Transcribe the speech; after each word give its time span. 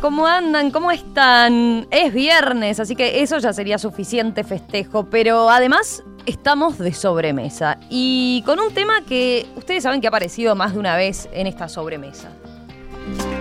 ¿cómo 0.00 0.26
andan? 0.26 0.70
¿Cómo 0.70 0.90
están? 0.90 1.86
Es 1.90 2.12
viernes, 2.12 2.80
así 2.80 2.94
que 2.94 3.22
eso 3.22 3.38
ya 3.38 3.52
sería 3.52 3.78
suficiente 3.78 4.44
festejo, 4.44 5.08
pero 5.10 5.50
además 5.50 6.02
estamos 6.26 6.78
de 6.78 6.92
sobremesa 6.92 7.78
y 7.88 8.42
con 8.44 8.60
un 8.60 8.72
tema 8.72 9.02
que 9.02 9.46
ustedes 9.56 9.82
saben 9.82 10.00
que 10.00 10.06
ha 10.06 10.10
aparecido 10.10 10.54
más 10.54 10.74
de 10.74 10.78
una 10.78 10.96
vez 10.96 11.28
en 11.32 11.46
esta 11.46 11.68
sobremesa. 11.68 12.30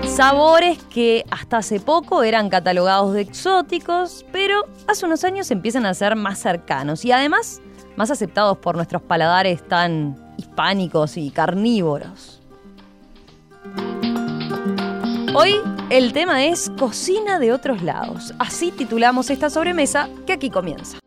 Sabores 0.06 0.82
que 0.84 1.26
hasta 1.30 1.58
hace 1.58 1.80
poco 1.80 2.24
eran 2.24 2.50
catalogados 2.50 3.14
de 3.14 3.22
exóticos, 3.22 4.26
pero 4.32 4.64
hace 4.88 5.06
unos 5.06 5.24
años 5.24 5.52
empiezan 5.52 5.86
a 5.86 5.94
ser 5.94 6.16
más 6.16 6.40
cercanos 6.40 7.04
y 7.06 7.12
además 7.12 7.62
más 7.98 8.10
aceptados 8.12 8.58
por 8.58 8.76
nuestros 8.76 9.02
paladares 9.02 9.68
tan 9.68 10.16
hispánicos 10.38 11.18
y 11.18 11.30
carnívoros. 11.32 12.42
Hoy 15.40 15.54
el 15.92 16.14
tema 16.14 16.46
es 16.46 16.72
cocina 16.80 17.38
de 17.38 17.54
otros 17.54 17.84
lados. 17.84 18.34
Así 18.40 18.72
titulamos 18.72 19.30
esta 19.30 19.52
sobremesa 19.52 20.10
que 20.26 20.34
aquí 20.34 20.50
comienza. 20.50 20.98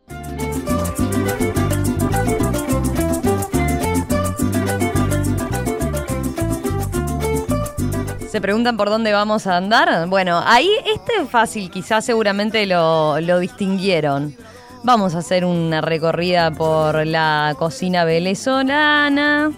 ¿Se 8.29 8.39
preguntan 8.39 8.77
por 8.77 8.87
dónde 8.87 9.11
vamos 9.11 9.47
a 9.47 9.57
andar? 9.57 10.07
Bueno, 10.07 10.41
ahí 10.45 10.69
este 10.85 11.23
es 11.23 11.29
fácil, 11.29 11.69
quizás 11.69 12.05
seguramente 12.05 12.65
lo, 12.65 13.19
lo 13.19 13.37
distinguieron. 13.37 14.33
Vamos 14.85 15.13
a 15.13 15.17
hacer 15.17 15.43
una 15.43 15.81
recorrida 15.81 16.51
por 16.51 17.05
la 17.05 17.53
cocina 17.59 18.05
venezolana, 18.05 19.51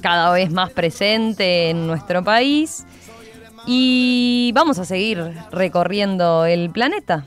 cada 0.00 0.32
vez 0.32 0.50
más 0.50 0.70
presente 0.70 1.68
en 1.68 1.86
nuestro 1.86 2.24
país. 2.24 2.86
Y 3.66 4.50
vamos 4.54 4.78
a 4.78 4.84
seguir 4.84 5.18
recorriendo 5.50 6.44
el 6.44 6.70
planeta. 6.70 7.24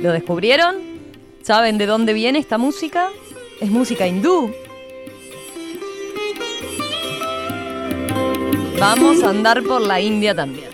¿Lo 0.00 0.10
descubrieron? 0.10 0.76
¿Saben 1.42 1.78
de 1.78 1.86
dónde 1.86 2.12
viene 2.12 2.40
esta 2.40 2.58
música? 2.58 3.10
Es 3.60 3.70
música 3.70 4.06
hindú. 4.06 4.52
Vamos 8.78 9.22
a 9.22 9.30
andar 9.30 9.62
por 9.62 9.80
la 9.80 10.00
India 10.00 10.34
también. 10.34 10.70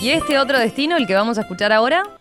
¿Y 0.00 0.10
este 0.10 0.38
otro 0.38 0.58
destino, 0.58 0.96
el 0.96 1.06
que 1.06 1.14
vamos 1.14 1.36
a 1.36 1.42
escuchar 1.42 1.72
ahora? 1.72 2.19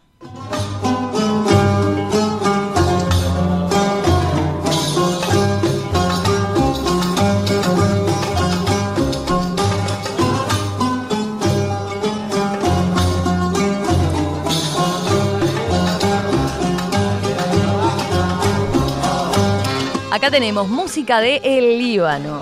Acá 20.19 20.31
tenemos 20.31 20.67
música 20.67 21.21
de 21.21 21.39
El 21.45 21.77
Líbano. 21.77 22.41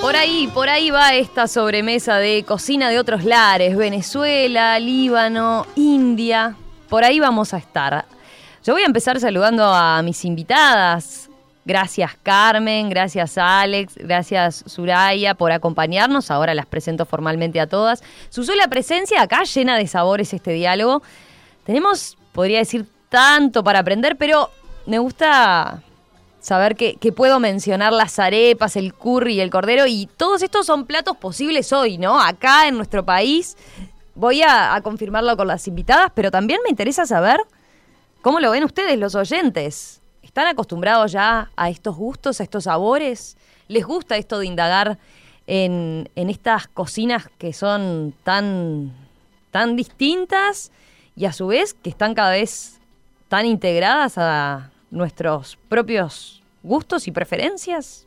Por 0.00 0.16
ahí, 0.16 0.48
por 0.52 0.68
ahí 0.68 0.90
va 0.90 1.14
esta 1.14 1.46
sobremesa 1.46 2.16
de 2.16 2.42
cocina 2.44 2.90
de 2.90 2.98
otros 2.98 3.22
lares, 3.22 3.76
Venezuela, 3.76 4.76
Líbano, 4.80 5.68
India. 5.76 6.56
Por 6.88 7.04
ahí 7.04 7.20
vamos 7.20 7.54
a 7.54 7.58
estar. 7.58 8.06
Yo 8.64 8.72
voy 8.72 8.82
a 8.82 8.86
empezar 8.86 9.20
saludando 9.20 9.62
a 9.62 10.00
mis 10.00 10.24
invitadas. 10.24 11.28
Gracias 11.66 12.12
Carmen, 12.22 12.88
gracias 12.88 13.36
Alex, 13.36 13.94
gracias 13.96 14.64
Suraya 14.66 15.34
por 15.34 15.52
acompañarnos. 15.52 16.30
Ahora 16.30 16.54
las 16.54 16.64
presento 16.64 17.04
formalmente 17.04 17.60
a 17.60 17.66
todas. 17.66 18.02
Su 18.30 18.42
sola 18.42 18.68
presencia 18.68 19.20
acá 19.20 19.44
llena 19.44 19.76
de 19.76 19.86
sabores 19.86 20.32
este 20.32 20.52
diálogo. 20.52 21.02
Tenemos, 21.64 22.16
podría 22.32 22.58
decir, 22.58 22.86
tanto 23.10 23.62
para 23.62 23.80
aprender, 23.80 24.16
pero 24.16 24.48
me 24.86 24.98
gusta 24.98 25.82
saber 26.40 26.74
que, 26.74 26.96
puedo 27.14 27.40
mencionar 27.40 27.92
las 27.92 28.18
arepas, 28.18 28.76
el 28.76 28.94
curry 28.94 29.34
y 29.34 29.40
el 29.40 29.50
cordero, 29.50 29.86
y 29.86 30.08
todos 30.16 30.42
estos 30.42 30.64
son 30.64 30.86
platos 30.86 31.18
posibles 31.18 31.70
hoy, 31.74 31.98
¿no? 31.98 32.18
Acá 32.18 32.66
en 32.66 32.76
nuestro 32.76 33.04
país. 33.04 33.58
Voy 34.14 34.40
a 34.42 34.80
confirmarlo 34.82 35.36
con 35.36 35.48
las 35.48 35.68
invitadas, 35.68 36.12
pero 36.14 36.30
también 36.30 36.60
me 36.64 36.70
interesa 36.70 37.04
saber 37.04 37.40
cómo 38.24 38.40
lo 38.40 38.50
ven 38.50 38.64
ustedes, 38.64 38.98
los 38.98 39.14
oyentes. 39.14 40.00
¿Están 40.22 40.46
acostumbrados 40.46 41.12
ya 41.12 41.50
a 41.56 41.68
estos 41.68 41.94
gustos, 41.94 42.40
a 42.40 42.44
estos 42.44 42.64
sabores? 42.64 43.36
¿Les 43.68 43.84
gusta 43.84 44.16
esto 44.16 44.38
de 44.38 44.46
indagar 44.46 44.98
en, 45.46 46.08
en 46.16 46.30
estas 46.30 46.66
cocinas 46.66 47.28
que 47.36 47.52
son 47.52 48.14
tan, 48.24 48.94
tan 49.50 49.76
distintas 49.76 50.72
y 51.14 51.26
a 51.26 51.34
su 51.34 51.48
vez 51.48 51.74
que 51.74 51.90
están 51.90 52.14
cada 52.14 52.30
vez 52.30 52.80
tan 53.28 53.44
integradas 53.44 54.16
a 54.16 54.70
nuestros 54.90 55.58
propios 55.68 56.42
gustos 56.62 57.06
y 57.06 57.12
preferencias? 57.12 58.06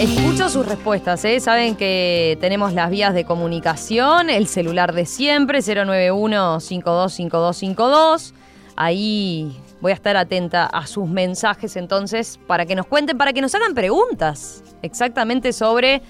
Escucho 0.00 0.48
sus 0.48 0.64
respuestas, 0.64 1.22
¿eh? 1.26 1.40
Saben 1.40 1.76
que 1.76 2.38
tenemos 2.40 2.72
las 2.72 2.88
vías 2.88 3.12
de 3.12 3.26
comunicación, 3.26 4.30
el 4.30 4.46
celular 4.46 4.94
de 4.94 5.04
siempre, 5.04 5.58
091-525252. 5.58 8.32
Ahí 8.76 9.60
voy 9.82 9.92
a 9.92 9.94
estar 9.94 10.16
atenta 10.16 10.64
a 10.64 10.86
sus 10.86 11.06
mensajes 11.06 11.76
entonces 11.76 12.40
para 12.46 12.64
que 12.64 12.74
nos 12.74 12.86
cuenten, 12.86 13.18
para 13.18 13.34
que 13.34 13.42
nos 13.42 13.54
hagan 13.54 13.74
preguntas 13.74 14.64
exactamente 14.80 15.52
sobre, 15.52 16.00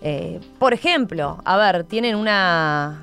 eh, 0.00 0.38
por 0.60 0.72
ejemplo, 0.72 1.38
a 1.44 1.56
ver, 1.56 1.82
¿tienen 1.82 2.14
una, 2.14 3.02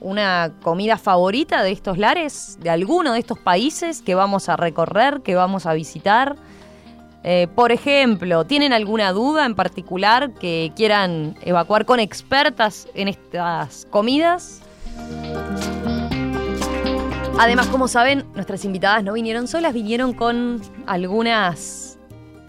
una 0.00 0.50
comida 0.60 0.98
favorita 0.98 1.62
de 1.62 1.70
estos 1.70 1.98
lares, 1.98 2.58
de 2.60 2.70
alguno 2.70 3.12
de 3.12 3.20
estos 3.20 3.38
países 3.38 4.02
que 4.02 4.16
vamos 4.16 4.48
a 4.48 4.56
recorrer, 4.56 5.20
que 5.20 5.36
vamos 5.36 5.66
a 5.66 5.72
visitar? 5.72 6.34
Eh, 7.26 7.48
por 7.54 7.72
ejemplo, 7.72 8.44
¿tienen 8.44 8.74
alguna 8.74 9.12
duda 9.12 9.46
en 9.46 9.54
particular 9.54 10.34
que 10.34 10.72
quieran 10.76 11.34
evacuar 11.40 11.86
con 11.86 11.98
expertas 11.98 12.86
en 12.94 13.08
estas 13.08 13.86
comidas? 13.90 14.60
Además, 17.38 17.66
como 17.68 17.88
saben, 17.88 18.24
nuestras 18.34 18.66
invitadas 18.66 19.02
no 19.04 19.14
vinieron 19.14 19.48
solas, 19.48 19.72
vinieron 19.72 20.12
con 20.12 20.60
algunas 20.86 21.98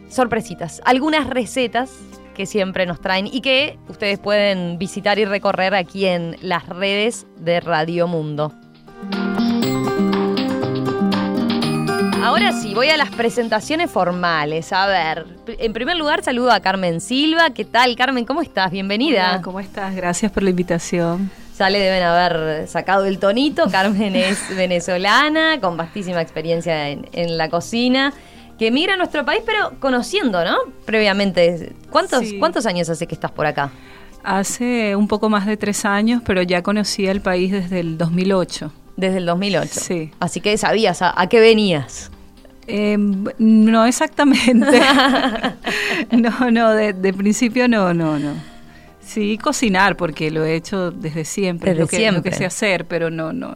sorpresitas, 0.09 0.81
algunas 0.83 1.27
recetas 1.27 1.91
que 2.35 2.45
siempre 2.45 2.85
nos 2.85 2.99
traen 2.99 3.27
y 3.27 3.39
que 3.39 3.79
ustedes 3.87 4.19
pueden 4.19 4.77
visitar 4.77 5.17
y 5.19 5.25
recorrer 5.25 5.73
aquí 5.73 6.05
en 6.05 6.35
las 6.41 6.67
redes 6.67 7.25
de 7.37 7.61
Radio 7.61 8.07
Mundo. 8.07 8.51
Ahora 12.23 12.53
sí, 12.53 12.73
voy 12.73 12.89
a 12.89 12.97
las 12.97 13.09
presentaciones 13.11 13.91
formales. 13.91 14.71
A 14.73 14.87
ver, 14.87 15.25
en 15.47 15.73
primer 15.73 15.95
lugar 15.97 16.23
saludo 16.23 16.51
a 16.51 16.59
Carmen 16.59 17.01
Silva. 17.01 17.51
¿Qué 17.51 17.65
tal, 17.65 17.95
Carmen? 17.95 18.25
¿Cómo 18.25 18.41
estás? 18.41 18.71
Bienvenida. 18.71 19.31
Hola, 19.31 19.41
¿cómo 19.41 19.59
estás? 19.59 19.95
Gracias 19.95 20.31
por 20.31 20.41
la 20.41 20.49
invitación. 20.49 21.29
Ya 21.59 21.69
le 21.69 21.79
deben 21.79 22.03
haber 22.03 22.67
sacado 22.67 23.05
el 23.05 23.19
tonito. 23.19 23.69
Carmen 23.69 24.15
es 24.15 24.39
venezolana, 24.55 25.59
con 25.61 25.77
vastísima 25.77 26.21
experiencia 26.21 26.89
en, 26.89 27.07
en, 27.11 27.37
la 27.37 27.49
cocina, 27.49 28.13
que 28.57 28.67
emigra 28.67 28.95
a 28.95 28.97
nuestro 28.97 29.23
país, 29.23 29.43
pero 29.45 29.79
conociendo, 29.79 30.43
¿no? 30.43 30.57
Previamente. 30.85 31.73
¿Cuántos, 31.91 32.21
sí. 32.21 32.39
¿Cuántos 32.39 32.65
años 32.65 32.89
hace 32.89 33.07
que 33.07 33.13
estás 33.13 33.31
por 33.31 33.45
acá? 33.45 33.71
Hace 34.23 34.95
un 34.95 35.07
poco 35.07 35.29
más 35.29 35.45
de 35.45 35.57
tres 35.57 35.85
años, 35.85 36.23
pero 36.25 36.41
ya 36.41 36.63
conocía 36.63 37.11
el 37.11 37.21
país 37.21 37.51
desde 37.51 37.81
el 37.81 37.97
2008. 37.97 38.71
Desde 38.97 39.17
el 39.17 39.25
2008. 39.25 39.69
Sí. 39.73 40.11
Así 40.19 40.41
que 40.41 40.57
sabías 40.57 41.01
a, 41.01 41.19
a 41.19 41.27
qué 41.27 41.39
venías. 41.39 42.11
Eh, 42.67 42.97
no 42.97 43.85
exactamente. 43.85 44.81
no, 46.11 46.51
no, 46.51 46.71
de, 46.71 46.93
de, 46.93 47.13
principio 47.13 47.67
no, 47.67 47.93
no, 47.93 48.17
no. 48.17 48.33
Sí, 49.01 49.37
cocinar, 49.37 49.97
porque 49.97 50.31
lo 50.31 50.43
he 50.43 50.55
hecho 50.55 50.91
desde 50.91 51.25
siempre, 51.25 51.71
Desde 51.71 51.81
lo, 51.81 51.87
que, 51.87 51.97
siempre. 51.97 52.17
lo 52.17 52.23
que 52.23 52.31
sé 52.31 52.45
hacer, 52.45 52.85
pero 52.85 53.11
no, 53.11 53.33
no, 53.33 53.55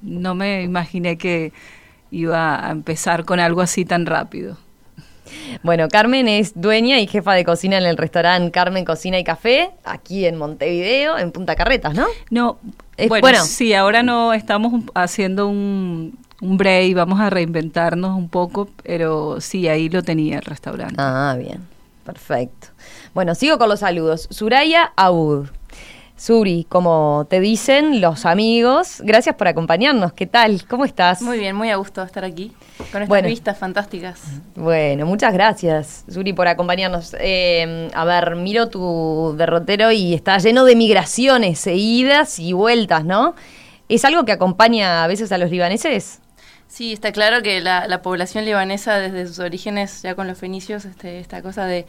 no 0.00 0.34
me 0.34 0.62
imaginé 0.62 1.18
que 1.18 1.52
iba 2.10 2.66
a 2.66 2.70
empezar 2.70 3.24
con 3.24 3.38
algo 3.38 3.60
así 3.60 3.84
tan 3.84 4.06
rápido. 4.06 4.56
Bueno, 5.62 5.88
Carmen 5.88 6.28
es 6.28 6.52
dueña 6.54 7.00
y 7.00 7.06
jefa 7.06 7.34
de 7.34 7.44
cocina 7.44 7.78
en 7.78 7.84
el 7.84 7.96
restaurante 7.96 8.50
Carmen 8.50 8.84
Cocina 8.84 9.18
y 9.18 9.24
Café, 9.24 9.70
aquí 9.84 10.26
en 10.26 10.36
Montevideo, 10.36 11.18
en 11.18 11.32
Punta 11.32 11.54
Carretas, 11.54 11.94
¿no? 11.94 12.06
No, 12.30 12.58
Es- 13.04 13.08
bueno, 13.08 13.22
bueno. 13.28 13.44
sí, 13.44 13.74
ahora 13.74 14.02
no 14.02 14.32
estamos 14.32 14.84
haciendo 14.94 15.48
un, 15.48 16.16
un 16.40 16.56
break, 16.56 16.94
vamos 16.94 17.20
a 17.20 17.30
reinventarnos 17.30 18.16
un 18.16 18.28
poco, 18.28 18.68
pero 18.82 19.40
sí, 19.40 19.68
ahí 19.68 19.88
lo 19.88 20.02
tenía 20.02 20.36
el 20.36 20.42
restaurante. 20.42 20.96
Ah, 20.98 21.36
bien, 21.38 21.60
perfecto. 22.04 22.68
Bueno, 23.14 23.34
sigo 23.34 23.58
con 23.58 23.68
los 23.68 23.80
saludos. 23.80 24.28
Suraya 24.30 24.92
Abud. 24.96 25.48
Suri, 26.16 26.66
como 26.68 27.26
te 27.28 27.40
dicen 27.40 28.00
los 28.00 28.26
amigos, 28.26 29.00
gracias 29.04 29.34
por 29.34 29.48
acompañarnos. 29.48 30.12
¿Qué 30.12 30.26
tal? 30.26 30.64
¿Cómo 30.68 30.84
estás? 30.84 31.20
Muy 31.20 31.38
bien, 31.38 31.56
muy 31.56 31.70
a 31.70 31.76
gusto 31.76 32.00
estar 32.02 32.24
aquí 32.24 32.52
con 32.90 33.02
estas 33.02 33.08
Bueno. 33.08 33.28
vistas 33.28 33.58
fantásticas. 33.58 34.20
Bueno, 34.54 35.06
muchas 35.06 35.32
gracias, 35.32 36.04
Suri, 36.08 36.32
por 36.32 36.48
acompañarnos. 36.48 37.14
Eh, 37.20 37.88
a 37.94 38.04
ver, 38.04 38.36
miro 38.36 38.68
tu 38.68 39.34
derrotero 39.36 39.92
y 39.92 40.14
está 40.14 40.38
lleno 40.38 40.64
de 40.64 40.74
migraciones, 40.76 41.66
e 41.66 41.76
idas 41.76 42.38
y 42.38 42.52
vueltas, 42.52 43.04
¿no? 43.04 43.34
¿Es 43.88 44.04
algo 44.04 44.24
que 44.24 44.32
acompaña 44.32 45.04
a 45.04 45.06
veces 45.06 45.30
a 45.32 45.38
los 45.38 45.50
libaneses? 45.50 46.20
Sí, 46.68 46.92
está 46.94 47.12
claro 47.12 47.42
que 47.42 47.60
la, 47.60 47.86
la 47.86 48.00
población 48.00 48.46
libanesa 48.46 48.98
desde 48.98 49.26
sus 49.26 49.38
orígenes, 49.40 50.00
ya 50.02 50.14
con 50.14 50.26
los 50.26 50.38
fenicios, 50.38 50.86
este, 50.86 51.20
esta 51.20 51.42
cosa 51.42 51.66
de 51.66 51.84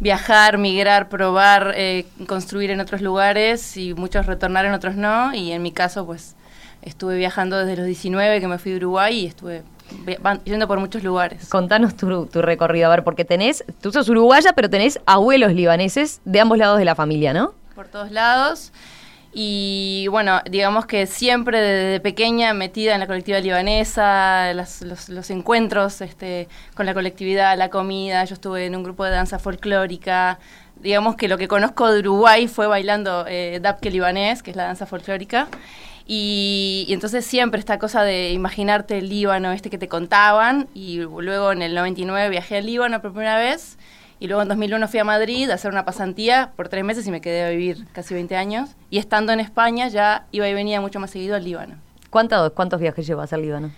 viajar, 0.00 0.56
migrar, 0.56 1.10
probar, 1.10 1.74
eh, 1.76 2.06
construir 2.26 2.70
en 2.70 2.80
otros 2.80 3.02
lugares 3.02 3.76
y 3.76 3.92
muchos 3.92 4.24
retornar 4.24 4.64
en 4.64 4.72
otros 4.72 4.96
no. 4.96 5.34
Y 5.34 5.52
en 5.52 5.60
mi 5.62 5.70
caso, 5.70 6.06
pues 6.06 6.34
estuve 6.80 7.16
viajando 7.18 7.58
desde 7.58 7.76
los 7.76 7.84
19 7.86 8.40
que 8.40 8.48
me 8.48 8.56
fui 8.58 8.72
de 8.72 8.78
Uruguay 8.78 9.20
y 9.20 9.26
estuve 9.26 9.62
van- 10.20 10.42
yendo 10.44 10.66
por 10.68 10.78
muchos 10.80 11.02
lugares. 11.02 11.48
Contanos 11.48 11.96
tu, 11.96 12.26
tu 12.26 12.42
recorrido, 12.42 12.86
a 12.86 12.90
ver, 12.90 13.04
porque 13.04 13.24
tenés, 13.24 13.64
tú 13.80 13.92
sos 13.92 14.08
uruguaya, 14.08 14.52
pero 14.54 14.68
tenés 14.70 15.00
abuelos 15.06 15.52
libaneses 15.52 16.20
de 16.24 16.40
ambos 16.40 16.58
lados 16.58 16.78
de 16.78 16.84
la 16.84 16.94
familia, 16.94 17.32
¿no? 17.32 17.54
por 17.74 17.88
todos 17.88 18.10
lados. 18.10 18.70
Y 19.34 20.06
bueno, 20.10 20.40
digamos 20.50 20.84
que 20.84 21.06
siempre 21.06 21.58
desde 21.58 22.00
pequeña 22.00 22.52
metida 22.52 22.92
en 22.92 23.00
la 23.00 23.06
colectividad 23.06 23.42
libanesa, 23.42 24.52
las- 24.52 24.82
los, 24.82 25.08
los 25.08 25.30
encuentros 25.30 26.02
este, 26.02 26.48
con 26.74 26.84
la 26.84 26.92
colectividad, 26.92 27.56
la 27.56 27.70
comida. 27.70 28.24
Yo 28.24 28.34
estuve 28.34 28.66
en 28.66 28.76
un 28.76 28.82
grupo 28.82 29.04
de 29.04 29.10
danza 29.12 29.38
folclórica. 29.38 30.38
Digamos 30.76 31.16
que 31.16 31.28
lo 31.28 31.38
que 31.38 31.48
conozco 31.48 31.90
de 31.90 32.00
Uruguay 32.00 32.46
fue 32.46 32.66
bailando 32.66 33.24
eh, 33.26 33.58
Dabke 33.62 33.90
libanés, 33.90 34.42
que 34.42 34.50
es 34.50 34.56
la 34.56 34.64
danza 34.64 34.84
folclórica. 34.84 35.48
Y, 36.06 36.84
y 36.88 36.92
entonces 36.92 37.24
siempre 37.24 37.60
esta 37.60 37.78
cosa 37.78 38.02
de 38.02 38.32
imaginarte 38.32 38.98
el 38.98 39.08
Líbano, 39.08 39.52
este 39.52 39.70
que 39.70 39.78
te 39.78 39.88
contaban. 39.88 40.68
Y 40.74 40.98
luego 40.98 41.52
en 41.52 41.62
el 41.62 41.74
99 41.74 42.28
viajé 42.28 42.58
al 42.58 42.66
Líbano 42.66 43.00
por 43.00 43.12
primera 43.12 43.38
vez. 43.38 43.78
Y 44.20 44.28
luego 44.28 44.42
en 44.42 44.48
2001 44.48 44.86
fui 44.86 45.00
a 45.00 45.04
Madrid 45.04 45.50
a 45.50 45.54
hacer 45.54 45.72
una 45.72 45.84
pasantía 45.84 46.52
por 46.54 46.68
tres 46.68 46.84
meses 46.84 47.06
y 47.06 47.10
me 47.10 47.20
quedé 47.20 47.44
a 47.44 47.50
vivir 47.50 47.86
casi 47.92 48.14
20 48.14 48.36
años. 48.36 48.70
Y 48.88 48.98
estando 48.98 49.32
en 49.32 49.40
España 49.40 49.88
ya 49.88 50.26
iba 50.30 50.48
y 50.48 50.54
venía 50.54 50.80
mucho 50.80 51.00
más 51.00 51.10
seguido 51.10 51.34
al 51.34 51.44
Líbano, 51.44 51.74
¿Cuántos, 52.10 52.52
cuántos 52.52 52.78
viajes 52.78 53.06
llevas 53.06 53.32
al 53.32 53.42
Líbano? 53.42 53.72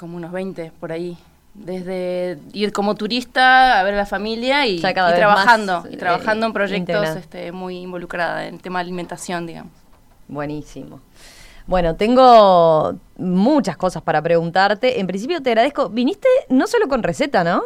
como 0.00 0.16
unos 0.16 0.32
20 0.32 0.72
por 0.80 0.90
ahí. 0.90 1.18
Desde 1.52 2.38
ir 2.54 2.72
como 2.72 2.94
turista 2.94 3.78
a 3.78 3.82
ver 3.82 3.94
a 3.94 3.98
la 3.98 4.06
familia 4.06 4.66
y, 4.66 4.80
trabajando, 4.80 5.82
más, 5.82 5.92
y 5.92 5.96
trabajando 5.96 6.46
eh, 6.46 6.48
en 6.48 6.52
proyectos 6.54 7.08
este, 7.16 7.52
muy 7.52 7.78
involucrada 7.78 8.46
en 8.46 8.54
el 8.54 8.62
tema 8.62 8.78
de 8.78 8.84
alimentación, 8.84 9.46
digamos. 9.46 9.72
Buenísimo. 10.30 11.00
Bueno, 11.66 11.94
tengo 11.96 12.94
muchas 13.16 13.76
cosas 13.76 14.02
para 14.02 14.22
preguntarte. 14.22 14.98
En 15.00 15.06
principio 15.06 15.42
te 15.42 15.50
agradezco. 15.50 15.88
Viniste 15.88 16.28
no 16.48 16.66
solo 16.66 16.88
con 16.88 17.02
receta, 17.02 17.44
¿no? 17.44 17.62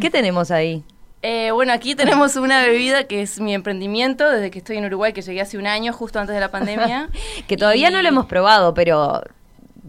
¿Qué 0.00 0.10
tenemos 0.10 0.50
ahí? 0.50 0.84
Eh, 1.22 1.50
bueno, 1.50 1.72
aquí 1.72 1.94
tenemos 1.94 2.36
una 2.36 2.62
bebida 2.62 3.04
que 3.04 3.20
es 3.22 3.40
mi 3.40 3.52
emprendimiento 3.54 4.28
desde 4.30 4.50
que 4.50 4.58
estoy 4.58 4.78
en 4.78 4.86
Uruguay, 4.86 5.12
que 5.12 5.20
llegué 5.22 5.40
hace 5.42 5.58
un 5.58 5.66
año, 5.66 5.92
justo 5.92 6.18
antes 6.18 6.34
de 6.34 6.40
la 6.40 6.50
pandemia. 6.50 7.10
que 7.48 7.56
todavía 7.56 7.90
Y- 7.90 7.92
no 7.92 8.00
lo 8.00 8.08
hemos 8.08 8.26
probado, 8.26 8.72
pero 8.72 9.22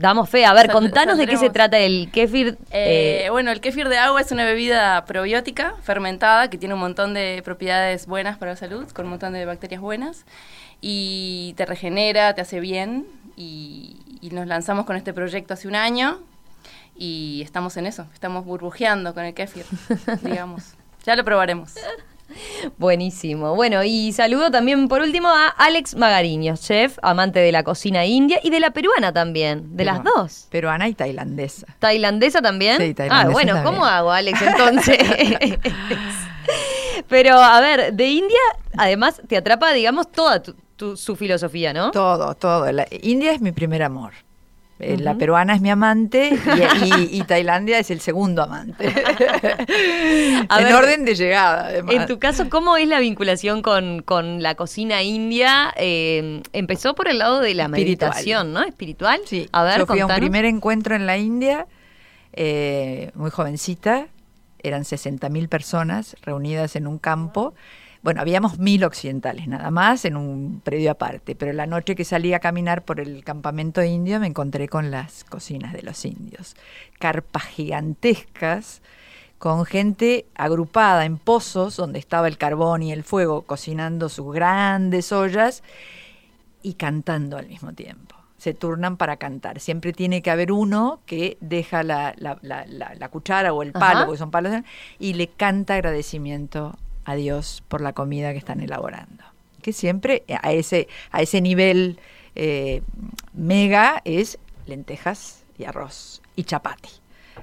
damos 0.02 0.30
fe. 0.30 0.46
A 0.46 0.54
ver, 0.54 0.66
Sal- 0.68 0.74
contanos 0.74 1.18
de 1.18 1.28
qué 1.28 1.38
se 1.38 1.50
trata 1.50 1.78
el 1.80 2.10
kéfir. 2.12 2.58
Eh, 2.72 3.24
eh, 3.26 3.30
bueno, 3.30 3.52
el 3.52 3.62
kéfir 3.62 3.88
de 3.88 3.98
agua 3.98 4.20
es 4.22 4.32
una 4.32 4.44
bebida 4.46 5.06
probiótica, 5.06 5.76
fermentada, 5.84 6.50
que 6.50 6.58
tiene 6.58 6.74
un 6.74 6.80
montón 6.82 7.14
de 7.14 7.42
propiedades 7.46 8.08
buenas 8.08 8.38
para 8.38 8.52
la 8.52 8.58
salud, 8.58 8.90
con 8.92 9.06
un 9.06 9.12
montón 9.12 9.34
de 9.34 9.46
bacterias 9.46 9.82
buenas, 9.82 10.26
y 10.82 11.54
te 11.58 11.66
regenera, 11.66 12.34
te 12.36 12.42
hace 12.42 12.60
bien, 12.60 13.06
y, 13.38 13.98
y 14.22 14.32
nos 14.32 14.48
lanzamos 14.48 14.86
con 14.86 14.96
este 14.96 15.14
proyecto 15.14 15.54
hace 15.54 15.68
un 15.68 15.76
año, 15.76 16.20
y 16.98 17.42
estamos 17.44 17.78
en 17.78 17.86
eso, 17.86 18.06
estamos 18.14 18.46
burbujeando 18.46 19.14
con 19.14 19.24
el 19.26 19.34
kéfir, 19.34 19.66
digamos. 20.24 20.74
Ya 21.06 21.16
lo 21.16 21.24
probaremos. 21.24 21.74
Buenísimo. 22.78 23.56
Bueno, 23.56 23.84
y 23.84 24.12
saludo 24.14 24.52
también 24.52 24.88
por 24.88 25.02
último 25.02 25.28
a 25.30 25.48
Alex 25.48 25.96
Magariños, 25.96 26.62
chef, 26.62 26.98
amante 27.02 27.40
de 27.40 27.52
la 27.52 27.64
cocina 27.64 28.06
india 28.06 28.40
y 28.44 28.50
de 28.50 28.60
la 28.60 28.72
peruana 28.72 29.14
también, 29.14 29.76
de 29.76 29.86
las 29.86 30.04
dos. 30.04 30.48
Peruana 30.50 30.88
y 30.88 30.94
tailandesa. 30.94 31.68
¿Tailandesa 31.80 32.42
también? 32.42 32.78
Sí, 32.82 32.94
tailandesa 32.94 33.30
Ah, 33.30 33.32
bueno, 33.32 33.54
también. 33.54 33.74
¿cómo 33.76 33.86
hago, 33.86 34.12
Alex, 34.12 34.42
entonces? 34.42 34.98
Pero, 37.08 37.36
a 37.40 37.60
ver, 37.62 37.94
de 37.94 38.08
India, 38.08 38.40
además, 38.78 39.22
te 39.28 39.38
atrapa, 39.38 39.72
digamos, 39.74 40.12
toda 40.12 40.42
tu, 40.42 40.56
tu- 40.76 40.96
su 40.98 41.16
filosofía, 41.16 41.74
¿no? 41.74 41.92
Todo, 41.92 42.36
todo. 42.36 42.72
La- 42.72 42.88
India 43.02 43.32
es 43.34 43.42
mi 43.42 43.52
primer 43.52 43.84
amor. 43.84 44.14
Eh, 44.82 44.98
La 44.98 45.16
peruana 45.16 45.54
es 45.56 45.62
mi 45.62 45.70
amante 45.70 46.32
y, 46.32 46.86
y- 46.86 47.20
y 47.20 47.24
Tailandia 47.24 47.78
es 47.80 47.92
el 47.92 48.02
segundo 48.02 48.42
amante. 48.44 48.88
A 50.50 50.60
en 50.60 50.66
ver, 50.66 50.74
orden 50.76 51.06
de 51.06 51.16
llegada, 51.16 51.68
además. 51.68 51.96
En 51.96 52.06
tu 52.08 52.20
caso, 52.20 52.50
¿cómo 52.50 52.78
es 52.78 52.88
la 52.88 53.00
vinculación 53.00 53.62
con, 53.62 54.02
con 54.02 54.42
la 54.42 54.56
cocina 54.56 55.02
india? 55.04 55.74
Eh, 55.78 56.42
empezó 56.54 56.96
por 56.96 57.08
el 57.08 57.20
lado 57.20 57.40
de 57.40 57.54
la 57.54 57.66
Espiritual. 57.66 58.10
meditación, 58.12 58.54
¿no? 58.54 58.64
Espiritual. 58.64 59.22
Sí, 59.26 59.48
a 59.52 59.64
ver, 59.64 59.80
yo 59.80 59.86
fui 59.86 60.00
a 60.00 60.06
un 60.08 60.16
primer 60.16 60.46
encuentro 60.46 60.96
en 60.96 61.06
la 61.06 61.18
India, 61.18 61.68
eh, 62.34 63.12
muy 63.16 63.30
jovencita, 63.30 64.08
eran 64.64 64.84
60.000 64.84 65.48
personas 65.50 66.16
reunidas 66.22 66.76
en 66.76 66.88
un 66.88 66.98
campo. 67.00 67.54
Bueno, 68.04 68.20
habíamos 68.22 68.58
mil 68.58 68.84
occidentales 68.84 69.48
nada 69.48 69.70
más 69.70 70.06
en 70.06 70.18
un 70.18 70.60
predio 70.64 70.90
aparte, 70.92 71.36
pero 71.36 71.54
la 71.54 71.68
noche 71.68 71.96
que 71.96 72.04
salí 72.04 72.34
a 72.34 72.40
caminar 72.40 72.84
por 72.84 73.00
el 73.00 73.24
campamento 73.24 73.84
indio 73.84 74.20
me 74.20 74.26
encontré 74.26 74.68
con 74.68 74.90
las 74.90 75.24
cocinas 75.24 75.72
de 75.74 75.84
los 75.84 76.04
indios. 76.06 76.56
Carpas 77.00 77.44
gigantescas 77.44 78.82
con 79.38 79.66
gente 79.66 80.26
agrupada 80.36 81.06
en 81.06 81.18
pozos 81.18 81.76
donde 81.76 82.00
estaba 82.00 82.28
el 82.28 82.38
carbón 82.40 82.82
y 82.84 82.92
el 82.92 83.04
fuego 83.04 83.44
cocinando 83.44 84.10
sus 84.10 84.34
grandes 84.34 85.12
ollas 85.12 85.62
y 86.64 86.74
cantando 86.74 87.38
al 87.38 87.48
mismo 87.48 87.74
tiempo. 87.74 88.16
Se 88.38 88.56
turnan 88.56 88.98
para 88.98 89.18
cantar. 89.18 89.60
Siempre 89.60 89.94
tiene 89.94 90.24
que 90.24 90.32
haber 90.32 90.52
uno 90.52 91.02
que 91.06 91.38
deja 91.40 91.84
la, 91.84 92.14
la- 92.18 92.40
la- 92.42 92.66
la- 92.66 92.96
la 92.96 93.10
cuchara 93.10 93.54
o 93.54 93.62
el 93.62 93.72
palo, 93.72 93.98
Ajá. 94.00 94.06
porque 94.06 94.18
son 94.18 94.32
palos, 94.32 94.54
y 94.98 95.14
le 95.14 95.28
canta 95.28 95.76
agradecimiento 95.76 96.76
a 97.06 97.16
Dios 97.16 97.64
por 97.68 97.82
la 97.82 97.94
comida 97.94 98.32
que 98.32 98.38
están 98.38 98.62
elaborando. 98.62 99.24
Que 99.62 99.74
siempre 99.74 100.24
a 100.42 100.52
ese, 100.52 100.88
a 101.12 101.22
ese 101.22 101.42
nivel 101.42 102.00
eh, 102.36 102.82
mega 103.34 104.02
es 104.06 104.40
lentejas 104.66 105.44
y 105.58 105.66
arroz 105.66 106.22
y 106.36 106.44
chapati. 106.44 106.90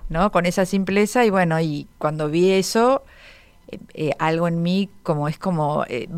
¿no? 0.09 0.33
Con 0.33 0.47
esa 0.47 0.67
simpleza 0.67 1.25
y 1.25 1.31
bueno, 1.31 1.61
y 1.61 1.87
cuando 1.99 2.29
vi 2.29 2.53
eso, 2.53 3.03
eh, 3.71 3.79
eh, 3.95 4.11
algo 4.19 4.49
en 4.49 4.63
mí 4.63 4.89
como 5.03 5.29
es 5.29 5.39
como, 5.39 5.85
eh, 5.89 6.09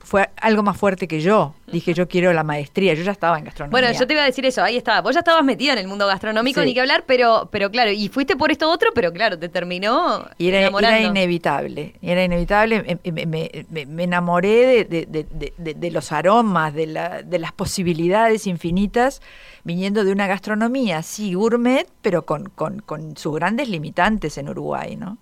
fue 0.00 0.30
algo 0.40 0.62
más 0.62 0.76
fuerte 0.76 1.06
que 1.08 1.20
yo. 1.20 1.54
Dije, 1.70 1.94
yo 1.94 2.06
quiero 2.08 2.32
la 2.32 2.42
maestría, 2.44 2.92
yo 2.94 3.02
ya 3.02 3.12
estaba 3.12 3.38
en 3.38 3.44
gastronomía. 3.44 3.70
Bueno, 3.88 3.98
yo 3.98 4.06
te 4.06 4.12
iba 4.14 4.22
a 4.22 4.26
decir 4.26 4.44
eso, 4.44 4.62
ahí 4.62 4.76
está. 4.76 5.00
Vos 5.00 5.14
ya 5.14 5.20
estabas 5.20 5.42
metida 5.44 5.72
en 5.72 5.78
el 5.78 5.88
mundo 5.88 6.06
gastronómico, 6.06 6.60
Sí. 6.60 6.66
ni 6.66 6.74
que 6.74 6.80
hablar, 6.80 7.04
pero, 7.06 7.48
pero 7.50 7.70
claro, 7.70 7.90
y 7.90 8.08
fuiste 8.08 8.36
por 8.36 8.50
esto 8.52 8.70
otro, 8.70 8.90
pero 8.94 9.12
claro, 9.12 9.38
te 9.38 9.48
terminó 9.48 10.26
Y 10.38 10.48
era, 10.48 10.60
enamorando. 10.60 10.96
era 10.98 11.06
inevitable, 11.08 11.94
era 12.02 12.24
inevitable. 12.24 12.82
Me, 13.04 13.12
me- 13.12 13.26
me- 13.26 13.86
me- 13.86 14.02
enamoré 14.04 14.84
de- 14.84 15.06
de- 15.06 15.52
de- 15.56 15.74
de 15.74 15.90
los 15.90 16.12
aromas, 16.12 16.74
de, 16.74 16.86
la- 16.86 17.22
de 17.22 17.38
las 17.38 17.52
posibilidades 17.52 18.46
infinitas, 18.46 19.22
viniendo 19.64 20.04
de 20.04 20.12
una 20.12 20.26
gastronomía, 20.26 21.02
sí, 21.02 21.34
gourmet, 21.34 21.86
pero 22.02 22.26
con, 22.26 22.50
con- 22.50 22.80
con 22.80 23.16
sus 23.16 23.34
grandes 23.34 23.68
limitantes 23.68 24.36
en 24.38 24.48
Uruguay, 24.48 24.96
¿no? 24.96 25.16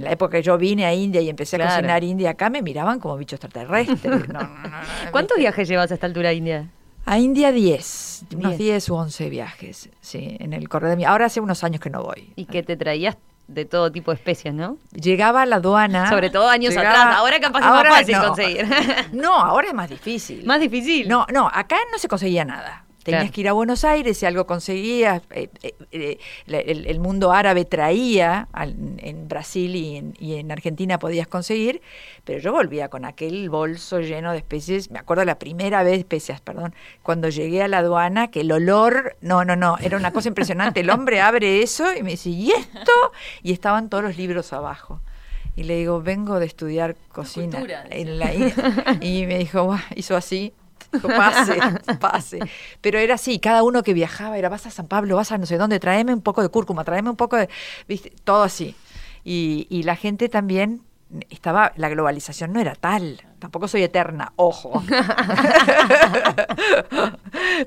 En 0.00 0.04
la 0.06 0.12
época 0.12 0.38
que 0.38 0.42
yo 0.42 0.56
vine 0.58 0.84
a 0.86 0.92
India 0.94 1.20
y 1.20 1.28
empecé 1.28 1.56
Claro. 1.56 1.72
a 1.72 1.76
cocinar 1.76 2.02
India 2.04 2.30
acá, 2.30 2.50
me 2.50 2.62
miraban 2.62 2.98
como 3.00 3.16
bicho 3.16 3.36
extraterrestre. 3.36 4.10
No, 4.28 4.40
no, 4.40 4.48
no, 4.48 4.68
no, 4.68 4.76
¿Cuántos 5.12 5.36
viajes 5.38 5.68
llevas 5.68 5.90
a 5.90 5.94
esta 5.94 6.06
altura 6.06 6.30
a 6.30 6.32
India? 6.32 6.68
A 7.06 7.18
India 7.18 7.50
10, 7.52 8.24
unos 8.36 8.50
Diez. 8.58 8.58
10 8.58 8.88
u 8.90 8.94
11 8.94 9.30
viajes, 9.30 9.88
sí, 10.00 10.36
en 10.38 10.52
el 10.52 10.68
correo 10.68 10.90
de 10.90 10.96
mi... 10.96 11.04
Ahora 11.04 11.26
hace 11.26 11.40
unos 11.40 11.64
años 11.64 11.80
que 11.80 11.90
no 11.90 12.02
voy. 12.02 12.32
¿Y 12.36 12.44
que 12.44 12.62
te 12.62 12.76
traías 12.76 13.16
de 13.48 13.64
todo 13.64 13.90
tipo 13.90 14.10
de 14.12 14.16
especies, 14.16 14.54
¿no? 14.54 14.76
Llegaba 14.92 15.42
a 15.42 15.46
la 15.46 15.56
aduana. 15.56 16.08
Sobre 16.08 16.30
todo 16.30 16.48
años 16.48 16.72
llegaba- 16.74 16.90
atrás. 17.02 17.16
Ahora 17.18 17.40
capaz 17.40 17.58
que 17.60 17.64
es 17.64 17.70
más 17.70 17.76
Ahora 17.78 17.90
fácil 17.90 18.14
no. 18.16 18.26
conseguir. 18.28 18.66
No, 19.12 19.34
ahora 19.34 19.68
es 19.68 19.74
más 19.74 19.90
difícil. 19.90 20.44
Más 20.46 20.60
difícil. 20.60 21.08
No, 21.08 21.26
no, 21.32 21.50
acá 21.52 21.76
no 21.90 21.98
se 21.98 22.06
conseguía 22.06 22.44
nada. 22.44 22.84
Tenías 23.10 23.22
Claro. 23.24 23.32
que 23.34 23.40
ir 23.40 23.48
a 23.48 23.52
Buenos 23.52 23.84
Aires, 23.84 24.16
si 24.18 24.26
algo 24.26 24.46
conseguías, 24.46 25.22
eh, 25.30 25.48
eh, 25.62 25.74
eh, 25.92 26.18
la- 26.46 26.58
el, 26.58 26.86
el 26.86 27.00
mundo 27.00 27.32
árabe 27.32 27.64
traía, 27.64 28.48
al- 28.52 28.76
en 28.98 29.28
Brasil 29.28 29.74
y 29.76 29.96
en, 29.96 30.14
y 30.18 30.34
en 30.36 30.50
Argentina 30.52 30.98
podías 30.98 31.26
conseguir, 31.26 31.80
pero 32.24 32.38
yo 32.38 32.52
volvía 32.52 32.88
con 32.88 33.04
aquel 33.04 33.50
bolso 33.50 34.00
lleno 34.00 34.32
de 34.32 34.38
especies, 34.38 34.90
me 34.90 34.98
acuerdo 34.98 35.24
la 35.24 35.38
primera 35.38 35.82
vez, 35.82 35.98
especias, 35.98 36.40
perdón, 36.40 36.74
cuando 37.02 37.28
llegué 37.28 37.62
a 37.62 37.68
la 37.68 37.78
aduana, 37.78 38.30
que 38.30 38.40
el 38.42 38.52
olor, 38.52 39.16
no, 39.20 39.44
no, 39.44 39.56
no, 39.56 39.76
era 39.78 39.96
una 39.96 40.12
cosa 40.12 40.28
impresionante, 40.28 40.80
el 40.80 40.90
hombre 40.90 41.20
abre 41.20 41.62
eso 41.62 41.92
y 41.94 42.02
me 42.02 42.10
dice, 42.12 42.30
¿y 42.30 42.50
esto? 42.52 42.92
Y 43.42 43.52
estaban 43.52 43.88
todos 43.88 44.04
los 44.04 44.16
libros 44.16 44.52
abajo. 44.52 45.00
Y 45.56 45.64
le 45.64 45.76
digo, 45.76 46.00
vengo 46.00 46.38
de 46.38 46.46
estudiar 46.46 46.96
cocina. 47.12 47.58
Cultura, 47.58 47.82
decía. 47.82 47.96
en 48.00 48.18
la 48.18 48.32
y 49.00 49.26
me 49.26 49.38
dijo, 49.38 49.76
hizo 49.96 50.16
así, 50.16 50.54
pase, 51.16 51.58
pase. 52.00 52.38
Pero 52.80 52.98
era 52.98 53.14
así, 53.14 53.38
cada 53.38 53.62
uno 53.62 53.82
que 53.82 53.94
viajaba 53.94 54.38
era, 54.38 54.48
vas 54.48 54.66
a 54.66 54.70
San 54.70 54.86
Pablo, 54.88 55.16
vas 55.16 55.32
a 55.32 55.38
no 55.38 55.46
sé 55.46 55.56
dónde, 55.58 55.80
tráeme 55.80 56.14
un 56.14 56.22
poco 56.22 56.42
de 56.42 56.48
cúrcuma, 56.48 56.84
tráeme 56.84 57.10
un 57.10 57.16
poco 57.16 57.36
de, 57.36 57.48
viste, 57.88 58.12
todo 58.24 58.42
así. 58.42 58.74
Y, 59.24 59.66
y 59.70 59.82
la 59.82 59.96
gente 59.96 60.28
también 60.28 60.82
estaba, 61.28 61.72
la 61.76 61.88
globalización 61.88 62.52
no 62.52 62.60
era 62.60 62.74
tal, 62.76 63.20
tampoco 63.40 63.66
soy 63.68 63.82
eterna, 63.82 64.32
ojo. 64.36 64.82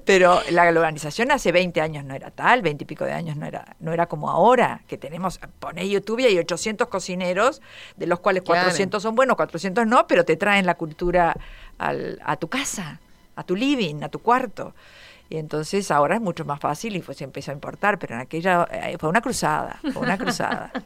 Pero 0.06 0.40
la 0.52 0.70
globalización 0.72 1.32
hace 1.32 1.52
20 1.52 1.82
años 1.82 2.04
no 2.06 2.14
era 2.16 2.32
tal, 2.32 2.62
20 2.62 2.84
y 2.84 2.88
pico 2.88 3.06
de 3.06 3.14
años 3.14 3.36
no 3.38 3.46
era, 3.46 3.76
no 3.80 3.94
era 3.94 4.08
como 4.08 4.30
ahora, 4.30 4.82
que 4.88 4.98
tenemos, 4.98 5.40
ponés 5.60 5.90
YouTube 5.90 6.20
y 6.20 6.26
hay 6.26 6.38
800 6.38 6.88
cocineros, 6.88 7.62
de 7.98 8.08
los 8.08 8.20
cuales 8.20 8.44
Claro. 8.44 8.62
400 8.62 9.02
son 9.04 9.16
buenos, 9.16 9.36
400 9.36 9.86
no, 9.88 10.08
pero 10.08 10.24
te 10.26 10.36
traen 10.38 10.66
la 10.66 10.76
cultura 10.76 11.36
al- 11.78 12.20
a 12.26 12.36
tu 12.38 12.48
casa, 12.48 13.00
a 13.36 13.44
tu 13.44 13.56
living, 13.56 14.04
a 14.04 14.10
tu 14.10 14.20
cuarto. 14.20 14.74
Y 15.30 15.38
entonces 15.38 15.90
ahora 15.90 16.16
es 16.16 16.22
mucho 16.22 16.46
más 16.46 16.60
fácil 16.60 16.96
y 16.96 17.00
pues 17.00 17.18
se 17.18 17.24
empezó 17.24 17.52
a 17.52 17.54
importar, 17.56 17.98
pero 17.98 18.14
en 18.16 18.22
aquella 18.22 18.68
eh, 18.72 18.98
fue 19.00 19.10
una 19.10 19.22
cruzada, 19.22 19.80
fue 19.94 20.02
una 20.04 20.18
cruzada. 20.18 20.72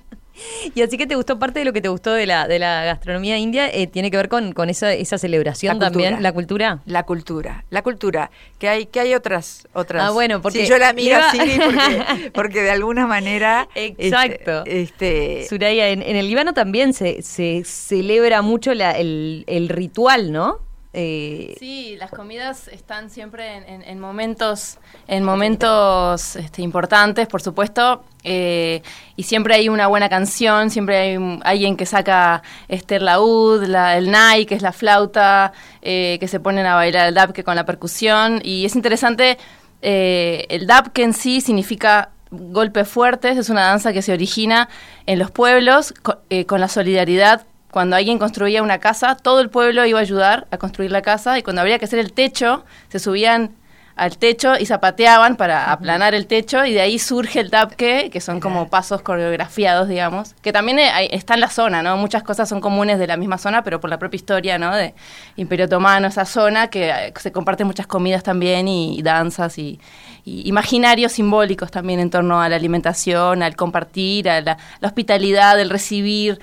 Y 0.76 0.84
así 0.84 1.00
que 1.00 1.08
te 1.08 1.16
gustó, 1.16 1.40
parte 1.40 1.58
de 1.58 1.66
lo 1.66 1.74
que 1.74 1.82
te 1.82 1.90
gustó 1.90 2.14
de 2.14 2.28
la, 2.28 2.48
de 2.48 2.60
la 2.60 2.84
gastronomía 2.86 3.40
india, 3.40 3.68
eh, 3.74 3.88
tiene 3.88 4.12
que 4.12 4.18
ver 4.18 4.30
con, 4.30 4.52
con 4.52 4.70
esa, 4.70 4.94
esa 4.94 5.18
celebración 5.18 5.80
La 5.80 5.86
también, 5.90 6.22
la 6.22 6.32
cultura. 6.32 6.80
La 6.86 7.02
cultura, 7.08 7.66
la 7.72 7.82
cultura, 7.82 8.30
que 8.60 8.70
hay, 8.70 8.86
que 8.86 9.00
hay 9.00 9.16
otras, 9.16 9.68
otras. 9.74 10.04
Ah, 10.04 10.12
bueno, 10.12 10.40
porque 10.40 10.62
Sí, 10.62 10.70
yo 10.70 10.78
la 10.78 10.94
miro 10.94 11.18
iba- 11.18 11.28
así 11.30 11.40
porque, 11.66 12.32
porque 12.36 12.62
de 12.62 12.70
alguna 12.70 13.08
manera. 13.08 13.68
Exacto. 13.74 14.64
Este, 14.68 15.40
este, 15.42 15.46
Suraya, 15.50 15.90
en, 15.90 16.04
en 16.04 16.16
el 16.16 16.28
Líbano 16.28 16.54
también 16.54 16.94
se, 16.94 17.24
se 17.24 17.64
celebra 17.66 18.44
mucho 18.44 18.76
la- 18.76 18.92
el, 18.92 19.44
el 19.48 19.70
ritual, 19.70 20.32
¿no? 20.32 20.60
Eh, 21.00 21.56
Sí, 21.60 21.96
las 22.00 22.10
comidas 22.10 22.68
están 22.70 23.12
siempre 23.12 23.56
en, 23.58 23.64
en- 23.70 23.82
en 23.84 24.00
momentos, 24.00 24.80
en 25.08 25.24
momentos 25.24 26.36
este, 26.36 26.64
importantes, 26.64 27.28
por 27.28 27.40
supuesto, 27.42 28.04
eh, 28.24 28.82
y 29.16 29.22
siempre 29.24 29.54
hay 29.54 29.70
una 29.70 29.86
buena 29.86 30.10
canción, 30.10 30.72
siempre 30.72 30.98
hay 30.98 31.18
un- 31.18 31.40
alguien 31.46 31.78
que 31.78 31.86
saca 31.86 32.42
este 32.68 33.00
laúd, 33.00 33.64
la- 33.66 33.96
el 33.96 34.10
nai, 34.10 34.48
que 34.48 34.56
es 34.56 34.64
la 34.64 34.72
flauta, 34.74 35.54
eh, 35.84 36.18
que 36.20 36.28
se 36.28 36.40
ponen 36.40 36.66
a 36.66 36.74
bailar 36.74 37.08
el 37.10 37.14
dabke 37.14 37.44
con 37.44 37.56
la 37.56 37.66
percusión, 37.66 38.42
y 38.44 38.66
es 38.66 38.76
interesante, 38.76 39.38
eh, 39.84 40.46
el 40.50 40.66
dabke 40.66 41.04
en 41.04 41.14
sí 41.14 41.42
significa 41.42 42.10
golpes 42.32 42.88
fuertes, 42.88 43.38
es 43.38 43.50
una 43.50 43.62
danza 43.68 43.94
que 43.94 44.02
se 44.02 44.12
origina 44.14 44.68
en 45.06 45.20
los 45.20 45.30
pueblos 45.32 45.94
co- 46.02 46.18
eh, 46.30 46.46
con 46.46 46.60
la 46.60 46.68
solidaridad 46.68 47.46
cuando 47.72 47.96
alguien 47.96 48.18
construía 48.18 48.64
una 48.64 48.80
casa, 48.80 49.16
todo 49.16 49.40
el 49.42 49.50
pueblo 49.50 49.86
iba 49.86 50.00
a 50.00 50.02
ayudar 50.02 50.48
a 50.52 50.58
construir 50.58 50.92
la 50.92 51.02
casa 51.02 51.38
y 51.38 51.44
cuando 51.44 51.62
habría 51.62 51.80
que 51.80 51.86
hacer 51.86 52.00
el 52.00 52.14
techo, 52.14 52.64
se 52.90 53.00
subían 53.00 53.52
al 53.98 54.18
techo 54.20 54.54
y 54.60 54.66
zapateaban 54.68 55.36
para 55.38 55.72
aplanar 55.72 56.14
el 56.14 56.28
techo 56.28 56.64
y 56.66 56.72
de 56.72 56.82
ahí 56.82 57.00
surge 57.00 57.40
el 57.40 57.50
tapque, 57.50 58.12
que 58.12 58.22
son 58.22 58.40
como 58.40 58.70
pasos 58.70 59.02
coreografiados, 59.02 59.88
digamos, 59.88 60.36
que 60.44 60.54
también 60.54 60.78
eh, 60.78 61.10
está 61.12 61.34
en 61.34 61.40
la 61.40 61.50
zona, 61.50 61.82
¿no? 61.82 61.98
Muchas 61.98 62.22
cosas 62.22 62.48
son 62.48 62.62
comunes 62.62 63.00
de 63.00 63.08
la 63.08 63.18
misma 63.18 63.40
zona, 63.40 63.64
pero 63.64 63.82
por 63.82 63.90
la 63.90 63.98
propia 63.98 64.18
historia, 64.18 64.60
¿no? 64.60 64.76
De 64.76 64.94
Imperio 65.36 65.66
Otomano, 65.66 66.08
esa 66.08 66.26
zona, 66.26 66.68
que 66.68 66.90
eh, 66.90 67.14
se 67.16 67.32
comparten 67.32 67.66
muchas 67.66 67.88
comidas 67.88 68.22
también 68.22 68.68
y, 68.68 69.00
y 69.00 69.02
danzas 69.02 69.58
y, 69.58 69.80
y 70.24 70.48
imaginarios 70.48 71.14
simbólicos 71.14 71.72
también 71.72 72.00
en 72.00 72.12
torno 72.12 72.40
a 72.40 72.50
la 72.50 72.56
alimentación, 72.56 73.42
al 73.42 73.56
compartir, 73.56 74.30
a 74.30 74.42
la, 74.42 74.58
la 74.80 74.88
hospitalidad, 74.88 75.60
el 75.60 75.72
recibir. 75.72 76.40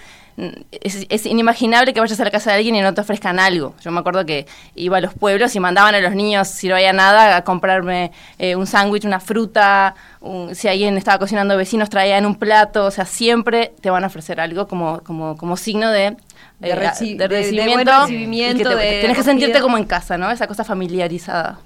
Es, 0.80 1.06
es 1.08 1.26
inimaginable 1.26 1.92
que 1.94 2.00
vayas 2.00 2.18
a 2.18 2.24
la 2.24 2.30
casa 2.30 2.50
de 2.50 2.56
alguien 2.56 2.74
y 2.74 2.80
no 2.80 2.92
te 2.92 3.00
ofrezcan 3.00 3.38
algo. 3.38 3.74
Yo 3.82 3.90
me 3.92 4.00
acuerdo 4.00 4.26
que 4.26 4.46
iba 4.74 4.96
a 4.98 5.00
los 5.00 5.14
pueblos 5.14 5.54
y 5.54 5.60
mandaban 5.60 5.94
a 5.94 6.00
los 6.00 6.14
niños, 6.14 6.48
si 6.48 6.66
no 6.68 6.74
había 6.74 6.92
nada, 6.92 7.36
a 7.36 7.44
comprarme 7.44 8.10
eh, 8.38 8.56
un 8.56 8.66
sándwich, 8.66 9.04
una 9.04 9.20
fruta. 9.20 9.94
un- 10.20 10.54
si 10.54 10.68
alguien 10.68 10.96
estaba 10.96 11.18
cocinando 11.18 11.56
vecinos, 11.56 11.88
traían 11.90 12.24
un 12.26 12.34
plato. 12.36 12.86
O 12.86 12.90
sea, 12.90 13.04
siempre 13.04 13.74
te 13.80 13.90
van 13.90 14.02
a 14.04 14.06
ofrecer 14.08 14.40
algo 14.40 14.66
como, 14.66 15.00
como, 15.04 15.36
como 15.36 15.56
signo 15.56 15.90
de, 15.90 16.16
De 16.58 16.70
eh, 16.70 16.76
reci- 16.76 17.16
de 17.16 17.28
de- 17.28 17.36
de 17.36 17.42
recibimiento. 18.00 18.62
y 18.62 18.64
que 18.64 18.64
te- 18.64 18.74
de 18.76 19.00
tenés 19.02 19.16
que 19.18 19.22
sentirte 19.22 19.60
como 19.60 19.76
en 19.78 19.84
casa, 19.84 20.16
¿no? 20.18 20.30
Esa 20.30 20.46
cosa 20.46 20.64
familiarizada. 20.64 21.58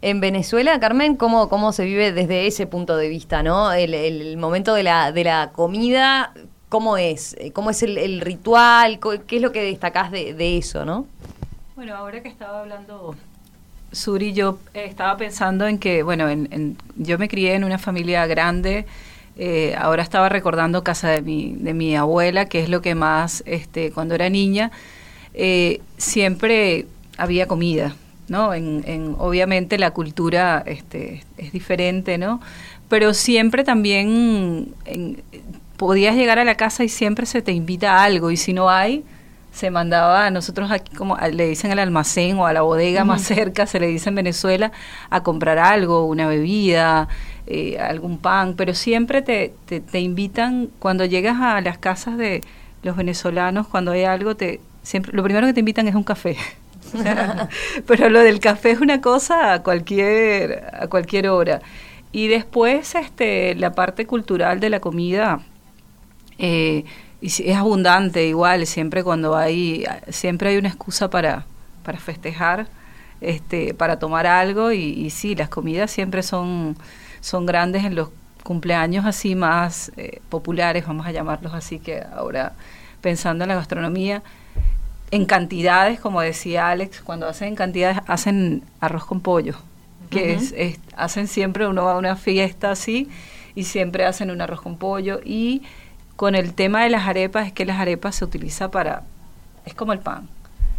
En 0.00 0.20
Venezuela, 0.20 0.78
Carmen, 0.78 1.16
¿cómo, 1.16 1.48
¿cómo 1.48 1.72
se 1.72 1.84
vive 1.84 2.12
desde 2.12 2.46
ese 2.46 2.68
punto 2.68 2.96
de 2.96 3.08
vista, 3.08 3.42
no? 3.42 3.72
El, 3.72 3.94
el 3.94 4.36
momento 4.36 4.74
de 4.74 4.84
la, 4.84 5.10
de 5.10 5.24
la 5.24 5.50
comida, 5.52 6.32
¿cómo 6.70 6.96
es? 6.96 7.36
Eh, 7.38 7.50
¿Cómo 7.52 7.68
es 7.68 7.82
el, 7.82 8.20
ritual? 8.22 8.98
¿Qué 9.26 9.36
es 9.36 9.42
lo 9.42 9.52
que 9.52 9.62
destacás 9.62 10.10
de, 10.10 10.56
eso, 10.56 10.86
no? 10.86 11.06
Bueno, 11.76 11.94
ahora 11.94 12.22
que 12.22 12.28
estaba 12.28 12.60
hablando 12.60 13.14
Suri, 13.92 14.32
yo 14.32 14.58
eh, 14.72 14.84
estaba 14.88 15.16
pensando 15.18 15.66
en 15.66 15.78
que, 15.78 16.02
bueno, 16.02 16.28
en, 16.30 16.76
yo 16.96 17.18
me 17.18 17.28
crié 17.28 17.54
en 17.54 17.64
una 17.64 17.76
familia 17.78 18.26
grande. 18.26 18.86
eh, 19.36 19.74
ahora 19.78 20.02
estaba 20.02 20.28
recordando 20.28 20.84
casa 20.84 21.08
de 21.10 21.22
mi, 21.22 21.54
de 21.56 21.74
mi 21.74 21.96
abuela, 21.96 22.46
que 22.46 22.62
es 22.62 22.68
lo 22.68 22.80
que 22.82 22.94
más, 22.94 23.42
este, 23.46 23.90
cuando 23.90 24.14
era 24.14 24.28
niña, 24.28 24.70
siempre 25.96 26.86
había 27.18 27.46
comida, 27.46 27.94
¿no? 28.28 28.54
En, 28.54 28.82
en- 28.86 29.16
obviamente 29.18 29.78
la 29.78 29.90
cultura 29.90 30.62
este, 30.66 31.24
es 31.36 31.52
diferente, 31.52 32.16
¿no? 32.18 32.40
Pero 32.88 33.12
siempre 33.14 33.64
también 33.64 34.74
en- 34.84 35.22
podías 35.80 36.14
llegar 36.14 36.38
a 36.38 36.44
la 36.44 36.54
casa 36.56 36.84
y 36.84 36.88
siempre 36.90 37.26
se 37.26 37.42
te 37.42 37.52
invita 37.52 37.96
a 37.98 38.04
algo, 38.04 38.30
y 38.30 38.36
si 38.36 38.52
no 38.52 38.70
hay, 38.70 39.04
se 39.52 39.70
mandaba 39.70 40.26
a 40.26 40.30
nosotros 40.30 40.70
aquí 40.70 40.94
como 40.94 41.16
a- 41.16 41.28
le 41.28 41.48
dicen 41.48 41.72
al 41.72 41.78
almacén 41.80 42.38
o 42.38 42.46
a 42.46 42.52
la 42.52 42.62
bodega 42.62 43.04
más 43.04 43.22
cerca 43.22 43.66
se 43.66 43.80
le 43.80 43.88
dice 43.88 44.10
en 44.10 44.14
Venezuela 44.16 44.70
a 45.10 45.22
comprar 45.24 45.58
algo 45.58 46.06
una 46.06 46.28
bebida 46.28 47.08
eh, 47.48 47.78
algún 47.80 48.18
pan 48.18 48.54
pero 48.56 48.74
siempre 48.74 49.22
te, 49.22 49.52
te, 49.66 49.80
te 49.80 50.00
invitan 50.00 50.68
cuando 50.78 51.04
llegas 51.04 51.38
a 51.40 51.60
las 51.62 51.78
casas 51.78 52.16
de 52.16 52.42
los 52.84 52.96
venezolanos 52.96 53.66
cuando 53.66 53.90
hay 53.92 54.04
algo 54.04 54.36
te 54.36 54.60
siempre 54.84 55.12
lo 55.14 55.24
primero 55.24 55.46
que 55.48 55.52
te 55.54 55.60
invitan 55.60 55.88
es 55.88 55.94
un 55.96 56.04
café. 56.04 56.36
Pero 57.86 58.08
lo 58.08 58.20
del 58.20 58.40
café 58.40 58.70
es 58.72 58.80
una 58.80 59.00
cosa 59.00 59.52
a 59.54 59.62
cualquier 59.62 60.64
a 60.72 60.86
cualquier 60.88 61.28
hora. 61.28 61.60
Y 62.12 62.28
después 62.28 62.94
este 62.94 63.54
la 63.56 63.72
parte 63.72 64.06
cultural 64.06 64.60
de 64.60 64.70
la 64.70 64.80
comida 64.80 65.40
eh, 66.40 66.84
y 67.22 67.28
es 67.28 67.56
abundante 67.56 68.26
igual, 68.26 68.66
siempre 68.66 69.04
cuando 69.04 69.36
hay, 69.36 69.84
siempre 70.08 70.50
hay 70.50 70.56
una 70.58 70.68
excusa 70.68 71.10
para, 71.10 71.46
para 71.84 71.98
festejar, 72.00 72.68
este, 73.20 73.74
para 73.74 73.98
tomar 73.98 74.26
algo 74.26 74.72
y, 74.72 74.80
y 74.82 75.10
sí, 75.10 75.34
las 75.36 75.50
comidas 75.50 75.90
siempre 75.90 76.22
son, 76.22 76.76
son 77.20 77.46
grandes 77.46 77.84
en 77.84 77.94
los 77.94 78.08
cumpleaños 78.44 79.04
así 79.06 79.34
más 79.36 79.92
eh, 79.98 80.20
populares, 80.30 80.86
vamos 80.86 81.06
a 81.06 81.12
llamarlos 81.12 81.54
así, 81.54 81.78
que 81.78 82.02
ahora 82.14 82.54
pensando 83.02 83.44
en 83.44 83.48
la 83.50 83.56
gastronomía, 83.56 84.22
en 85.10 85.26
cantidades, 85.26 86.00
como 86.00 86.20
decía 86.20 86.68
Alex, 86.68 87.02
cuando 87.02 87.26
hacen 87.28 87.48
en 87.48 87.56
cantidades, 87.56 87.98
hacen 88.06 88.62
arroz 88.80 89.04
con 89.06 89.20
pollo, 89.20 89.56
que 90.10 90.34
es, 90.34 90.52
es- 90.56 90.78
hacen 90.96 91.28
siempre, 91.28 91.66
uno 91.66 91.84
va 91.84 91.92
a 91.94 91.98
una 91.98 92.16
fiesta 92.16 92.70
así 92.70 93.08
y 93.54 93.64
siempre 93.64 94.06
hacen 94.06 94.30
un 94.30 94.40
arroz 94.40 94.60
con 94.62 94.76
pollo 94.78 95.20
y 95.24 95.62
con 96.20 96.34
el 96.34 96.52
tema 96.52 96.82
de 96.82 96.90
las 96.90 97.08
arepas 97.08 97.46
es 97.46 97.52
que 97.54 97.64
las 97.64 97.80
arepas 97.80 98.14
se 98.14 98.26
utiliza 98.26 98.70
para, 98.70 99.04
es 99.64 99.72
como 99.72 99.94
el 99.94 100.00
pan, 100.00 100.28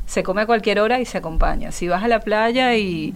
se 0.05 0.21
come 0.21 0.43
a 0.43 0.45
cualquier 0.45 0.79
hora 0.79 0.99
y 0.99 1.05
se 1.05 1.17
acompaña. 1.17 1.71
Si 1.71 1.87
vas 1.87 2.03
a 2.03 2.07
la 2.07 2.19
playa 2.19 2.75
y 2.75 3.15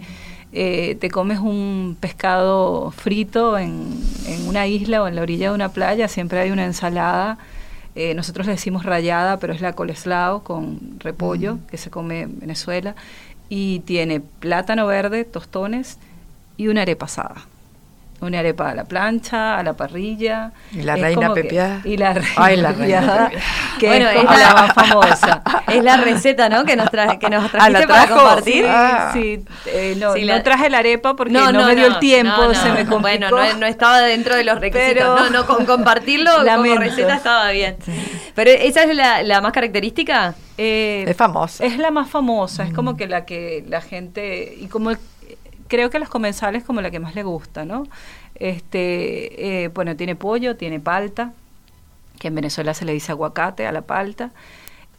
eh, 0.52 0.96
te 1.00 1.08
comes 1.08 1.38
un 1.38 1.96
pescado 2.00 2.90
frito 2.90 3.56
en, 3.56 3.96
en 4.26 4.48
una 4.48 4.66
isla 4.66 5.04
o 5.04 5.06
en 5.06 5.14
la 5.14 5.22
orilla 5.22 5.50
de 5.50 5.54
una 5.54 5.68
playa, 5.68 6.08
siempre 6.08 6.40
hay 6.40 6.50
una 6.50 6.64
ensalada. 6.64 7.38
Eh, 7.94 8.12
nosotros 8.14 8.46
le 8.46 8.54
decimos 8.54 8.84
rayada, 8.84 9.38
pero 9.38 9.52
es 9.52 9.60
la 9.60 9.74
coleslaw 9.74 10.42
con 10.42 10.98
repollo 10.98 11.60
que 11.70 11.78
se 11.78 11.90
come 11.90 12.22
en 12.22 12.40
Venezuela. 12.40 12.96
Y 13.48 13.78
tiene 13.86 14.18
plátano 14.18 14.88
verde, 14.88 15.24
tostones 15.24 16.00
y 16.56 16.66
una 16.66 16.82
arepa 16.82 17.06
asada. 17.06 17.46
Una 18.20 18.38
arepa 18.38 18.70
a 18.70 18.74
la 18.74 18.84
plancha, 18.84 19.58
a 19.58 19.62
la 19.62 19.74
parrilla. 19.74 20.52
Y 20.72 20.82
la 20.82 20.94
Es 20.94 21.00
reina 21.02 21.22
como 21.22 21.34
pepiada. 21.34 21.80
Y 21.84 21.96
la 21.98 22.14
reina 22.14 22.28
Ay, 22.36 22.56
la 22.56 22.72
reina 22.72 23.30
que 23.78 23.86
Bueno, 23.88 24.08
es 24.08 24.16
como 24.16 24.32
es 24.32 24.38
la- 24.38 24.48
la 24.48 24.54
más 24.54 24.72
famosa. 24.74 25.42
Es 25.66 25.84
la 25.84 25.96
receta, 25.98 26.48
¿no? 26.48 26.64
Que 26.64 26.76
nos, 26.76 26.88
tra- 26.90 27.18
que 27.18 27.28
nos 27.28 27.44
Ah, 27.44 27.48
trajiste 27.50 27.80
¿la 27.80 27.86
para 27.86 28.06
compartir. 28.08 28.64
Sí, 28.64 28.66
Ah. 28.66 29.10
sí, 29.12 29.44
eh, 29.66 29.94
no, 29.98 30.14
Sí, 30.14 30.24
no 30.24 30.42
traje 30.42 30.70
la 30.70 30.78
arepa 30.78 31.14
porque 31.16 31.32
no, 31.34 31.52
me 31.52 31.74
dio 31.76 31.86
el 31.86 31.98
tiempo, 31.98 32.30
no, 32.36 32.48
no. 32.48 32.54
se 32.54 32.68
me 32.70 32.86
complicó. 32.86 33.00
Bueno, 33.00 33.30
no, 33.30 33.54
no 33.58 33.66
estaba 33.66 34.00
dentro 34.00 34.34
de 34.36 34.44
los 34.44 34.60
requisitos. 34.60 34.94
Pero- 34.94 35.16
no, 35.16 35.30
no, 35.30 35.46
con 35.46 35.66
compartirlo 35.66 36.30
como 36.32 36.44
Lamento. 36.44 36.80
receta 36.80 37.16
estaba 37.16 37.50
bien. 37.50 37.76
Pero 38.34 38.50
esa 38.50 38.84
es 38.84 38.94
la, 38.96 39.22
la 39.22 39.40
más 39.40 39.52
característica. 39.52 40.34
Eh, 40.58 41.04
Es 41.06 41.16
famosa. 41.16 41.64
Es 41.64 41.76
la 41.78 41.90
más 41.90 42.08
famosa, 42.08 42.64
es 42.64 42.72
como 42.72 42.96
que 42.96 43.06
la 43.08 43.24
que 43.26 43.64
la 43.68 43.80
gente, 43.82 44.54
y 44.58 44.68
como 44.68 44.90
el- 44.90 44.98
creo 45.68 45.90
que 45.90 45.96
a 45.96 46.00
los 46.00 46.08
comensales 46.08 46.64
como 46.64 46.80
la 46.80 46.90
que 46.90 47.00
más 47.00 47.14
le 47.14 47.22
gusta, 47.22 47.64
¿no? 47.64 47.86
Este, 48.34 49.64
eh, 49.64 49.68
bueno, 49.68 49.96
tiene 49.96 50.16
pollo, 50.16 50.56
tiene 50.56 50.80
palta, 50.80 51.32
que 52.18 52.28
en 52.28 52.34
Venezuela 52.34 52.74
se 52.74 52.84
le 52.84 52.92
dice 52.92 53.12
aguacate 53.12 53.66
a 53.66 53.72
la 53.72 53.82
palta, 53.82 54.30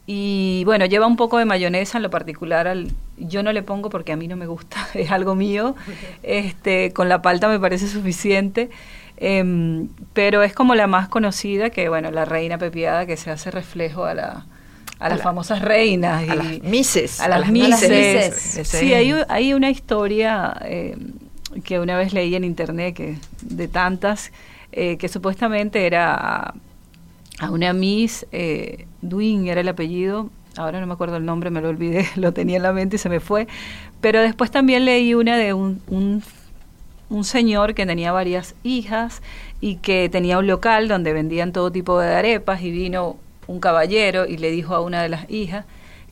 y 0.06 0.62
bueno, 0.64 0.86
lleva 0.86 1.06
un 1.06 1.16
poco 1.16 1.36
de 1.38 1.44
mayonesa 1.44 1.98
en 1.98 2.02
lo 2.02 2.10
particular, 2.10 2.66
al, 2.66 2.90
yo 3.18 3.42
no 3.42 3.52
le 3.52 3.62
pongo 3.62 3.90
porque 3.90 4.12
a 4.12 4.16
mí 4.16 4.26
no 4.26 4.36
me 4.36 4.46
gusta, 4.46 4.88
es 4.94 5.10
algo 5.10 5.34
mío, 5.34 5.76
este, 6.22 6.92
con 6.92 7.08
la 7.08 7.20
palta 7.22 7.48
me 7.48 7.60
parece 7.60 7.88
suficiente. 7.88 8.70
em, 9.18 9.88
pero 10.14 10.42
es 10.42 10.54
como 10.54 10.74
la 10.74 10.86
más 10.86 11.08
conocida 11.08 11.70
que 11.70 11.88
bueno 11.88 12.10
la 12.12 12.24
reina 12.24 12.56
pepiada 12.56 13.04
que 13.04 13.16
se 13.16 13.30
hace 13.32 13.50
reflejo 13.50 14.04
a 14.04 14.14
la 14.14 14.46
a, 15.00 15.06
A 15.06 15.08
las 15.10 15.18
la- 15.18 15.24
famosas 15.24 15.62
reinas 15.62 16.22
a 16.28 16.34
y- 16.34 16.36
las 16.36 16.62
mises. 16.62 17.20
a 17.20 17.28
las 17.28 17.36
a 17.38 17.40
las 17.40 17.50
mises. 17.50 17.90
mises. 17.90 18.68
Sí, 18.68 18.92
hay, 18.94 19.14
hay 19.28 19.54
una 19.54 19.70
historia 19.70 20.56
eh, 20.64 20.96
que 21.64 21.78
una 21.80 21.96
vez 21.96 22.12
leí 22.12 22.34
en 22.34 22.44
internet, 22.44 22.94
que 22.94 23.16
de 23.42 23.68
tantas, 23.68 24.32
eh, 24.72 24.96
que 24.96 25.08
supuestamente 25.08 25.86
era 25.86 26.14
a, 26.14 26.54
a 27.40 27.50
una 27.50 27.72
Miss, 27.72 28.26
eh, 28.32 28.86
Duin 29.02 29.46
era 29.48 29.60
el 29.60 29.68
apellido, 29.68 30.30
ahora 30.56 30.80
no 30.80 30.86
me 30.86 30.92
acuerdo 30.94 31.16
el 31.16 31.24
nombre, 31.24 31.50
me 31.50 31.60
lo 31.60 31.68
olvidé, 31.68 32.06
lo 32.16 32.32
tenía 32.32 32.56
en 32.56 32.62
la 32.64 32.72
mente 32.72 32.96
y 32.96 32.98
se 32.98 33.08
me 33.08 33.20
fue, 33.20 33.46
pero 34.00 34.20
después 34.20 34.50
también 34.50 34.84
leí 34.84 35.14
una 35.14 35.36
de 35.36 35.52
un, 35.54 35.80
un 35.88 36.22
un 37.10 37.24
señor 37.24 37.72
que 37.72 37.86
tenía 37.86 38.12
varias 38.12 38.54
hijas 38.64 39.22
y 39.62 39.76
que 39.76 40.10
tenía 40.10 40.36
un 40.38 40.46
local 40.46 40.88
donde 40.88 41.14
vendían 41.14 41.52
todo 41.54 41.72
tipo 41.72 41.98
de 41.98 42.14
arepas 42.14 42.60
y 42.60 42.70
vino 42.70 43.16
un 43.48 43.58
caballero 43.58 44.24
y 44.26 44.36
le 44.36 44.52
dijo 44.52 44.74
a 44.76 44.80
una 44.80 45.02
de 45.02 45.08
las 45.08 45.28
hijas 45.28 45.64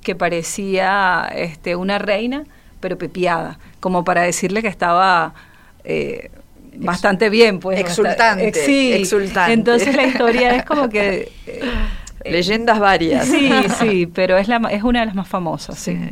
que 0.03 0.17
parecía 0.17 1.31
este, 1.35 1.77
una 1.77 1.99
reina 1.99 2.45
pero 2.81 2.99
pepiada, 2.99 3.59
como 3.81 4.05
para 4.05 4.23
decirle 4.23 4.61
que 4.63 4.69
estaba 4.69 5.35
eh, 5.85 6.31
bastante 6.77 7.31
bien, 7.31 7.59
pues. 7.59 7.79
Exultante, 7.81 8.45
basta- 8.47 8.61
sí. 8.65 8.93
exultante. 8.93 9.53
Entonces 9.53 9.95
la 9.95 10.05
historia 10.05 10.57
es 10.57 10.65
como 10.65 10.89
que... 10.89 11.31
eh, 11.47 11.63
Leyendas 12.25 12.81
varias. 12.81 13.27
Sí, 13.27 13.51
sí, 13.79 14.07
pero 14.07 14.37
es, 14.37 14.49
la, 14.49 14.57
es 14.71 14.83
una 14.83 15.01
de 15.01 15.07
las 15.07 15.15
más 15.15 15.29
famosas, 15.29 15.79
sí. 15.79 15.97
Sí. 15.97 16.11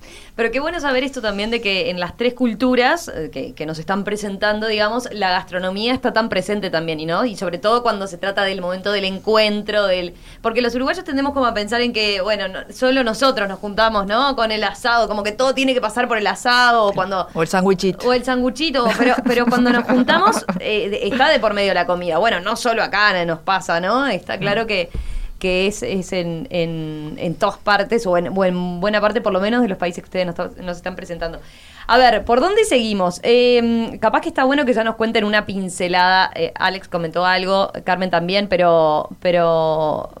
Bien. 0.00 0.32
Pero 0.34 0.50
qué 0.50 0.60
bueno 0.60 0.80
saber 0.80 1.04
esto 1.04 1.20
también 1.20 1.50
de 1.50 1.60
que 1.60 1.90
en 1.90 2.00
las 2.00 2.16
tres 2.16 2.34
culturas 2.34 3.08
eh, 3.14 3.30
que, 3.32 3.52
que 3.54 3.66
nos 3.66 3.78
están 3.78 4.04
presentando, 4.04 4.66
digamos, 4.66 5.08
la 5.12 5.30
gastronomía 5.30 5.92
está 5.94 6.12
tan 6.12 6.28
presente 6.28 6.70
también, 6.70 7.00
¿y 7.00 7.06
no? 7.06 7.24
Y 7.24 7.36
sobre 7.36 7.58
todo 7.58 7.82
cuando 7.82 8.06
se 8.06 8.16
trata 8.18 8.42
del 8.44 8.60
momento 8.60 8.92
del 8.92 9.04
encuentro, 9.04 9.86
del 9.86 10.14
porque 10.40 10.62
los 10.62 10.74
uruguayos 10.74 11.04
tendemos 11.04 11.32
como 11.34 11.46
a 11.46 11.54
pensar 11.54 11.80
en 11.82 11.92
que, 11.92 12.20
bueno, 12.20 12.48
no- 12.48 12.60
solo 12.72 13.04
nosotros 13.04 13.48
nos 13.48 13.58
juntamos, 13.58 14.06
¿no? 14.06 14.34
Con 14.36 14.52
el 14.52 14.64
asado, 14.64 15.06
como 15.08 15.22
que 15.22 15.32
todo 15.32 15.54
tiene 15.54 15.74
que 15.74 15.80
pasar 15.80 16.08
por 16.08 16.18
el 16.18 16.26
asado 16.26 16.86
o 16.86 16.92
cuando 16.92 17.28
O 17.34 17.42
el 17.42 17.48
sándwichito. 17.48 18.08
o 18.08 18.12
el 18.12 18.24
sanguchito, 18.24 18.86
pero, 18.98 19.14
pero 19.26 19.46
cuando 19.46 19.70
nos 19.70 19.84
juntamos 19.84 20.44
eh, 20.60 21.00
está 21.02 21.28
de 21.28 21.38
por 21.40 21.52
medio 21.54 21.74
la 21.74 21.86
comida. 21.86 22.18
Bueno, 22.18 22.40
no 22.40 22.56
solo 22.56 22.82
acá 22.82 23.24
nos 23.24 23.40
pasa, 23.40 23.80
¿no? 23.80 24.06
Está 24.06 24.38
claro 24.38 24.66
que, 24.66 24.90
que 25.42 25.66
es, 25.66 25.82
es 25.82 26.12
en, 26.12 26.46
en, 26.50 27.16
en 27.18 27.34
todas 27.34 27.58
partes, 27.58 28.06
o 28.06 28.16
en, 28.16 28.32
buena 28.80 29.00
parte 29.00 29.20
por 29.20 29.32
lo 29.32 29.40
menos 29.40 29.60
de 29.60 29.66
los 29.66 29.76
países 29.76 30.04
que 30.04 30.06
ustedes 30.06 30.24
nos, 30.24 30.56
nos 30.58 30.76
están 30.76 30.94
presentando. 30.94 31.40
A 31.88 31.98
ver, 31.98 32.24
¿por 32.24 32.38
dónde 32.38 32.64
seguimos? 32.64 33.18
Eh, 33.24 33.98
capaz 34.00 34.20
que 34.20 34.28
está 34.28 34.44
bueno 34.44 34.64
que 34.64 34.72
ya 34.72 34.84
nos 34.84 34.94
cuenten 34.94 35.24
una 35.24 35.44
pincelada. 35.44 36.30
Eh, 36.36 36.52
Alex 36.54 36.86
comentó 36.86 37.26
algo, 37.26 37.72
Carmen 37.82 38.08
también, 38.08 38.46
pero, 38.46 39.08
pero 39.18 40.12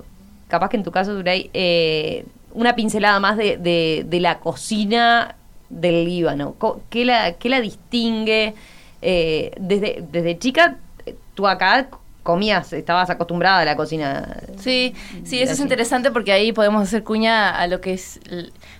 capaz 0.48 0.70
que 0.70 0.78
en 0.78 0.82
tu 0.82 0.90
caso, 0.90 1.14
Duray, 1.14 1.50
eh, 1.54 2.24
una 2.52 2.74
pincelada 2.74 3.20
más 3.20 3.36
de, 3.36 3.58
de, 3.58 4.04
de 4.04 4.18
la 4.18 4.40
cocina 4.40 5.36
del 5.68 6.04
Líbano. 6.04 6.56
¿Qué 6.90 7.04
la, 7.04 7.34
qué 7.34 7.48
la 7.48 7.60
distingue? 7.60 8.54
Eh, 9.02 9.52
desde, 9.60 10.04
desde 10.10 10.36
chica, 10.40 10.78
tú 11.34 11.46
acá 11.46 11.86
comías, 12.22 12.72
estabas 12.72 13.10
acostumbrada 13.10 13.60
a 13.60 13.64
la 13.64 13.76
cocina. 13.76 14.36
Sí, 14.58 14.94
sí, 15.24 15.40
eso 15.42 15.52
es 15.52 15.60
interesante 15.60 16.10
porque 16.10 16.32
ahí 16.32 16.52
podemos 16.52 16.82
hacer 16.82 17.02
cuña 17.02 17.50
a 17.50 17.66
lo 17.66 17.80
que 17.80 17.94
es 17.94 18.20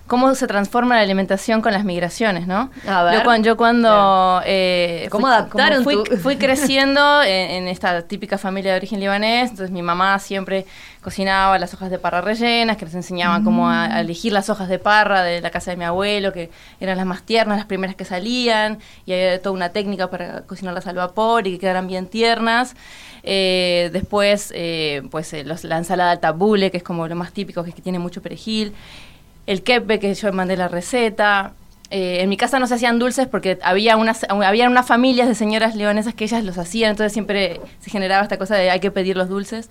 cómo 0.07 0.33
se 0.35 0.47
transforma 0.47 0.95
la 0.95 1.01
alimentación 1.01 1.61
con 1.61 1.73
las 1.73 1.83
migraciones, 1.83 2.47
¿no? 2.47 2.69
A 2.87 3.03
ver. 3.03 3.15
Yo, 3.15 3.23
cuan- 3.23 3.43
yo 3.43 3.57
cuando 3.57 4.41
eh, 4.45 5.07
¿Cómo 5.11 5.27
fui- 5.27 5.35
adaptaron 5.35 5.83
como 5.83 6.03
fui, 6.03 6.03
tu- 6.09 6.17
fui 6.17 6.35
creciendo 6.37 7.21
en, 7.23 7.51
en 7.51 7.67
esta 7.67 8.01
típica 8.03 8.37
familia 8.37 8.71
de 8.71 8.77
origen 8.77 8.99
libanés, 8.99 9.49
entonces 9.51 9.71
mi 9.71 9.81
mamá 9.81 10.19
siempre 10.19 10.65
cocinaba 11.01 11.59
las 11.59 11.73
hojas 11.73 11.89
de 11.91 11.99
parra 11.99 12.21
rellenas, 12.21 12.77
que 12.77 12.85
nos 12.85 12.93
enseñaban 12.95 13.43
cómo 13.43 13.69
a, 13.69 13.85
a 13.95 13.99
elegir 13.99 14.31
las 14.31 14.49
hojas 14.49 14.69
de 14.69 14.79
parra 14.79 15.21
de 15.21 15.41
la 15.41 15.49
casa 15.49 15.71
de 15.71 15.75
mi 15.77 15.83
abuelo, 15.83 16.31
que 16.31 16.49
eran 16.79 16.95
las 16.95 17.05
más 17.05 17.23
tiernas, 17.23 17.57
las 17.57 17.65
primeras 17.65 17.95
que 17.97 18.05
salían, 18.05 18.79
y 19.05 19.11
había 19.11 19.41
toda 19.41 19.53
una 19.53 19.69
técnica 19.69 20.09
para 20.09 20.41
cocinarlas 20.43 20.87
al 20.87 20.95
vapor 20.95 21.45
y 21.47 21.51
que 21.53 21.59
quedaran 21.59 21.87
bien 21.87 22.07
tiernas. 22.07 22.75
Eh, 23.23 23.89
después, 23.93 24.51
eh, 24.55 25.01
pues 25.11 25.31
eh, 25.33 25.43
los- 25.43 25.63
la 25.63 25.77
ensalada 25.77 26.11
al 26.11 26.19
tabule, 26.19 26.71
que 26.71 26.77
es 26.77 26.83
como 26.83 27.07
lo 27.07 27.15
más 27.15 27.31
típico, 27.31 27.63
que 27.63 27.69
es 27.69 27.75
que 27.75 27.81
tiene 27.81 27.99
mucho 27.99 28.21
perejil. 28.21 28.73
El 29.47 29.63
kepe, 29.63 29.99
que 29.99 30.13
yo 30.13 30.31
mandé 30.33 30.57
la 30.57 30.67
receta. 30.67 31.53
Eh, 31.89 32.21
en 32.21 32.29
mi 32.29 32.37
casa 32.37 32.59
no 32.59 32.67
se 32.67 32.73
hacían 32.75 32.97
dulces 32.99 33.27
porque 33.27 33.59
había 33.61 33.97
unas, 33.97 34.23
había 34.29 34.67
unas 34.67 34.87
familias 34.87 35.27
de 35.27 35.35
señoras 35.35 35.75
libanesas 35.75 36.13
que 36.15 36.23
ellas 36.23 36.43
los 36.43 36.57
hacían, 36.57 36.91
entonces 36.91 37.13
siempre 37.13 37.59
se 37.81 37.91
generaba 37.91 38.23
esta 38.23 38.37
cosa 38.37 38.55
de 38.55 38.71
hay 38.71 38.79
que 38.79 38.89
pedir 38.91 39.15
los 39.15 39.29
dulces. 39.29 39.69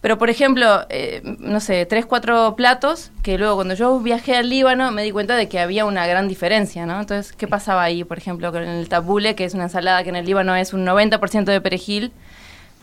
Pero, 0.00 0.18
por 0.18 0.28
ejemplo, 0.30 0.84
eh, 0.90 1.20
no 1.38 1.60
sé, 1.60 1.86
tres, 1.86 2.04
cuatro 2.06 2.56
platos, 2.56 3.12
que 3.22 3.38
luego 3.38 3.54
cuando 3.54 3.74
yo 3.74 4.00
viajé 4.00 4.34
al 4.36 4.48
Líbano 4.48 4.90
me 4.90 5.04
di 5.04 5.12
cuenta 5.12 5.36
de 5.36 5.48
que 5.48 5.60
había 5.60 5.84
una 5.84 6.04
gran 6.08 6.26
diferencia, 6.26 6.86
¿no? 6.86 6.98
Entonces, 7.00 7.32
¿qué 7.32 7.46
pasaba 7.46 7.84
ahí, 7.84 8.02
por 8.02 8.18
ejemplo, 8.18 8.50
con 8.50 8.64
el 8.64 8.88
tabule, 8.88 9.36
que 9.36 9.44
es 9.44 9.54
una 9.54 9.64
ensalada 9.64 10.02
que 10.02 10.08
en 10.08 10.16
el 10.16 10.26
Líbano 10.26 10.56
es 10.56 10.72
un 10.72 10.84
90% 10.84 11.52
de 11.52 11.60
perejil? 11.60 12.10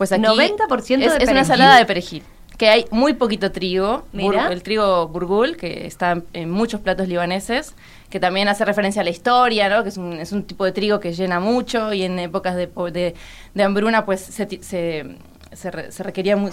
Pues 0.00 0.12
aquí 0.12 0.22
90% 0.22 1.02
es, 1.04 1.18
de 1.18 1.24
es 1.24 1.28
una 1.28 1.40
ensalada 1.40 1.76
de 1.76 1.84
perejil, 1.84 2.22
que 2.56 2.70
hay 2.70 2.86
muy 2.90 3.12
poquito 3.12 3.52
trigo, 3.52 3.98
bur- 4.14 4.30
Mira. 4.30 4.46
el 4.50 4.62
trigo 4.62 5.08
burgul, 5.08 5.58
que 5.58 5.86
está 5.86 6.22
en- 6.32 6.50
muchos 6.50 6.80
platos 6.80 7.06
libaneses, 7.06 7.74
que 8.08 8.18
también 8.18 8.48
hace 8.48 8.64
referencia 8.64 9.02
a 9.02 9.04
la 9.04 9.10
historia, 9.10 9.68
¿no? 9.68 9.82
que 9.82 9.90
es 9.90 9.98
un, 9.98 10.14
es 10.14 10.32
un 10.32 10.44
tipo 10.44 10.64
de 10.64 10.72
trigo 10.72 11.00
que 11.00 11.12
llena 11.12 11.38
mucho 11.38 11.92
y 11.92 12.04
en 12.04 12.18
épocas 12.18 12.56
de, 12.56 12.66
de, 12.90 13.14
de 13.52 13.62
hambruna 13.62 14.06
pues 14.06 14.22
se, 14.22 14.48
se, 14.62 15.16
se 15.52 15.92
se 15.92 16.02
requería, 16.02 16.34
Ujú. 16.38 16.50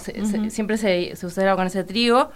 siempre 0.50 0.78
se, 0.78 1.16
se 1.16 1.26
usaba 1.26 1.56
con 1.56 1.68
ese 1.68 1.86
trigo. 1.86 2.30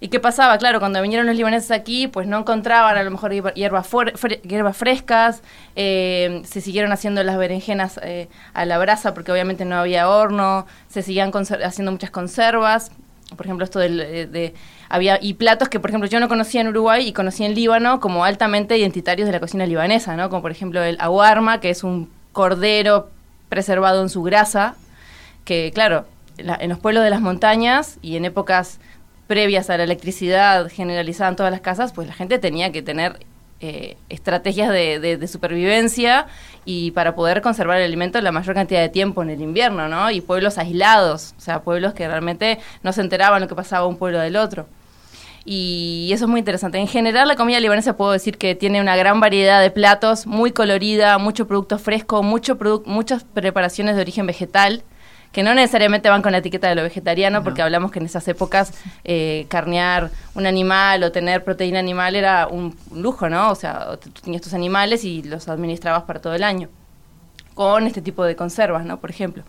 ¿Y 0.00 0.08
qué 0.08 0.20
pasaba? 0.20 0.58
Claro, 0.58 0.78
cuando 0.78 1.00
vinieron 1.00 1.26
los 1.26 1.36
libaneses 1.36 1.70
aquí, 1.70 2.06
pues 2.06 2.26
no 2.26 2.38
encontraban 2.38 2.96
a 2.98 3.02
lo 3.02 3.10
mejor 3.10 3.32
hierba- 3.32 3.54
hierbas, 3.54 3.88
hierbas 4.42 4.76
frescas, 4.76 5.42
eh, 5.74 6.42
se 6.44 6.60
siguieron 6.60 6.92
haciendo 6.92 7.22
las 7.22 7.38
berenjenas 7.38 7.98
eh, 8.02 8.28
a 8.52 8.66
la 8.66 8.78
brasa 8.78 9.14
porque 9.14 9.32
obviamente 9.32 9.64
no 9.64 9.76
había 9.76 10.08
horno, 10.08 10.66
se 10.88 11.02
seguían 11.02 11.30
haciendo 11.64 11.92
muchas 11.92 12.10
conservas, 12.10 12.90
por 13.36 13.46
ejemplo 13.46 13.64
esto 13.64 13.80
eh, 13.82 14.26
de, 14.26 14.54
había 14.88 15.18
y 15.20 15.34
platos 15.34 15.68
que 15.68 15.80
por 15.80 15.90
ejemplo 15.90 16.08
yo 16.08 16.20
no 16.20 16.28
conocía 16.28 16.60
en 16.60 16.68
Uruguay 16.68 17.08
y 17.08 17.12
conocí 17.12 17.44
en 17.44 17.54
Líbano 17.54 17.98
como 17.98 18.24
altamente 18.24 18.76
identitarios 18.76 19.26
de 19.26 19.32
la 19.32 19.40
cocina 19.40 19.64
libanesa, 19.66 20.14
¿no? 20.14 20.28
Como 20.28 20.42
por 20.42 20.50
ejemplo 20.50 20.82
el 20.82 20.96
aguarma, 21.00 21.58
que 21.58 21.70
es 21.70 21.82
un 21.82 22.10
cordero 22.32 23.08
preservado 23.48 24.02
en 24.02 24.10
su 24.10 24.22
grasa, 24.22 24.76
que 25.46 25.70
claro, 25.74 26.04
la- 26.36 26.56
en 26.60 26.68
los 26.68 26.78
pueblos 26.78 27.02
de 27.02 27.08
las 27.10 27.20
montañas 27.22 27.98
y 28.02 28.16
en 28.16 28.26
épocas 28.26 28.78
previas 29.26 29.70
a 29.70 29.76
la 29.76 29.84
electricidad 29.84 30.68
generalizada 30.70 31.30
en 31.30 31.36
todas 31.36 31.52
las 31.52 31.60
casas, 31.60 31.92
pues 31.92 32.06
la 32.08 32.14
gente 32.14 32.38
tenía 32.38 32.72
que 32.72 32.82
tener 32.82 33.18
eh, 33.60 33.96
estrategias 34.10 34.70
de, 34.70 35.00
de- 35.00 35.16
de 35.16 35.28
supervivencia 35.28 36.26
y 36.66 36.90
para 36.90 37.14
poder 37.14 37.40
conservar 37.40 37.78
el 37.78 37.84
alimento 37.84 38.20
la 38.20 38.30
mayor 38.32 38.54
cantidad 38.54 38.80
de 38.82 38.90
tiempo 38.90 39.22
en 39.22 39.30
el 39.30 39.40
invierno, 39.40 39.88
¿no? 39.88 40.10
Y 40.10 40.20
pueblos 40.20 40.58
aislados, 40.58 41.34
o 41.38 41.40
sea, 41.40 41.60
pueblos 41.62 41.94
que 41.94 42.06
realmente 42.06 42.58
no 42.82 42.92
se 42.92 43.00
enteraban 43.00 43.40
lo 43.40 43.48
que 43.48 43.54
pasaba 43.54 43.86
un 43.86 43.96
pueblo 43.96 44.18
del 44.20 44.36
otro. 44.36 44.66
Y 45.48 46.10
eso 46.12 46.24
es 46.24 46.28
muy 46.30 46.40
interesante. 46.40 46.78
En 46.78 46.88
general, 46.88 47.28
la 47.28 47.36
comida 47.36 47.60
libanesa 47.60 47.96
puedo 47.96 48.10
decir 48.12 48.36
que 48.36 48.54
tiene 48.56 48.80
una 48.80 48.96
gran 48.96 49.20
variedad 49.20 49.62
de 49.62 49.70
platos, 49.70 50.26
muy 50.26 50.50
colorida, 50.50 51.16
mucho 51.18 51.46
producto 51.46 51.78
fresco, 51.78 52.22
mucho 52.24 52.58
produ- 52.58 52.82
muchas 52.84 53.22
preparaciones 53.24 53.94
de 53.94 54.02
origen 54.02 54.26
vegetal, 54.26 54.82
que 55.36 55.42
no 55.42 55.52
necesariamente 55.52 56.08
van 56.08 56.22
con 56.22 56.32
la 56.32 56.38
etiqueta 56.38 56.66
de 56.70 56.76
lo 56.76 56.82
vegetariano, 56.82 57.44
porque 57.44 57.60
hablamos 57.60 57.92
que 57.92 57.98
en 57.98 58.06
esas 58.06 58.26
épocas 58.26 58.72
eh, 59.04 59.44
carnear 59.50 60.10
un 60.34 60.46
animal 60.46 61.02
o 61.02 61.12
tener 61.12 61.44
proteína 61.44 61.78
animal 61.78 62.16
era 62.16 62.46
un 62.46 62.74
lujo, 62.90 63.28
¿no? 63.28 63.50
O 63.50 63.54
sea, 63.54 63.98
tú 63.98 64.08
tenías 64.22 64.40
tus 64.40 64.54
animales 64.54 65.04
y 65.04 65.22
los 65.22 65.46
administrabas 65.48 66.04
para 66.04 66.22
todo 66.22 66.32
el 66.34 66.42
año. 66.42 66.70
con 67.52 67.86
este 67.86 68.00
tipo 68.00 68.24
de 68.24 68.34
conservas, 68.34 68.86
¿no? 68.86 68.98
Por 68.98 69.10
ejemplo. 69.10 69.42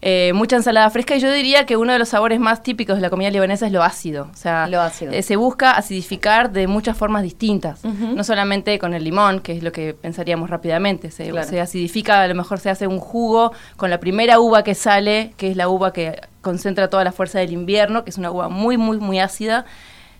Eh, 0.00 0.32
mucha 0.32 0.56
ensalada 0.56 0.88
fresca 0.90 1.16
y 1.16 1.20
yo 1.20 1.30
diría 1.32 1.66
que 1.66 1.76
uno 1.76 1.92
de 1.92 1.98
los 1.98 2.10
sabores 2.10 2.38
más 2.38 2.62
típicos 2.62 2.96
de 2.96 3.02
la 3.02 3.10
comida 3.10 3.30
libanesa 3.30 3.66
es 3.66 3.72
lo 3.72 3.82
ácido. 3.82 4.28
O 4.32 4.36
sea, 4.36 4.68
Lo 4.68 4.80
ácido. 4.80 5.12
eh, 5.12 5.22
se 5.22 5.34
busca 5.36 5.72
acidificar 5.72 6.52
de 6.52 6.66
muchas 6.68 6.96
formas 6.96 7.22
distintas, 7.24 7.82
no 7.84 8.22
solamente 8.22 8.78
con 8.78 8.94
el 8.94 9.02
limón, 9.02 9.40
que 9.40 9.52
es 9.56 9.62
lo 9.62 9.72
que 9.72 9.94
pensaríamos 9.94 10.50
rápidamente. 10.50 11.10
Se, 11.10 11.30
Claro. 11.30 11.48
se 11.48 11.60
acidifica, 11.60 12.22
a 12.22 12.28
lo 12.28 12.34
mejor 12.34 12.60
se 12.60 12.70
hace 12.70 12.86
un 12.86 13.00
jugo 13.00 13.52
con 13.76 13.90
la 13.90 13.98
primera 13.98 14.38
uva 14.38 14.62
que 14.62 14.74
sale, 14.74 15.32
que 15.36 15.50
es 15.50 15.56
la 15.56 15.68
uva 15.68 15.92
que 15.92 16.20
concentra 16.42 16.88
toda 16.88 17.02
la 17.04 17.10
fuerza 17.12 17.40
del 17.40 17.52
invierno, 17.52 18.04
que 18.04 18.10
es 18.10 18.18
una 18.18 18.30
uva 18.30 18.48
muy, 18.48 18.76
muy, 18.76 18.98
muy 18.98 19.18
ácida. 19.18 19.64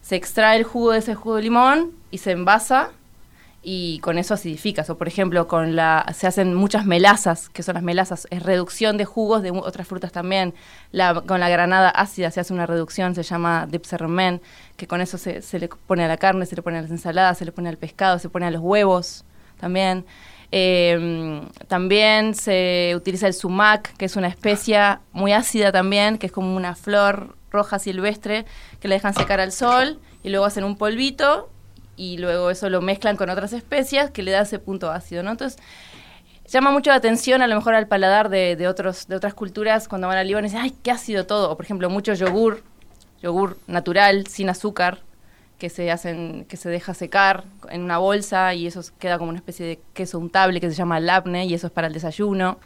Se 0.03 0.17
extrae 0.17 0.57
el 0.59 0.65
jugo 0.65 0.93
de 0.93 0.99
ese 0.99 1.15
jugo 1.15 1.37
de 1.37 1.43
limón 1.43 1.93
y 2.11 2.19
se 2.19 2.33
envasa 2.33 2.91
y 3.71 3.99
con 3.99 4.17
eso 4.17 4.33
acidificas. 4.33 4.89
O 4.89 4.97
por 4.97 5.09
ejemplo, 5.09 5.47
con 5.47 5.77
la 5.77 6.11
se 6.15 6.27
hacen 6.27 6.55
muchas 6.55 6.87
melazas, 6.87 7.51
que 7.51 7.63
son 7.63 7.75
las 7.75 7.83
melazas, 7.83 8.27
es 8.31 8.43
reducción 8.43 8.97
de 8.97 9.05
jugos 9.05 9.43
de 9.43 9.51
otras 9.51 9.87
frutas 9.87 10.11
también. 10.11 10.55
La, 10.91 11.21
con 11.21 11.39
la 11.39 11.51
granada 11.51 11.91
ácida 11.91 12.31
se 12.31 12.41
hace 12.41 12.55
una 12.55 12.65
reducción, 12.65 13.15
se 13.15 13.23
llama 13.23 13.67
dipsermen, 13.71 14.41
que 14.79 14.87
con 14.87 15.03
eso 15.03 15.19
se, 15.19 15.43
se 15.43 15.59
le 15.59 15.69
pone 15.69 16.03
a 16.03 16.09
la 16.09 16.17
carne, 16.17 16.47
se 16.47 16.57
le 16.57 16.63
pone 16.63 16.79
a 16.79 16.83
las 16.83 16.91
ensaladas, 16.91 17.37
se 17.37 17.45
le 17.45 17.53
pone 17.53 17.69
al 17.69 17.77
pescado, 17.77 18.19
se 18.19 18.31
pone 18.31 18.47
a 18.47 18.51
los 18.51 18.63
huevos 18.63 19.27
también. 19.61 20.07
Eh, 20.51 21.43
también 21.67 22.35
se 22.35 22.95
utiliza 22.97 23.27
el 23.27 23.35
sumac, 23.35 23.95
que 23.99 24.07
es 24.07 24.17
una 24.17 24.29
especia 24.29 25.03
muy 25.13 25.35
ácida 25.35 25.73
también, 25.73 26.17
que 26.17 26.29
es 26.29 26.33
como 26.33 26.57
una 26.57 26.75
flor 26.75 27.37
roja 27.51 27.79
silvestre 27.79 28.47
que 28.81 28.89
la 28.89 28.95
dejan 28.95 29.13
secar 29.13 29.41
al 29.41 29.53
sol 29.53 29.99
y 30.23 30.31
luego 30.31 30.47
hacen 30.47 30.65
un 30.65 30.79
polvito 30.79 31.51
y 31.99 32.17
luego 32.17 32.51
eso 32.51 32.71
lo 32.71 32.81
mezclan 32.81 33.17
con 33.17 33.29
otras 33.29 33.53
especias 33.53 34.11
que 34.11 34.23
le 34.23 34.31
da 34.31 34.43
ese 34.43 34.59
punto 34.59 34.91
ácido, 34.91 35.23
¿no? 35.23 35.33
Entonces, 35.33 35.61
llama 36.47 36.71
mucho 36.71 36.91
la 36.91 36.97
atención 36.97 37.43
a 37.43 37.47
lo 37.47 37.57
mejor 37.57 37.75
al 37.75 37.89
paladar 37.89 38.31
de, 38.31 38.67
otros, 38.69 39.09
de 39.09 39.17
otras 39.17 39.35
culturas 39.35 39.89
cuando 39.89 40.07
van 40.09 40.17
al 40.17 40.27
Líbano 40.27 40.47
y 40.47 40.51
dicen, 40.51 40.63
ay, 40.63 40.75
qué 40.83 40.93
ácido 40.93 41.27
todo. 41.27 41.51
O 41.51 41.57
por 41.57 41.65
ejemplo, 41.67 41.91
mucho 41.91 42.15
yogur, 42.15 42.63
yogur 43.21 43.59
natural, 43.67 44.29
sin 44.29 44.49
azúcar, 44.49 45.01
que 45.59 45.69
se 45.71 45.91
hacen, 45.91 46.45
que 46.45 46.57
se 46.57 46.71
deja 46.71 46.95
secar 46.95 47.45
en 47.69 47.83
una 47.83 47.99
bolsa 47.99 48.55
y 48.55 48.69
eso 48.69 48.81
queda 49.01 49.19
como 49.19 49.31
una 49.31 49.39
especie 49.39 49.67
de 49.67 49.81
queso 49.93 50.19
untable 50.19 50.61
que 50.61 50.71
se 50.71 50.77
llama 50.77 51.01
labne 51.01 51.47
y 51.47 51.55
eso 51.55 51.67
es 51.67 51.73
para 51.73 51.89
el 51.89 51.93
desayuno. 51.93 52.59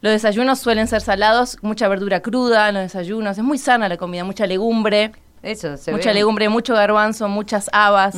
Los 0.00 0.12
desayunos 0.12 0.58
suelen 0.58 0.88
ser 0.88 1.02
salados, 1.02 1.58
mucha 1.62 1.86
verdura 1.88 2.20
cruda 2.20 2.68
en 2.68 2.74
los 2.74 2.82
desayunos, 2.84 3.36
es 3.36 3.44
muy 3.44 3.58
sana 3.58 3.88
la 3.88 3.98
comida, 3.98 4.24
mucha 4.24 4.46
legumbre. 4.46 5.12
Eso, 5.44 5.76
se 5.76 5.92
mucha 5.92 6.10
ve. 6.10 6.14
legumbre, 6.14 6.48
mucho 6.48 6.74
garbanzo, 6.74 7.28
muchas 7.28 7.68
habas. 7.72 8.16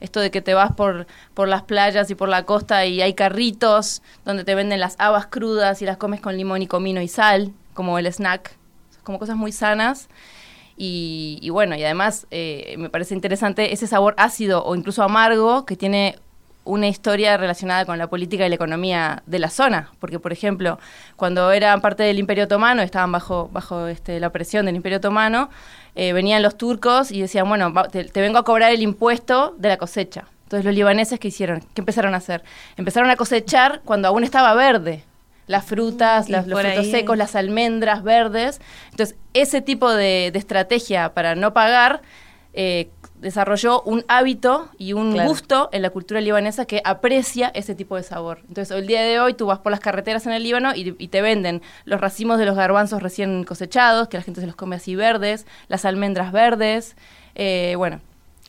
Esto 0.00 0.20
de 0.20 0.30
que 0.30 0.40
te 0.40 0.54
vas 0.54 0.72
por, 0.72 1.06
por 1.34 1.48
las 1.48 1.62
playas 1.62 2.10
y 2.10 2.14
por 2.14 2.28
la 2.28 2.44
costa 2.44 2.86
y 2.86 3.02
hay 3.02 3.14
carritos 3.14 4.02
donde 4.24 4.44
te 4.44 4.54
venden 4.54 4.80
las 4.80 4.96
habas 4.98 5.26
crudas 5.26 5.82
y 5.82 5.84
las 5.86 5.96
comes 5.96 6.20
con 6.20 6.36
limón 6.36 6.62
y 6.62 6.66
comino 6.66 7.00
y 7.00 7.08
sal, 7.08 7.52
como 7.74 7.98
el 7.98 8.06
snack. 8.06 8.56
Como 9.02 9.18
cosas 9.18 9.36
muy 9.36 9.52
sanas. 9.52 10.08
Y, 10.76 11.38
y 11.42 11.50
bueno, 11.50 11.76
y 11.76 11.84
además 11.84 12.26
eh, 12.30 12.74
me 12.78 12.88
parece 12.90 13.14
interesante 13.14 13.72
ese 13.72 13.86
sabor 13.86 14.14
ácido 14.16 14.64
o 14.64 14.74
incluso 14.74 15.02
amargo 15.02 15.66
que 15.66 15.76
tiene 15.76 16.18
una 16.64 16.88
historia 16.88 17.36
relacionada 17.36 17.84
con 17.84 17.98
la 17.98 18.08
política 18.08 18.46
y 18.46 18.48
la 18.48 18.54
economía 18.54 19.22
de 19.26 19.38
la 19.38 19.50
zona, 19.50 19.90
porque 20.00 20.18
por 20.18 20.32
ejemplo, 20.32 20.78
cuando 21.16 21.52
eran 21.52 21.80
parte 21.80 22.02
del 22.02 22.18
Imperio 22.18 22.44
Otomano, 22.44 22.82
estaban 22.82 23.12
bajo 23.12 23.50
bajo 23.52 23.86
este, 23.86 24.18
la 24.18 24.30
presión 24.30 24.66
del 24.66 24.76
Imperio 24.76 24.98
Otomano, 24.98 25.50
eh, 25.96 26.12
venían 26.12 26.42
los 26.42 26.56
turcos 26.56 27.10
y 27.10 27.20
decían, 27.20 27.48
bueno, 27.48 27.72
va- 27.72 27.88
te, 27.88 28.04
te 28.04 28.20
vengo 28.20 28.38
a 28.38 28.44
cobrar 28.44 28.72
el 28.72 28.82
impuesto 28.82 29.54
de 29.58 29.68
la 29.68 29.76
cosecha. 29.76 30.24
Entonces 30.44 30.64
los 30.64 30.74
libaneses 30.74 31.18
qué 31.18 31.28
hicieron, 31.28 31.60
qué 31.74 31.80
empezaron 31.80 32.14
a 32.14 32.18
hacer, 32.18 32.42
empezaron 32.76 33.10
a 33.10 33.16
cosechar 33.16 33.80
cuando 33.84 34.08
aún 34.08 34.24
estaba 34.24 34.54
verde. 34.54 35.04
Las 35.46 35.64
frutas, 35.66 36.28
las- 36.30 36.46
los 36.46 36.60
frutos 36.60 36.78
ahí- 36.78 36.90
secos, 36.90 37.16
las 37.18 37.34
almendras 37.36 38.02
verdes. 38.02 38.60
Entonces, 38.90 39.16
ese 39.34 39.60
tipo 39.62 39.92
de, 39.92 40.30
de 40.32 40.38
estrategia 40.38 41.12
para 41.14 41.34
no 41.34 41.52
pagar 41.52 42.00
eh, 42.54 42.88
desarrolló 43.24 43.82
un 43.82 44.04
hábito 44.06 44.68
y 44.78 44.92
un 44.92 45.12
Claro. 45.14 45.28
gusto 45.30 45.68
en 45.72 45.82
la 45.82 45.90
cultura 45.90 46.20
libanesa 46.20 46.66
que 46.66 46.80
aprecia 46.84 47.48
ese 47.54 47.74
tipo 47.74 47.96
de 47.96 48.04
sabor. 48.04 48.38
Entonces, 48.48 48.70
el 48.76 48.86
día 48.86 49.02
de 49.02 49.18
hoy 49.18 49.34
tú 49.34 49.46
vas 49.46 49.58
por 49.58 49.72
las 49.72 49.80
carreteras 49.80 50.24
en 50.26 50.32
el 50.32 50.44
Líbano 50.44 50.72
y, 50.76 50.94
y 50.98 51.08
te 51.08 51.22
venden 51.22 51.62
los 51.84 52.00
racimos 52.00 52.38
de 52.38 52.46
los 52.46 52.54
garbanzos 52.54 53.02
recién 53.02 53.42
cosechados, 53.42 54.06
que 54.06 54.16
la 54.18 54.22
gente 54.22 54.40
se 54.40 54.46
los 54.46 54.54
come 54.54 54.76
así 54.76 54.94
verdes, 54.94 55.46
las 55.68 55.84
almendras 55.84 56.30
verdes. 56.30 56.94
eh, 57.34 57.74
bueno, 57.76 58.00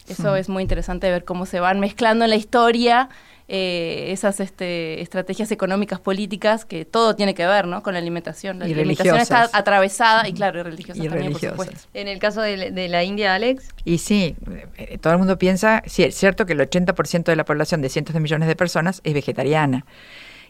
eso 0.07 0.35
es 0.35 0.49
muy 0.49 0.61
interesante 0.61 1.09
ver 1.09 1.23
cómo 1.25 1.47
se 1.47 1.59
van 1.59 1.79
mezclando 1.79 2.25
en 2.25 2.29
la 2.29 2.35
historia 2.35 3.09
eh, 3.47 4.07
esas 4.11 4.39
este, 4.39 5.01
estrategias 5.01 5.51
económicas 5.51 5.99
políticas 5.99 6.65
que 6.65 6.83
todo 6.85 7.15
tiene 7.15 7.35
que 7.35 7.45
ver 7.45 7.67
¿no? 7.67 7.83
con 7.83 7.93
la 7.93 7.99
alimentación. 7.99 8.57
La 8.59 8.67
Y 8.67 8.73
alimentación 8.73 9.17
está 9.17 9.49
atravesada 9.53 10.27
y 10.27 10.33
claro, 10.33 10.59
y 10.59 10.63
religiosas 10.63 11.03
Y 11.03 11.07
también, 11.07 11.27
religiosas. 11.27 11.55
por 11.55 11.65
supuesto. 11.67 11.89
En 11.93 12.07
el 12.07 12.17
caso 12.19 12.41
de, 12.41 12.71
de 12.71 12.87
la 12.89 13.03
India, 13.03 13.35
Alex, 13.35 13.67
Y 13.83 13.99
sí, 13.99 14.35
eh, 14.77 14.97
todo 14.99 15.13
el 15.13 15.19
mundo 15.19 15.37
piensa, 15.37 15.83
sí, 15.85 16.03
es 16.03 16.15
cierto 16.15 16.45
que 16.45 16.53
el 16.53 16.59
80% 16.59 17.23
de 17.25 17.35
la 17.35 17.45
población 17.45 17.81
de 17.81 17.89
cientos 17.89 18.13
de 18.15 18.19
millones 18.19 18.47
de 18.47 18.55
personas 18.55 19.01
es 19.03 19.13
vegetariana 19.13 19.85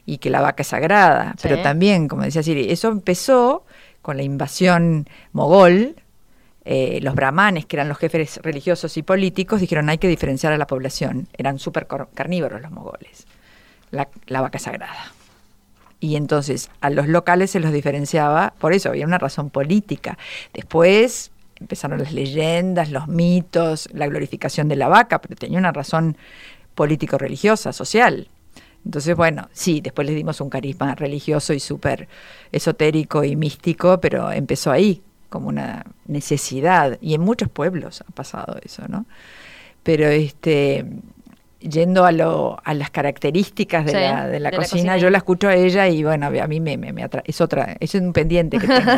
y 0.06 0.18
que 0.18 0.30
la 0.30 0.40
vaca 0.40 0.62
es 0.62 0.68
sagrada, 0.68 1.32
Sí. 1.36 1.48
pero 1.48 1.60
también, 1.62 2.08
como 2.08 2.22
decía 2.22 2.42
Siri, 2.42 2.70
eso 2.70 2.88
empezó 2.88 3.64
con 4.02 4.16
la 4.16 4.22
invasión 4.22 5.06
mogol. 5.32 5.96
Eh, 6.68 6.98
los 7.00 7.14
brahmanes, 7.14 7.64
que 7.64 7.76
eran 7.76 7.88
los 7.88 7.96
jefes 7.96 8.40
religiosos 8.42 8.96
y 8.96 9.04
políticos, 9.04 9.60
dijeron 9.60 9.88
hay 9.88 9.98
que 9.98 10.08
diferenciar 10.08 10.52
a 10.52 10.58
la 10.58 10.66
población. 10.66 11.28
Eran 11.38 11.60
súper 11.60 11.86
carnívoros 12.12 12.60
los 12.60 12.72
mogoles. 12.72 13.28
La, 13.92 14.08
vaca 14.40 14.58
sagrada. 14.58 15.12
Y 16.00 16.16
entonces 16.16 16.68
a 16.80 16.90
los 16.90 17.06
locales 17.06 17.52
se 17.52 17.60
los 17.60 17.72
diferenciaba, 17.72 18.52
por 18.58 18.72
eso 18.72 18.88
había 18.88 19.06
una 19.06 19.18
razón 19.18 19.48
política. 19.48 20.18
Después 20.52 21.30
empezaron 21.60 22.00
las 22.00 22.12
leyendas, 22.12 22.90
los 22.90 23.06
mitos, 23.06 23.88
la 23.92 24.08
glorificación 24.08 24.66
de 24.66 24.74
la 24.74 24.88
vaca, 24.88 25.20
pero 25.20 25.36
tenía 25.36 25.60
una 25.60 25.70
razón 25.70 26.16
político-religiosa, 26.74 27.72
social. 27.72 28.28
Entonces, 28.84 29.14
bueno, 29.14 29.48
sí, 29.52 29.80
después 29.80 30.04
le 30.04 30.14
dimos 30.14 30.40
un 30.40 30.50
carisma 30.50 30.96
religioso 30.96 31.52
y 31.52 31.60
súper 31.60 32.08
esotérico 32.50 33.22
y 33.22 33.36
místico, 33.36 34.00
pero 34.00 34.32
empezó 34.32 34.72
ahí, 34.72 35.02
como 35.36 35.48
una 35.48 35.84
necesidad. 36.06 36.98
Y 37.00 37.14
en 37.14 37.20
muchos 37.20 37.48
pueblos 37.48 38.02
ha 38.06 38.10
pasado 38.12 38.56
eso, 38.64 38.82
¿no? 38.88 39.06
Pero 39.82 40.08
este 40.08 40.84
yendo 41.58 42.04
a 42.04 42.12
lo 42.12 42.58
a 42.64 42.74
las 42.74 42.90
características 42.90 43.86
de, 43.86 43.90
Sí, 43.92 43.96
la, 43.96 44.26
de 44.28 44.38
la 44.40 44.50
de 44.50 44.56
la 44.56 44.62
cocina, 44.62 44.96
yo 44.98 45.10
la 45.10 45.18
escucho 45.18 45.48
a 45.48 45.54
ella 45.54 45.88
y 45.88 46.04
bueno, 46.04 46.26
a 46.26 46.46
mí 46.46 46.60
me, 46.60 46.76
me, 46.76 46.92
me 46.92 47.02
atra- 47.02 47.22
es 47.24 47.40
otra, 47.40 47.76
es 47.80 47.94
un 47.94 48.12
pendiente 48.12 48.58
que 48.58 48.66
tengo. 48.68 48.92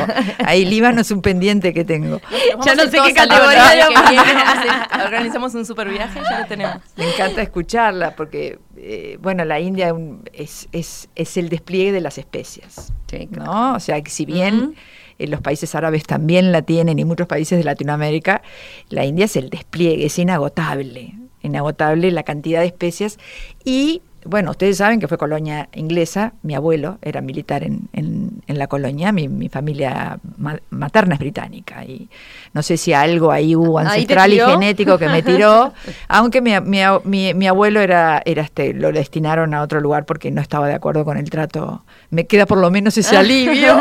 Ahí 0.45 0.65
Líbano 0.75 1.01
es 1.01 1.11
un 1.11 1.23
pendiente 1.23 1.73
que 1.73 1.85
tengo. 1.85 2.21
Ya 2.67 2.75
no 2.75 2.83
sé 2.83 2.99
qué 3.03 3.15
categoría 3.15 3.65
de- 3.71 3.95
que 3.95 4.11
viene, 4.11 4.43
organizamos 5.05 5.55
un 5.55 5.65
super 5.65 5.89
viaje, 5.89 6.21
ya 6.29 6.41
lo 6.41 6.47
tenemos. 6.47 6.77
Me 6.97 7.09
encanta 7.11 7.41
escucharla 7.43 8.15
porque, 8.17 8.59
eh, 8.77 9.19
bueno, 9.23 9.45
la 9.47 9.61
India 9.61 9.95
es, 10.35 10.69
es, 10.73 11.09
es 11.15 11.37
el 11.39 11.49
despliegue 11.49 11.93
de 11.93 12.01
las 12.01 12.19
especias, 12.19 12.93
Sí, 13.09 13.29
claro. 13.33 13.51
¿no? 13.53 13.75
O 13.77 13.81
sea, 13.81 14.01
que 14.03 14.11
si 14.11 14.27
bien. 14.27 14.75
Eh, 15.19 15.27
los 15.27 15.41
países 15.41 15.75
árabes 15.75 16.05
también 16.05 16.53
la 16.53 16.63
tienen 16.63 16.99
y 16.99 17.05
muchos 17.05 17.27
países 17.27 17.59
de 17.59 17.65
Latinoamérica, 17.65 18.43
la 18.89 19.05
India 19.05 19.27
es 19.27 19.37
el 19.37 19.51
despliegue, 19.51 20.07
es 20.07 20.19
inagotable, 20.19 21.15
inagotable 21.43 22.11
la 22.11 22.23
cantidad 22.23 22.61
de 22.61 22.67
especias. 22.67 23.19
Y... 23.65 24.03
Bueno, 24.25 24.51
ustedes 24.51 24.77
saben 24.77 24.99
que 24.99 25.07
fue 25.07 25.17
colonia 25.17 25.69
inglesa, 25.73 26.35
mi 26.43 26.55
abuelo 26.55 26.99
era 27.03 27.23
militar 27.23 27.63
en, 27.63 27.89
en, 27.93 28.18
en 28.59 28.61
la 28.61 28.67
colonia, 28.67 29.13
mi, 29.13 29.29
mi 29.29 29.49
familia 29.49 30.19
ma- 30.37 30.59
materna 30.71 31.15
es 31.15 31.21
británica 31.21 31.85
y 31.85 32.09
no 32.53 32.63
sé 32.63 32.77
si 32.77 32.93
algo 32.93 33.31
ahí 33.31 33.55
hubo 33.55 33.79
ancestral 33.79 34.33
y 34.33 34.41
genético 34.53 34.99
que 34.99 35.09
me 35.09 35.23
tiró, 35.23 35.73
aunque 36.09 36.41
mi, 36.41 36.53
mi, 36.61 37.35
mi- 37.35 37.47
abuelo 37.47 37.81
era, 37.81 38.21
era 38.25 38.43
este, 38.43 38.75
lo 38.75 38.91
destinaron 38.93 39.55
a 39.55 39.63
otro 39.63 39.81
lugar 39.81 40.05
porque 40.05 40.31
no 40.31 40.41
estaba 40.41 40.67
de 40.69 40.75
acuerdo 40.75 41.05
con 41.05 41.17
el 41.17 41.31
trato. 41.31 41.85
Me 42.11 42.27
queda 42.27 42.47
por 42.47 42.59
lo 42.59 42.71
menos 42.71 42.99
ese 42.99 43.17
alivio. 43.23 43.79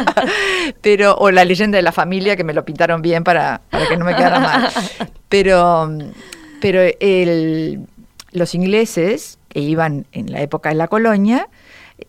Pero, 0.82 1.14
o 1.16 1.30
la 1.30 1.44
leyenda 1.44 1.76
de 1.76 1.82
la 1.82 1.92
familia 1.92 2.36
que 2.36 2.44
me 2.44 2.54
lo 2.54 2.64
pintaron 2.64 3.02
bien 3.02 3.24
para, 3.24 3.60
para 3.70 3.86
que 3.88 3.96
no 3.96 4.04
me 4.04 4.14
quedara 4.14 4.40
mal. 4.40 4.68
Pero, 5.28 5.90
pero 6.60 6.80
el, 7.00 7.80
los 8.32 8.54
ingleses 8.54 9.38
que 9.48 9.60
iban 9.60 10.06
en 10.12 10.32
la 10.32 10.40
época 10.42 10.68
de 10.70 10.74
la 10.76 10.88
colonia 10.88 11.48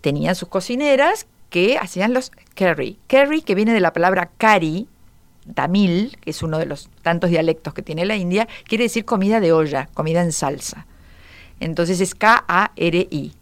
tenían 0.02 0.36
sus 0.36 0.48
cocineras 0.48 1.28
que 1.52 1.78
hacían 1.78 2.14
los 2.14 2.32
curry. 2.56 2.98
Curry, 3.08 3.44
que 3.44 3.54
viene 3.54 3.74
de 3.74 3.82
la 3.82 3.94
palabra 3.94 4.32
curry, 4.38 4.88
tamil, 5.54 6.18
que 6.22 6.32
es 6.32 6.42
uno 6.42 6.58
de 6.58 6.66
los 6.66 6.90
tantos 7.04 7.30
dialectos 7.30 7.74
que 7.74 7.84
tiene 7.84 8.06
la 8.06 8.16
India, 8.16 8.48
quiere 8.64 8.86
decir 8.86 9.06
comida 9.06 9.40
de 9.40 9.52
olla, 9.52 9.90
comida 9.94 10.22
en 10.22 10.32
salsa. 10.32 10.88
Entonces 11.60 12.00
es 12.00 12.16
K-A-R-I. 12.16 13.34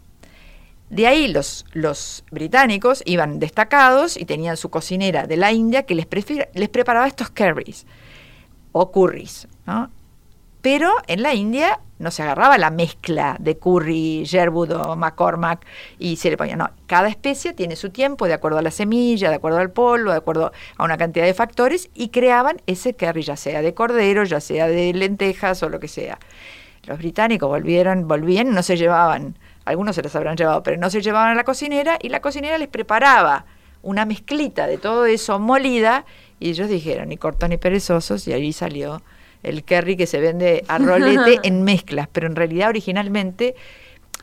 De 0.89 1.07
ahí 1.07 1.27
los, 1.27 1.65
los 1.71 2.25
británicos 2.31 3.03
iban 3.05 3.39
destacados 3.39 4.17
y 4.17 4.25
tenían 4.25 4.57
su 4.57 4.69
cocinera 4.69 5.27
de 5.27 5.37
la 5.37 5.51
India 5.51 5.83
que 5.83 5.93
les, 5.93 6.07
les 6.55 6.69
preparaba 6.69 7.07
estos 7.07 7.29
curries 7.29 7.85
o 8.71 8.91
curries. 8.91 9.47
¿no? 9.67 9.91
Pero 10.61 10.91
en 11.05 11.21
la 11.21 11.35
India 11.35 11.79
no 11.99 12.11
se 12.11 12.23
agarraba 12.23 12.57
la 12.57 12.71
mezcla 12.71 13.35
de 13.39 13.57
curry, 13.57 14.23
Sherwood 14.23 14.71
o 14.71 14.95
McCormack 14.95 15.65
y 15.99 16.15
se 16.15 16.29
le 16.29 16.37
ponía, 16.37 16.55
no, 16.55 16.69
cada 16.87 17.09
especia 17.09 17.53
tiene 17.53 17.75
su 17.75 17.89
tiempo 17.89 18.25
de 18.25 18.33
acuerdo 18.33 18.57
a 18.57 18.61
la 18.61 18.71
semilla, 18.71 19.29
de 19.29 19.35
acuerdo 19.35 19.59
al 19.59 19.71
polvo, 19.71 20.11
de 20.11 20.17
acuerdo 20.17 20.51
a 20.77 20.83
una 20.83 20.97
cantidad 20.97 21.25
de 21.25 21.33
factores 21.33 21.89
y 21.93 22.09
creaban 22.09 22.61
ese 22.67 22.95
curry, 22.95 23.21
ya 23.21 23.35
sea 23.35 23.61
de 23.61 23.73
cordero, 23.73 24.23
ya 24.23 24.39
sea 24.39 24.67
de 24.67 24.93
lentejas 24.93 25.61
o 25.61 25.69
lo 25.69 25.79
que 25.79 25.89
sea. 25.89 26.17
Los 26.85 26.97
británicos 26.97 27.49
volvieron, 27.49 28.07
volvían, 28.07 28.53
no 28.53 28.63
se 28.63 28.77
llevaban, 28.77 29.37
algunos 29.65 29.95
se 29.95 30.01
los 30.01 30.15
habrán 30.15 30.37
llevado, 30.37 30.63
pero 30.63 30.77
no 30.77 30.89
se 30.89 31.01
llevaban 31.01 31.31
a 31.31 31.35
la 31.35 31.43
cocinera 31.43 31.99
y 32.01 32.09
la 32.09 32.21
cocinera 32.21 32.57
les 32.57 32.69
preparaba 32.69 33.45
una 33.81 34.05
mezclita 34.05 34.67
de 34.67 34.77
todo 34.77 35.05
eso 35.05 35.37
molida 35.37 36.05
y 36.39 36.49
ellos 36.49 36.69
dijeron, 36.69 37.09
ni 37.09 37.17
cortos 37.17 37.49
ni 37.49 37.57
perezosos, 37.57 38.25
y 38.27 38.33
ahí 38.33 38.53
salió 38.53 39.01
el 39.43 39.63
curry 39.63 39.95
que 39.95 40.07
se 40.07 40.19
vende 40.19 40.63
a 40.67 40.77
rolete 40.77 41.39
en 41.43 41.63
mezclas, 41.63 42.07
pero 42.11 42.27
en 42.27 42.35
realidad 42.35 42.69
originalmente, 42.69 43.55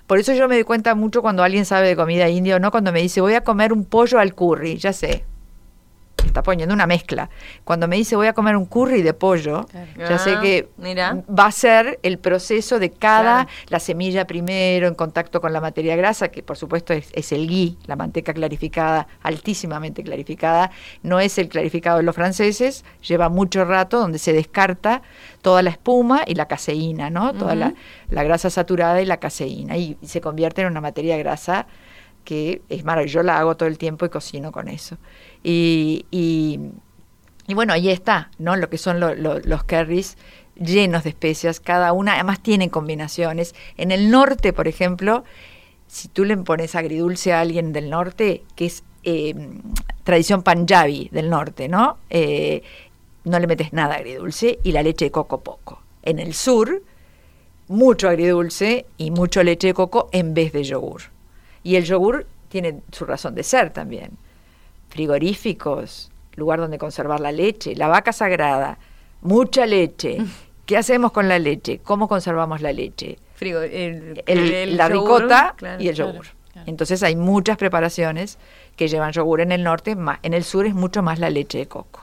por 0.07 0.19
eso 0.19 0.33
yo 0.33 0.49
me 0.49 0.57
doy 0.57 0.65
cuenta 0.65 0.95
mucho 0.95 1.23
cuando 1.23 1.43
alguien 1.43 1.65
sabe 1.65 1.89
de 1.89 1.97
comida 1.97 2.29
india 2.29 2.57
o 2.57 2.59
no, 2.59 2.71
cuando 2.71 2.93
me 2.93 3.01
dice 3.01 3.21
voy 3.21 3.35
a 3.35 3.43
comer 3.43 3.73
un 3.73 3.85
pollo 3.85 4.19
al 4.19 4.35
curry, 4.35 4.77
ya 4.77 4.93
sé, 4.93 5.25
está 6.27 6.43
poniendo 6.43 6.75
una 6.75 6.87
mezcla. 6.87 7.31
Cuando 7.65 7.89
me 7.89 7.97
dice 7.97 8.17
voy 8.17 8.27
a 8.27 8.33
comer 8.33 8.57
un 8.57 8.67
curry 8.67 9.03
de 9.03 9.15
pollo, 9.15 9.67
ya 9.99 10.19
sé 10.19 10.35
Ah, 10.37 10.41
que 10.41 10.69
mira. 10.77 11.23
va 11.29 11.47
a 11.47 11.53
ser 11.53 11.99
el 12.03 12.19
proceso 12.19 12.79
de 12.79 12.91
cada, 12.91 13.47
la 13.69 13.81
semilla 13.81 14.27
primero 14.27 14.89
en 14.89 14.95
contacto 14.95 15.41
con 15.41 15.53
la 15.53 15.61
materia 15.61 15.97
grasa, 15.97 16.29
que 16.29 16.43
por 16.43 16.57
supuesto 16.57 16.93
es, 16.93 17.09
es 17.13 17.33
el 17.33 17.47
ghee, 17.49 17.77
la 17.87 17.97
manteca 17.97 18.35
clarificada, 18.35 19.07
altísimamente 19.23 20.03
clarificada, 20.03 20.71
no 21.03 21.21
es 21.21 21.39
el 21.39 21.49
clarificado 21.49 21.99
de 21.99 22.03
los 22.03 22.15
franceses, 22.15 22.85
lleva 23.07 23.29
mucho 23.29 23.65
rato 23.65 23.99
donde 24.01 24.19
se 24.19 24.33
descarta 24.33 25.03
toda 25.43 25.63
la 25.63 25.71
espuma 25.71 26.23
y 26.27 26.35
la 26.35 26.47
caseína, 26.49 27.09
¿no? 27.11 27.33
Toda 27.33 27.55
la, 27.55 27.75
la 28.11 28.23
grasa 28.25 28.51
saturada 28.51 29.01
y 29.01 29.07
la 29.07 29.19
caseína, 29.19 29.77
y, 29.77 29.97
y 30.03 30.07
se 30.09 30.21
convierte 30.21 30.63
en 30.63 30.69
una 30.69 30.81
materia 30.81 31.17
grasa 31.17 31.67
que 32.27 32.61
es 32.69 32.85
maravilloso, 32.85 33.21
yo 33.21 33.23
la 33.23 33.39
hago 33.39 33.57
todo 33.57 33.69
el 33.71 33.79
tiempo 33.79 34.05
y 34.05 34.11
cocino 34.11 34.53
con 34.53 34.69
eso. 34.69 34.99
Y, 35.43 36.05
y, 36.11 36.61
y 37.47 37.55
bueno, 37.55 37.73
ahí 37.73 37.89
está, 37.89 38.31
¿no? 38.39 38.57
Lo 38.57 38.69
que 38.69 38.77
son 38.77 39.01
lo- 39.01 39.15
lo- 39.15 39.39
los 39.41 39.65
curries 39.65 40.19
llenos 40.57 41.05
de 41.05 41.11
especias, 41.11 41.61
cada 41.61 41.93
una, 41.95 42.15
además 42.15 42.43
tienen 42.43 42.69
combinaciones. 42.69 43.55
En 43.79 43.91
el 43.93 44.11
norte, 44.11 44.53
por 44.53 44.69
ejemplo, 44.69 45.25
si 45.87 46.09
tú 46.09 46.25
le 46.25 46.37
pones 46.37 46.75
agridulce 46.75 47.33
a 47.33 47.41
alguien 47.41 47.73
del 47.73 47.89
norte, 47.91 48.43
que 48.57 48.67
es 48.67 48.83
eh, 49.05 49.35
tradición 50.05 50.43
panjabi 50.43 51.09
del 51.13 51.31
norte, 51.31 51.69
¿no? 51.69 51.97
Eh, 52.11 52.63
no 53.25 53.39
le 53.39 53.47
metes 53.47 53.73
nada 53.73 53.95
agridulce 53.97 54.59
y 54.65 54.73
la 54.73 54.83
leche 54.83 55.07
de 55.07 55.11
coco 55.11 55.41
poco. 55.41 55.81
En 56.03 56.19
el 56.19 56.35
sur, 56.35 56.83
mucho 57.69 58.09
agridulce 58.09 58.87
y 58.97 59.11
mucho 59.11 59.43
leche 59.43 59.69
de 59.69 59.75
coco 59.75 60.09
en 60.13 60.35
vez 60.35 60.53
de 60.53 60.65
yogur. 60.65 61.03
Y 61.67 61.75
el 61.75 61.85
yogur 61.85 62.27
tiene 62.49 62.81
su 62.93 63.05
razón 63.05 63.35
de 63.35 63.43
ser 63.43 63.71
también. 63.73 64.13
Frigoríficos, 64.89 66.13
lugar 66.37 66.61
donde 66.61 66.79
conservar 66.79 67.19
la 67.19 67.33
leche, 67.33 67.75
la 67.75 67.89
vaca 67.89 68.13
sagrada, 68.13 68.79
mucha 69.21 69.67
leche. 69.67 70.19
¿Qué 70.65 70.77
hacemos 70.77 71.11
con 71.11 71.29
la 71.29 71.41
leche? 71.41 71.81
¿Cómo 71.83 72.07
conservamos 72.07 72.61
la 72.63 72.73
leche? 72.73 73.19
Frigo- 73.39 73.61
el- 73.63 74.23
El- 74.27 74.53
el 74.55 74.77
la 74.77 74.89
yogur, 74.89 75.23
ricota 75.23 75.55
claro, 75.57 75.83
y 75.83 75.89
el 75.89 75.97
claro. 75.97 76.13
yogur. 76.13 76.27
Entonces 76.67 77.03
hay 77.03 77.17
muchas 77.17 77.57
preparaciones 77.59 78.39
que 78.77 78.87
llevan 78.89 79.13
yogur 79.13 79.41
en 79.41 79.51
el 79.53 79.63
norte, 79.65 79.97
ma- 79.97 80.21
en 80.23 80.35
el 80.35 80.45
sur 80.45 80.67
es 80.67 80.75
mucho 80.75 81.03
más 81.03 81.19
la 81.19 81.31
leche 81.31 81.59
de 81.59 81.67
coco. 81.67 82.01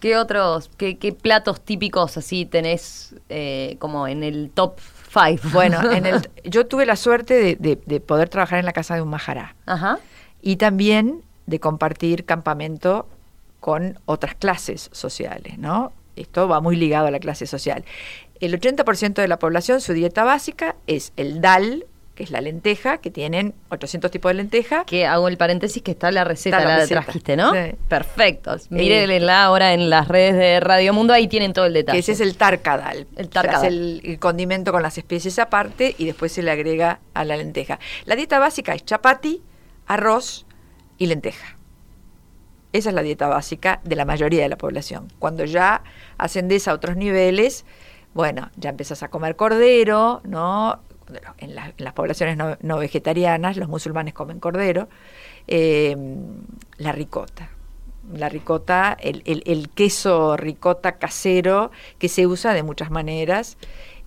¿Qué 0.00 0.16
otros, 0.16 0.70
qué, 0.78 0.96
qué 0.98 1.12
platos 1.12 1.60
típicos 1.60 2.16
así 2.16 2.44
tenés 2.46 3.14
eh, 3.28 3.76
como 3.78 4.08
en 4.08 4.24
el 4.24 4.50
top 4.52 4.78
five? 5.12 5.40
Bueno, 5.52 5.90
en 5.92 6.06
el, 6.06 6.30
yo 6.44 6.66
tuve 6.66 6.86
la 6.86 6.96
suerte 6.96 7.34
de, 7.34 7.56
de- 7.56 7.80
de 7.84 8.00
poder 8.00 8.28
trabajar 8.28 8.58
en 8.58 8.64
la 8.64 8.72
casa 8.72 8.94
de 8.94 9.02
un 9.02 9.08
majará 9.10 9.54
Ajá. 9.66 9.98
y 10.40 10.56
también 10.56 11.22
de 11.46 11.60
compartir 11.60 12.24
campamento 12.24 13.06
con 13.60 13.98
otras 14.06 14.34
clases 14.34 14.88
sociales, 14.92 15.58
¿no? 15.58 15.92
Esto 16.16 16.48
va 16.48 16.60
muy 16.60 16.76
ligado 16.76 17.06
a 17.06 17.10
la 17.10 17.18
clase 17.20 17.46
social. 17.46 17.84
El 18.40 18.58
80% 18.60 19.14
de 19.14 19.28
la 19.28 19.38
población, 19.38 19.80
su 19.80 19.92
dieta 19.92 20.24
básica 20.24 20.74
es 20.86 21.12
el 21.16 21.40
dal, 21.40 21.86
que 22.14 22.24
es 22.24 22.30
la 22.30 22.40
lenteja, 22.42 22.98
que 22.98 23.10
tienen 23.10 23.54
800 23.70 24.10
tipos 24.10 24.30
de 24.30 24.34
lenteja. 24.34 24.84
Que 24.84 25.06
hago 25.06 25.28
el 25.28 25.38
paréntesis 25.38 25.82
que 25.82 25.92
está 25.92 26.10
la 26.10 26.24
receta, 26.24 26.58
Está 26.58 26.68
la 26.68 26.74
la, 26.74 26.80
receta, 26.82 27.00
trajiste, 27.02 27.36
¿no? 27.36 27.52
sí. 27.52 27.74
Perfecto. 27.88 28.56
Mírenla 28.68 29.44
ahora 29.44 29.72
en 29.72 29.88
las 29.88 30.08
redes 30.08 30.34
de 30.34 30.60
Radio 30.60 30.92
Mundo, 30.92 31.14
ahí 31.14 31.26
tienen 31.28 31.52
todo 31.54 31.64
el 31.64 31.72
detalle. 31.72 31.96
Que 31.96 32.00
ese 32.00 32.12
es 32.12 32.20
el 32.20 32.36
tarkadal. 32.36 33.06
El 33.16 33.24
Se 33.26 33.30
tarkadal. 33.30 33.56
hace 33.58 33.66
el, 33.68 34.00
el 34.04 34.18
condimento 34.18 34.72
con 34.72 34.82
las 34.82 34.98
especies 34.98 35.38
aparte 35.38 35.94
y 35.96 36.04
después 36.04 36.32
se 36.32 36.42
le 36.42 36.50
agrega 36.50 37.00
a 37.14 37.24
la 37.24 37.36
lenteja. 37.36 37.78
La 38.04 38.14
dieta 38.14 38.38
básica 38.38 38.74
es 38.74 38.84
chapati, 38.84 39.42
arroz 39.86 40.44
y 40.98 41.06
lenteja. 41.06 41.56
Esa 42.74 42.88
es 42.90 42.94
la 42.94 43.02
dieta 43.02 43.26
básica 43.28 43.80
de 43.84 43.96
la 43.96 44.04
mayoría 44.04 44.42
de 44.42 44.48
la 44.48 44.56
población. 44.56 45.08
Cuando 45.18 45.44
ya 45.44 45.82
ascendes 46.18 46.68
a 46.68 46.74
otros 46.74 46.96
niveles, 46.96 47.64
bueno, 48.14 48.50
ya 48.56 48.70
empiezas 48.70 49.02
a 49.02 49.08
comer 49.08 49.36
cordero, 49.36 50.20
¿no? 50.24 50.80
En, 51.38 51.54
la- 51.54 51.72
en 51.76 51.84
las 51.84 51.92
poblaciones 51.92 52.36
no, 52.36 52.56
no 52.60 52.78
vegetarianas, 52.78 53.56
los 53.56 53.68
musulmanes 53.68 54.14
comen 54.14 54.40
cordero, 54.40 54.88
eh, 55.48 55.96
la 56.78 56.92
ricota. 56.92 57.48
La 58.14 58.28
ricota, 58.28 58.96
el, 59.00 59.22
el- 59.26 59.42
el 59.46 59.68
queso 59.70 60.36
ricota 60.36 60.92
casero 60.98 61.70
que 61.98 62.08
se 62.08 62.26
usa 62.26 62.52
de 62.52 62.62
muchas 62.62 62.90
maneras 62.90 63.56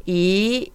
y 0.06 0.74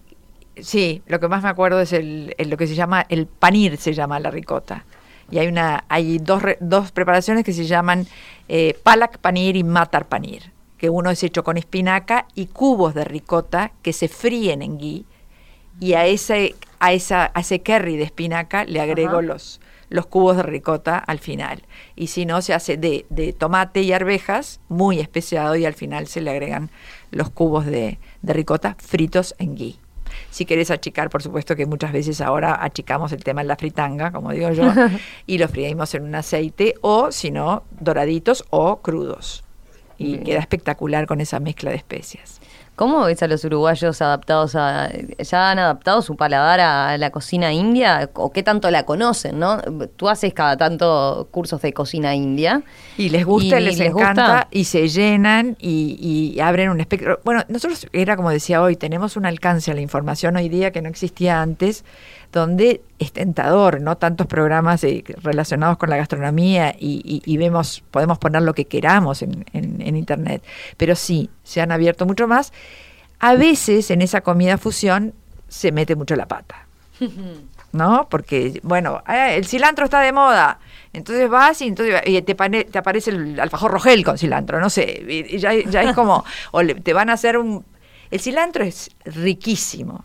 sí, 0.57 1.01
lo 1.07 1.19
que 1.19 1.27
más 1.27 1.43
me 1.43 1.49
acuerdo 1.49 1.79
es 1.81 1.93
el, 1.93 2.33
el- 2.37 2.49
lo 2.49 2.57
que 2.57 2.67
se 2.67 2.75
llama 2.75 3.05
el 3.09 3.27
panir, 3.27 3.77
se 3.77 3.93
llama 3.93 4.19
la 4.19 4.31
ricota. 4.31 4.85
Y 5.29 5.37
hay 5.39 5.47
una, 5.47 5.85
hay 5.87 6.17
dos, 6.17 6.43
dos 6.59 6.91
preparaciones 6.91 7.45
que 7.45 7.53
se 7.53 7.65
llaman 7.65 8.05
eh, 8.49 8.77
palak 8.83 9.19
panir 9.19 9.55
y 9.55 9.63
matar 9.63 10.07
panir, 10.09 10.51
que 10.77 10.89
uno 10.89 11.09
es 11.09 11.23
hecho 11.23 11.43
con 11.43 11.57
espinaca 11.57 12.25
y 12.35 12.47
cubos 12.47 12.93
de 12.93 13.05
ricota 13.05 13.71
que 13.81 13.93
se 13.93 14.09
fríen 14.09 14.61
en 14.61 14.77
ghee 14.77 15.05
y 15.81 15.95
a 15.95 16.05
ese, 16.05 16.55
a 16.79 16.93
esa, 16.93 17.31
a 17.33 17.39
ese 17.41 17.61
curry 17.61 17.97
de 17.97 18.03
espinaca 18.03 18.65
le 18.65 18.79
agrego 18.79 19.17
Ajá. 19.17 19.21
los, 19.23 19.59
los 19.89 20.05
cubos 20.05 20.37
de 20.37 20.43
ricota 20.43 20.99
al 20.99 21.17
final. 21.17 21.63
Y 21.95 22.07
si 22.07 22.27
no, 22.27 22.43
se 22.43 22.53
hace 22.53 22.77
de, 22.77 23.07
de 23.09 23.33
tomate 23.33 23.81
y 23.81 23.91
arvejas, 23.91 24.59
muy 24.69 24.99
especiado, 24.99 25.55
y 25.55 25.65
al 25.65 25.73
final 25.73 26.05
se 26.05 26.21
le 26.21 26.29
agregan 26.29 26.69
los 27.09 27.31
cubos 27.31 27.65
de, 27.65 27.97
de 28.21 28.33
ricota 28.33 28.75
fritos 28.77 29.33
en 29.39 29.55
ghee. 29.55 29.79
Si 30.29 30.45
querés 30.45 30.69
achicar, 30.69 31.09
por 31.09 31.23
supuesto 31.23 31.55
que 31.55 31.65
muchas 31.65 31.91
veces 31.91 32.21
ahora 32.21 32.63
achicamos 32.63 33.11
el 33.11 33.23
tema 33.23 33.41
en 33.41 33.47
la 33.47 33.55
fritanga, 33.55 34.11
como 34.11 34.31
digo 34.33 34.51
yo, 34.51 34.71
y 35.25 35.39
los 35.39 35.49
freímos 35.49 35.95
en 35.95 36.03
un 36.03 36.13
aceite, 36.13 36.75
o 36.81 37.11
si 37.11 37.31
no, 37.31 37.63
doraditos 37.79 38.45
o 38.51 38.81
crudos. 38.81 39.43
Y 39.97 40.11
Bien. 40.11 40.23
queda 40.23 40.39
espectacular 40.39 41.07
con 41.07 41.21
esa 41.21 41.39
mezcla 41.39 41.71
de 41.71 41.77
especias. 41.77 42.40
¿Cómo 42.81 43.05
ves 43.05 43.21
a 43.21 43.27
los 43.27 43.45
uruguayos 43.45 44.01
adaptados 44.01 44.55
a... 44.55 44.89
¿Ya 45.19 45.51
han 45.51 45.59
adaptado 45.59 46.01
su 46.01 46.15
paladar 46.15 46.59
a 46.59 46.97
la 46.97 47.11
cocina 47.11 47.53
india? 47.53 48.09
¿O 48.15 48.31
qué 48.31 48.41
tanto 48.41 48.71
la 48.71 48.87
conocen, 48.87 49.37
no? 49.37 49.61
Tú 49.97 50.09
haces 50.09 50.33
cada 50.33 50.57
tanto 50.57 51.27
cursos 51.29 51.61
de 51.61 51.73
cocina 51.73 52.15
india. 52.15 52.63
Y 52.97 53.09
les 53.09 53.23
gusta, 53.23 53.59
¿Y 53.59 53.65
les, 53.65 53.77
les 53.77 53.89
encanta 53.91 54.23
gusta? 54.23 54.47
y 54.49 54.63
se 54.63 54.87
llenan 54.87 55.57
y, 55.59 56.33
y 56.33 56.39
abren 56.39 56.71
un 56.71 56.81
espectro. 56.81 57.19
Bueno, 57.23 57.43
nosotros, 57.49 57.85
era 57.93 58.15
como 58.15 58.31
decía 58.31 58.63
hoy, 58.63 58.75
tenemos 58.75 59.15
un 59.15 59.27
alcance 59.27 59.69
a 59.69 59.75
la 59.75 59.81
información 59.81 60.35
hoy 60.35 60.49
día 60.49 60.71
que 60.71 60.81
no 60.81 60.89
existía 60.89 61.39
antes, 61.39 61.85
donde 62.31 62.81
es 62.99 63.11
tentador, 63.11 63.81
¿no? 63.81 63.97
Tantos 63.97 64.27
programas 64.27 64.83
eh, 64.83 65.03
relacionados 65.23 65.77
con 65.77 65.89
la 65.89 65.97
gastronomía 65.97 66.75
y, 66.79 67.01
y- 67.03 67.21
y 67.31 67.37
vemos, 67.37 67.83
podemos 67.91 68.17
poner 68.19 68.41
lo 68.43 68.53
que 68.53 68.65
queramos 68.65 69.21
en, 69.21 69.45
en- 69.53 69.81
en 69.81 69.95
Internet. 69.97 70.43
Pero 70.77 70.95
sí, 70.95 71.29
se 71.43 71.61
han 71.61 71.71
abierto 71.71 72.05
mucho 72.05 72.27
más. 72.27 72.53
A 73.19 73.35
veces 73.35 73.91
en 73.91 74.01
esa 74.01 74.21
comida 74.21 74.57
fusión 74.57 75.13
se 75.49 75.71
mete 75.71 75.95
mucho 75.95 76.15
la 76.15 76.27
pata. 76.27 76.67
¿no? 77.73 78.07
Porque, 78.09 78.59
bueno, 78.63 79.01
eh, 79.07 79.35
el 79.37 79.45
cilantro 79.45 79.85
está 79.85 80.01
de 80.01 80.11
moda. 80.11 80.59
Entonces 80.93 81.29
vas 81.29 81.61
y, 81.61 81.67
entonces, 81.67 82.01
y 82.05 82.21
te, 82.21 82.35
pane- 82.35 82.65
te 82.65 82.77
aparece 82.77 83.11
el 83.11 83.39
alfajor 83.39 83.71
rogel 83.71 84.03
con 84.03 84.17
cilantro, 84.17 84.59
no 84.59 84.69
sé. 84.69 85.01
y- 85.07 85.35
y 85.35 85.39
ya, 85.39 85.53
ya 85.53 85.81
es 85.83 85.93
como, 85.95 86.25
o 86.51 86.61
le- 86.63 86.75
te 86.75 86.93
van 86.93 87.09
a 87.09 87.13
hacer 87.13 87.37
un... 87.37 87.63
El 88.09 88.19
cilantro 88.19 88.65
es 88.65 88.89
riquísimo, 89.05 90.03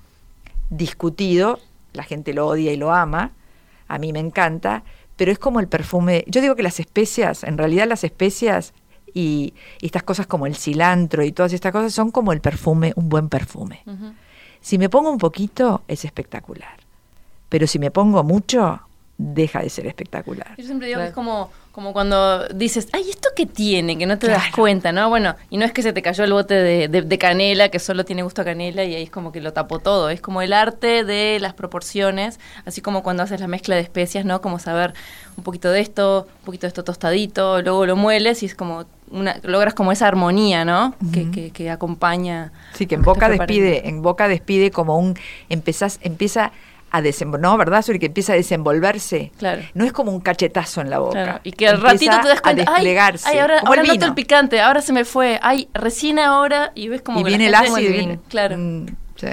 discutido, 0.70 1.58
la 1.96 2.04
gente 2.04 2.32
lo 2.32 2.46
odia 2.46 2.72
y 2.72 2.76
lo 2.76 2.92
ama, 2.92 3.32
a 3.88 3.98
mí 3.98 4.12
me 4.12 4.20
encanta, 4.20 4.84
pero 5.16 5.32
es 5.32 5.38
como 5.38 5.60
el 5.60 5.68
perfume. 5.68 6.24
Yo 6.26 6.40
digo 6.40 6.54
que 6.54 6.62
las 6.62 6.78
especias, 6.78 7.42
en 7.44 7.58
realidad 7.58 7.86
las 7.88 8.04
especias 8.04 8.74
y, 9.12 9.54
y 9.80 9.86
estas 9.86 10.02
cosas 10.02 10.26
como 10.26 10.46
el 10.46 10.56
cilantro 10.56 11.24
y 11.24 11.32
todas 11.32 11.52
estas 11.52 11.72
cosas 11.72 11.92
son 11.92 12.10
como 12.10 12.32
el 12.32 12.40
perfume, 12.40 12.92
un 12.96 13.08
buen 13.08 13.28
perfume. 13.28 13.82
Si 14.60 14.78
me 14.78 14.88
pongo 14.88 15.10
un 15.10 15.18
poquito, 15.18 15.82
es 15.88 16.04
espectacular. 16.04 16.76
Pero 17.48 17.66
si 17.66 17.78
me 17.78 17.90
pongo 17.90 18.22
mucho, 18.24 18.85
deja 19.18 19.60
de 19.60 19.70
ser 19.70 19.86
espectacular. 19.86 20.54
Yo 20.58 20.64
siempre 20.64 20.88
digo 20.88 21.00
que 21.00 21.06
es 21.06 21.12
como, 21.12 21.50
como 21.72 21.92
cuando 21.92 22.46
dices, 22.48 22.88
ay, 22.92 23.08
¿esto 23.08 23.30
qué 23.34 23.46
tiene? 23.46 23.96
Que 23.96 24.04
no 24.04 24.18
te 24.18 24.28
das 24.28 24.50
cuenta, 24.54 24.92
¿no? 24.92 25.08
Bueno, 25.08 25.36
y 25.48 25.56
no 25.56 25.64
es 25.64 25.72
que 25.72 25.82
se 25.82 25.92
te 25.92 26.02
cayó 26.02 26.24
el 26.24 26.32
bote 26.32 26.54
de, 26.54 26.88
de, 26.88 27.18
canela, 27.18 27.70
que 27.70 27.78
solo 27.78 28.04
tiene 28.04 28.22
gusto 28.22 28.42
a 28.42 28.44
canela, 28.44 28.84
y 28.84 28.94
ahí 28.94 29.04
es 29.04 29.10
como 29.10 29.32
que 29.32 29.40
lo 29.40 29.52
tapó 29.54 29.78
todo. 29.78 30.10
Es 30.10 30.20
como 30.20 30.42
el 30.42 30.52
arte 30.52 31.04
de 31.04 31.38
las 31.40 31.54
proporciones, 31.54 32.38
así 32.66 32.82
como 32.82 33.02
cuando 33.02 33.22
haces 33.22 33.40
la 33.40 33.46
mezcla 33.46 33.74
de 33.74 33.82
especias, 33.82 34.26
¿no? 34.26 34.42
Como 34.42 34.58
saber 34.58 34.92
un 35.36 35.44
poquito 35.44 35.70
de 35.70 35.80
esto, 35.80 36.28
un 36.40 36.44
poquito 36.44 36.66
de 36.66 36.68
esto 36.68 36.84
tostadito, 36.84 37.62
luego 37.62 37.86
lo 37.86 37.96
mueles 37.96 38.42
y 38.42 38.46
es 38.46 38.54
como 38.54 38.84
una, 39.10 39.38
logras 39.44 39.72
como 39.72 39.92
esa 39.92 40.08
armonía, 40.08 40.64
¿no? 40.64 40.94
que, 41.12 41.30
que, 41.30 41.50
que, 41.50 41.70
acompaña. 41.70 42.52
Sí, 42.74 42.86
que 42.86 42.96
en 42.96 43.02
boca 43.02 43.28
despide, 43.28 43.88
en 43.88 44.02
boca 44.02 44.28
despide 44.28 44.70
como 44.70 44.98
un, 44.98 45.14
empezás, 45.48 46.00
empieza 46.02 46.52
a 46.90 47.02
desenvolver, 47.02 47.42
¿no? 47.42 47.56
¿Verdad? 47.56 47.82
Sobre 47.82 47.98
que 47.98 48.06
empieza 48.06 48.32
a 48.32 48.36
desenvolverse. 48.36 49.32
Claro. 49.38 49.62
No 49.74 49.84
es 49.84 49.92
como 49.92 50.12
un 50.12 50.20
cachetazo 50.20 50.80
en 50.80 50.90
la 50.90 50.98
boca. 50.98 51.22
Claro. 51.22 51.40
Y 51.42 51.52
que 51.52 51.68
al 51.68 51.80
ratito 51.80 52.18
te 52.22 52.28
das 52.28 52.40
cuenta, 52.40 52.62
a 52.62 52.74
desplegarse. 52.74 53.28
Ay, 53.28 53.38
ahora, 53.38 53.60
ahora 53.60 53.82
el 53.82 53.88
noto 53.88 54.06
el 54.06 54.14
picante, 54.14 54.60
ahora 54.60 54.80
se 54.80 54.92
me 54.92 55.04
fue. 55.04 55.38
Ay, 55.42 55.68
recién 55.74 56.18
ahora 56.18 56.72
y 56.74 56.88
ves 56.88 57.02
como 57.02 57.20
y 57.20 57.24
que 57.24 57.28
viene 57.28 57.48
el 57.48 57.54
ácido 57.54 57.78
y 57.78 57.88
viene, 57.88 58.20
claro. 58.28 58.56
Mm, 58.58 58.86
sí. 59.16 59.28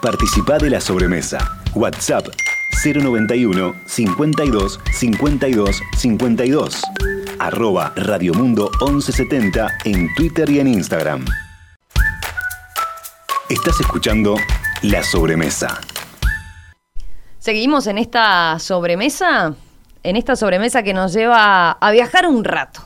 Participa 0.00 0.58
de 0.58 0.70
la 0.70 0.80
sobremesa. 0.80 1.38
WhatsApp 1.74 2.26
091 2.84 3.74
52 3.86 4.80
52 4.92 5.82
52. 5.96 6.82
Arroba 7.40 7.92
Radiomundo 7.96 8.70
1170 8.80 9.68
en 9.84 10.12
Twitter 10.14 10.48
y 10.50 10.60
en 10.60 10.68
Instagram. 10.68 11.24
Estás 13.48 13.80
escuchando 13.80 14.36
La 14.82 15.02
Sobremesa. 15.02 15.80
Seguimos 17.40 17.88
en 17.88 17.98
esta 17.98 18.60
sobremesa, 18.60 19.54
en 20.04 20.14
esta 20.14 20.36
sobremesa 20.36 20.84
que 20.84 20.94
nos 20.94 21.12
lleva 21.12 21.72
a 21.72 21.90
viajar 21.90 22.28
un 22.28 22.44
rato. 22.44 22.82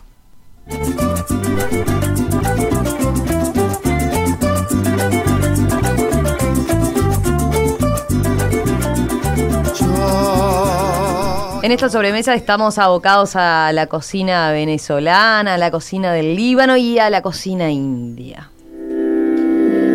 En 11.62 11.72
esta 11.72 11.90
sobremesa 11.90 12.34
estamos 12.34 12.78
abocados 12.78 13.36
a 13.36 13.70
la 13.72 13.86
cocina 13.86 14.50
venezolana, 14.52 15.54
a 15.54 15.58
la 15.58 15.70
cocina 15.70 16.14
del 16.14 16.36
Líbano 16.36 16.78
y 16.78 16.98
a 16.98 17.10
la 17.10 17.20
cocina 17.20 17.70
india. 17.70 18.51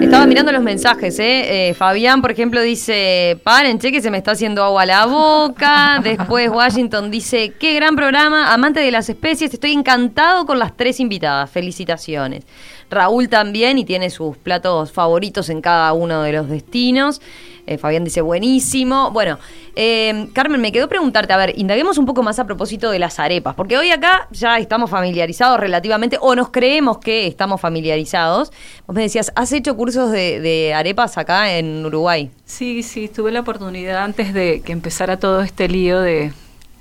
Estaba 0.08 0.26
mirando 0.26 0.54
los 0.54 0.64
mensajes, 0.64 1.20
¿eh? 1.20 1.68
¿eh? 1.70 1.74
Fabián, 1.74 2.22
por 2.22 2.32
ejemplo, 2.32 2.62
dice, 2.62 3.38
paren, 3.44 3.78
che, 3.78 3.92
que 3.92 4.02
se 4.02 4.10
me 4.10 4.18
está 4.18 4.32
haciendo 4.32 4.64
agua 4.64 4.84
a 4.84 4.86
la 4.86 5.06
boca. 5.06 6.00
Después 6.02 6.50
Washington 6.50 7.12
dice, 7.12 7.52
qué 7.60 7.74
gran 7.74 7.98
programa, 7.98 8.54
amante 8.54 8.80
de 8.80 8.90
las 8.90 9.10
especies, 9.10 9.54
estoy 9.54 9.74
encantado 9.74 10.46
con 10.46 10.60
las 10.60 10.78
tres 10.78 11.02
invitadas, 11.02 11.52
felicitaciones. 11.52 12.46
Raúl 12.90 13.30
también 13.30 13.78
y 13.78 13.86
tiene 13.86 14.10
sus 14.10 14.38
platos 14.38 14.92
favoritos 14.92 15.50
en 15.50 15.62
cada 15.62 15.94
uno 15.94 16.22
de 16.24 16.32
los 16.32 16.50
destinos. 16.50 17.22
Eh, 17.68 17.78
Fabián 17.78 18.06
dice 18.06 18.22
buenísimo. 18.22 19.12
Bueno, 19.12 19.38
eh, 19.76 20.30
Carmen, 20.34 20.62
me 20.62 20.72
quedó 20.72 20.88
preguntarte, 20.88 21.34
a 21.34 21.38
ver, 21.38 21.54
indaguemos 21.58 21.98
un 21.98 22.06
poco 22.06 22.24
más 22.24 22.40
a 22.40 22.46
propósito 22.46 22.90
de 22.90 22.98
las 22.98 23.20
arepas, 23.20 23.56
porque 23.56 23.78
hoy 23.78 23.92
acá 23.92 24.28
ya 24.32 24.58
estamos 24.58 24.90
familiarizados 24.90 25.60
relativamente, 25.60 26.18
o 26.22 26.34
nos 26.34 26.50
creemos 26.50 27.00
que 27.00 27.28
estamos 27.28 27.60
familiarizados. 27.60 28.52
Vos 28.88 28.96
me 28.96 29.02
decías, 29.02 29.34
¿has 29.36 29.52
hecho 29.52 29.76
cursos 29.76 30.12
de, 30.12 30.74
arepas 30.74 31.18
acá 31.18 31.58
en 31.58 31.86
Uruguay? 31.86 32.32
Sí, 32.46 32.84
sí, 32.84 33.10
tuve 33.10 33.34
la 33.34 33.42
oportunidad 33.42 34.02
antes 34.04 34.34
de 34.34 34.62
que 34.62 34.72
empezara 34.72 35.18
todo 35.18 35.42
este 35.42 35.68
lío 35.68 36.00
de 36.00 36.32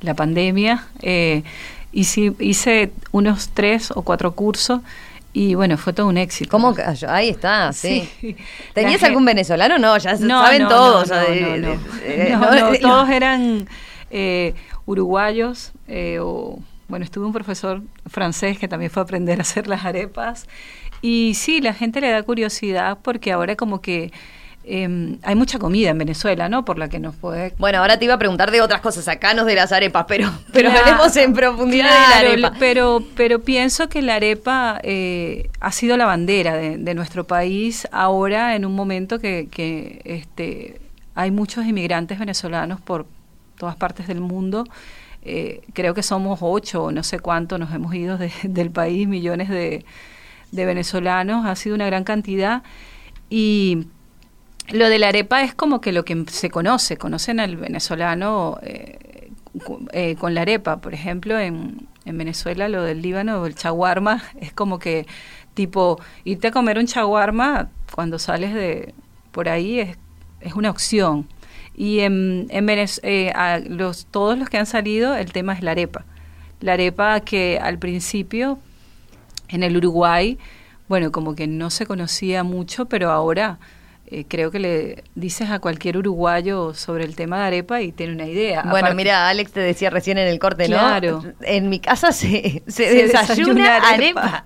la 0.03 0.15
pandemia. 0.15 0.87
Eh, 1.03 1.43
hice, 1.93 2.33
hice 2.39 2.93
unos 3.11 3.49
tres 3.49 3.91
o 3.91 4.03
cuatro 4.03 4.37
cursos 4.37 4.83
y 5.39 5.55
bueno, 5.55 5.77
fue 5.77 5.93
todo 5.93 6.07
un 6.07 6.17
éxito. 6.17 6.51
¿Cómo? 6.51 6.75
Ahí 7.09 7.29
está, 7.29 7.71
sí. 7.75 8.09
¿Tenías 8.73 9.03
algún 9.03 9.23
venezolano? 9.27 9.79
No, 9.79 9.99
ya 9.99 10.17
saben 10.17 10.67
todos. 10.67 11.11
No, 11.11 12.79
todos 12.81 13.11
eran 13.11 13.69
eh, 14.11 14.55
uruguayos. 14.87 15.73
Eh, 15.89 16.21
o, 16.23 16.59
bueno, 16.89 17.05
estuve 17.05 17.27
un 17.27 17.35
profesor 17.35 17.83
francés 18.07 18.59
que 18.59 18.67
también 18.67 18.91
fue 18.91 19.03
a 19.03 19.05
aprender 19.05 19.39
a 19.39 19.43
hacer 19.43 19.67
las 19.67 19.85
arepas. 19.85 20.47
Y 21.03 21.35
sí, 21.35 21.61
la 21.61 21.75
gente 21.75 22.01
le 22.01 22.09
da 22.09 22.23
curiosidad 22.23 22.97
porque 23.03 23.31
ahora 23.31 23.57
como 23.57 23.83
que 23.83 24.13
Em, 24.69 25.19
hay 25.23 25.37
mucha 25.37 25.61
comida 25.61 25.91
en 25.91 25.99
Venezuela, 25.99 26.49
¿no? 26.49 26.65
Por 26.65 26.77
la 26.77 26.89
que 26.89 26.99
nos 26.99 27.15
puede... 27.15 27.55
Bueno, 27.57 27.79
ahora 27.79 28.01
te 28.01 28.05
iba 28.05 28.15
a 28.15 28.19
preguntar 28.19 28.51
de 28.51 28.61
otras 28.61 28.81
cosas, 28.81 29.07
acá 29.07 29.33
nos 29.33 29.47
de 29.47 29.55
las 29.55 29.71
arepas, 29.71 30.07
pero, 30.09 30.29
pero 30.53 30.71
en 31.15 31.33
profundidad 31.35 31.85
de 31.85 32.11
la 32.11 32.31
arepa. 32.33 32.53
Pero, 32.59 33.05
pero 33.15 33.39
pienso 33.39 33.89
que 33.89 34.03
la 34.03 34.17
arepa 34.17 34.81
eh, 34.83 35.51
ha 35.61 35.71
sido 35.71 35.97
la 35.97 36.05
bandera 36.05 36.57
de, 36.57 36.95
nuestro 36.95 37.25
país 37.29 37.87
ahora 37.93 38.57
en 38.57 38.65
un 38.65 38.75
momento 38.75 39.21
que, 39.21 39.47
que 39.53 40.01
este, 40.05 40.81
hay 41.15 41.31
muchos 41.31 41.65
inmigrantes 41.65 42.19
venezolanos 42.19 42.81
por 42.81 43.07
todas 43.59 43.77
partes 43.77 44.09
del 44.09 44.21
mundo. 44.21 44.65
Eh, 45.23 45.61
creo 45.75 45.95
que 45.95 46.03
somos 46.03 46.41
ocho 46.43 46.85
o 46.85 46.91
no 46.91 47.05
sé 47.05 47.21
cuánto 47.21 47.57
nos 47.59 47.73
hemos 47.73 47.95
ido 47.95 48.19
del 48.43 48.71
país, 48.73 49.07
millones 49.07 49.49
de, 49.49 49.85
de 50.51 50.65
venezolanos, 50.65 51.47
ha 51.47 51.55
sido 51.55 51.77
una 51.77 51.87
gran 51.87 52.03
cantidad. 52.03 52.65
Y 53.31 53.87
lo 54.73 54.89
de 54.89 54.99
la 54.99 55.09
arepa 55.09 55.43
es 55.43 55.55
como 55.55 55.81
que 55.81 55.93
lo 55.93 56.05
que 56.05 56.25
se 56.29 56.51
conoce, 56.51 56.97
conocen 56.97 57.41
al 57.41 57.57
venezolano 57.57 58.59
eh, 58.63 59.31
eh, 59.93 60.17
con 60.17 60.35
la 60.35 60.43
arepa, 60.43 60.79
por 60.79 60.95
ejemplo, 60.95 61.39
en, 61.39 61.89
en 62.05 62.19
Venezuela 62.19 62.69
lo 62.69 62.83
del 62.83 63.03
Líbano, 63.03 63.45
el 63.47 63.55
chaguarma, 63.55 64.23
es 64.41 64.53
como 64.53 64.79
que 64.79 65.07
tipo 65.55 66.01
irte 66.25 66.49
a 66.49 66.51
comer 66.51 66.79
un 66.79 66.87
chaguarma 66.87 67.71
cuando 67.93 68.19
sales 68.19 68.55
de 68.55 68.95
por 69.33 69.49
ahí 69.49 69.81
es, 69.81 69.99
es 70.41 70.55
una 70.55 70.71
opción. 70.71 71.29
Y 71.75 72.01
en, 72.01 72.47
en 72.51 72.69
eh, 72.71 73.33
a 73.35 73.59
los, 73.59 74.07
todos 74.07 74.39
los 74.39 74.49
que 74.49 74.57
han 74.57 74.67
salido, 74.67 75.15
el 75.15 75.33
tema 75.33 75.53
es 75.53 75.63
la 75.63 75.73
arepa. 75.73 76.05
La 76.61 76.73
arepa 76.73 77.21
que 77.21 77.59
al 77.61 77.79
principio 77.79 78.59
en 79.49 79.63
el 79.63 79.77
Uruguay, 79.77 80.39
bueno, 80.89 81.13
como 81.13 81.35
que 81.35 81.47
no 81.47 81.71
se 81.71 81.85
conocía 81.87 82.45
mucho, 82.45 82.87
pero 82.87 83.11
ahora 83.11 83.59
eh, 84.09 84.25
creo 84.29 84.53
que 84.53 84.61
le 84.61 85.05
dices 85.17 85.51
a 85.51 85.59
cualquier 85.59 85.99
uruguayo 85.99 86.75
sobre 86.75 87.05
el 87.05 87.17
tema 87.17 87.41
de 87.41 87.47
arepa 87.47 87.83
y 87.83 87.91
tiene 87.91 88.13
una 88.13 88.27
idea. 88.27 88.63
Bueno, 88.63 88.95
mira, 88.95 89.29
Alex 89.29 89.53
te 89.53 89.61
decía 89.61 89.91
recién 89.91 90.17
en 90.19 90.29
el 90.29 90.39
corte, 90.39 90.69
¿no? 90.69 90.79
Claro. 90.79 91.23
En 91.41 91.69
mi 91.69 91.81
casa 91.81 92.13
se, 92.13 92.63
desayuna, 92.67 93.79
arepa. 93.79 94.45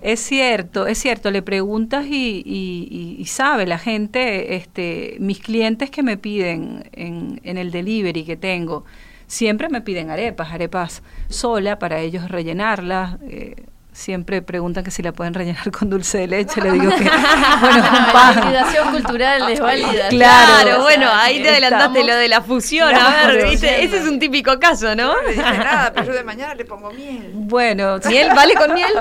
Es 0.00 0.20
cierto, 0.20 0.86
es 0.86 0.96
cierto. 0.98 1.30
Le 1.30 1.42
preguntas 1.42 2.06
y, 2.08 3.22
sabe 3.26 3.66
la 3.66 3.78
gente, 3.78 4.56
este, 4.56 5.16
mis 5.20 5.40
clientes 5.40 5.90
que 5.90 6.02
me 6.02 6.16
piden 6.16 6.88
en, 6.92 7.40
en 7.44 7.58
el 7.58 7.70
delivery 7.70 8.24
que 8.24 8.36
tengo, 8.36 8.84
siempre 9.26 9.68
me 9.68 9.82
piden 9.82 10.10
arepas, 10.10 10.52
arepas 10.52 11.02
sola 11.28 11.78
para 11.78 12.00
ellos 12.00 12.30
rellenarlas. 12.30 13.18
Eh, 13.28 13.66
siempre 13.98 14.42
preguntan 14.42 14.84
que 14.84 14.90
si 14.90 15.02
la 15.02 15.12
pueden 15.12 15.34
rellenar 15.34 15.70
con 15.72 15.90
dulce 15.90 16.18
de 16.18 16.28
leche, 16.28 16.60
le 16.60 16.72
digo 16.72 16.90
que 16.90 17.04
bueno, 17.04 17.78
La 18.12 18.32
validación 18.34 18.90
cultural 18.92 19.50
es 19.50 19.60
válida. 19.60 20.08
Claro, 20.08 20.82
bueno, 20.82 21.08
ahí 21.10 21.42
te 21.42 21.50
adelantaste 21.50 22.04
lo 22.04 22.14
de 22.14 22.28
la 22.28 22.40
fusión, 22.40 22.94
a 22.94 23.26
ver, 23.26 23.50
¿viste? 23.50 23.84
ese 23.84 23.98
es 23.98 24.08
un 24.08 24.18
típico 24.20 24.58
caso, 24.60 24.94
¿no? 24.94 25.14
No 25.14 25.22
le 25.22 25.30
dice 25.30 25.42
nada, 25.42 25.92
pero 25.92 26.06
yo 26.06 26.12
de 26.12 26.22
mañana 26.22 26.54
le 26.54 26.64
pongo 26.64 26.92
miel. 26.92 27.30
Bueno, 27.34 27.98
¿miel 28.08 28.28
vale 28.34 28.54
con 28.54 28.72
miel? 28.72 28.92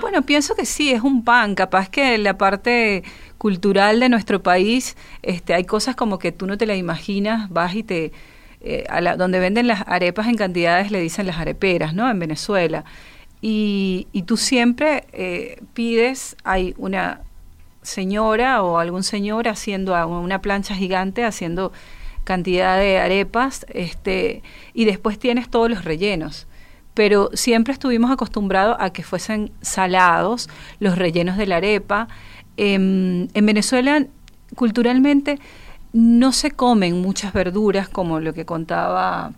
Bueno, 0.00 0.22
pienso 0.22 0.54
que 0.56 0.66
sí, 0.66 0.92
es 0.92 1.02
un 1.02 1.24
pan, 1.24 1.54
capaz 1.54 1.88
que 1.88 2.18
la 2.18 2.36
parte 2.36 3.04
cultural 3.38 4.00
de 4.00 4.08
nuestro 4.08 4.42
país, 4.42 4.96
este, 5.22 5.54
hay 5.54 5.64
cosas 5.64 5.94
como 5.94 6.18
que 6.18 6.32
tú 6.32 6.46
no 6.46 6.58
te 6.58 6.66
la 6.66 6.74
imaginas, 6.74 7.48
vas 7.50 7.74
y 7.74 7.82
te 7.84 8.12
eh, 8.60 8.84
a 8.88 9.00
la, 9.00 9.16
donde 9.16 9.38
venden 9.38 9.68
las 9.68 9.84
arepas 9.86 10.26
en 10.26 10.34
cantidades 10.34 10.90
le 10.90 11.00
dicen 11.00 11.26
las 11.26 11.38
areperas, 11.38 11.94
¿no? 11.94 12.10
En 12.10 12.18
Venezuela. 12.18 12.84
Y, 13.40 14.06
tú 14.26 14.36
siempre 14.36 15.06
eh, 15.12 15.62
pides, 15.74 16.36
hay 16.42 16.74
una 16.78 17.20
señora 17.82 18.62
o 18.62 18.78
algún 18.78 19.04
señor 19.04 19.46
haciendo 19.46 19.94
una 20.08 20.40
plancha 20.40 20.74
gigante, 20.74 21.24
haciendo 21.24 21.72
cantidad 22.24 22.76
de 22.76 22.98
arepas, 22.98 23.64
este, 23.68 24.42
y 24.74 24.84
después 24.84 25.18
tienes 25.18 25.48
todos 25.48 25.70
los 25.70 25.84
rellenos. 25.84 26.46
Pero 26.94 27.30
siempre 27.34 27.72
estuvimos 27.72 28.10
acostumbrados 28.10 28.76
a 28.80 28.90
que 28.90 29.04
fuesen 29.04 29.52
salados 29.60 30.48
los 30.80 30.98
rellenos 30.98 31.36
de 31.36 31.46
la 31.46 31.56
arepa. 31.58 32.08
en 32.56 33.28
Venezuela, 33.34 34.06
culturalmente, 34.54 35.38
no 35.92 36.32
se 36.32 36.50
comen 36.50 37.00
muchas 37.00 37.32
verduras, 37.32 37.88
como 37.88 38.20
lo 38.20 38.34
que 38.34 38.44
contaba 38.44 39.32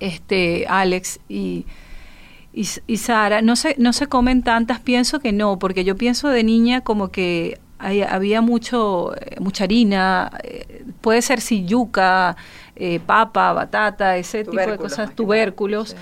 este 0.00 0.66
Alex, 0.68 1.20
y 1.28 1.66
y, 2.52 2.96
Sara, 2.96 3.42
no 3.42 3.56
se, 3.56 3.76
no 3.78 3.92
se 3.92 4.06
comen 4.06 4.42
tantas, 4.42 4.80
pienso 4.80 5.20
que 5.20 5.32
no, 5.32 5.58
porque 5.58 5.84
yo 5.84 5.96
pienso 5.96 6.28
de 6.28 6.42
niña 6.42 6.80
como 6.80 7.08
que 7.08 7.60
había 7.78 8.40
mucho, 8.40 9.14
eh, 9.16 9.36
mucha 9.38 9.64
harina, 9.64 10.32
eh, 10.42 10.84
puede 11.00 11.22
ser 11.22 11.40
si 11.40 11.64
yuca, 11.64 12.36
eh, 12.74 13.00
papa, 13.04 13.52
batata, 13.52 14.16
ese 14.16 14.44
tipo 14.44 14.58
de 14.58 14.76
cosas, 14.76 15.14
tubérculos. 15.14 15.94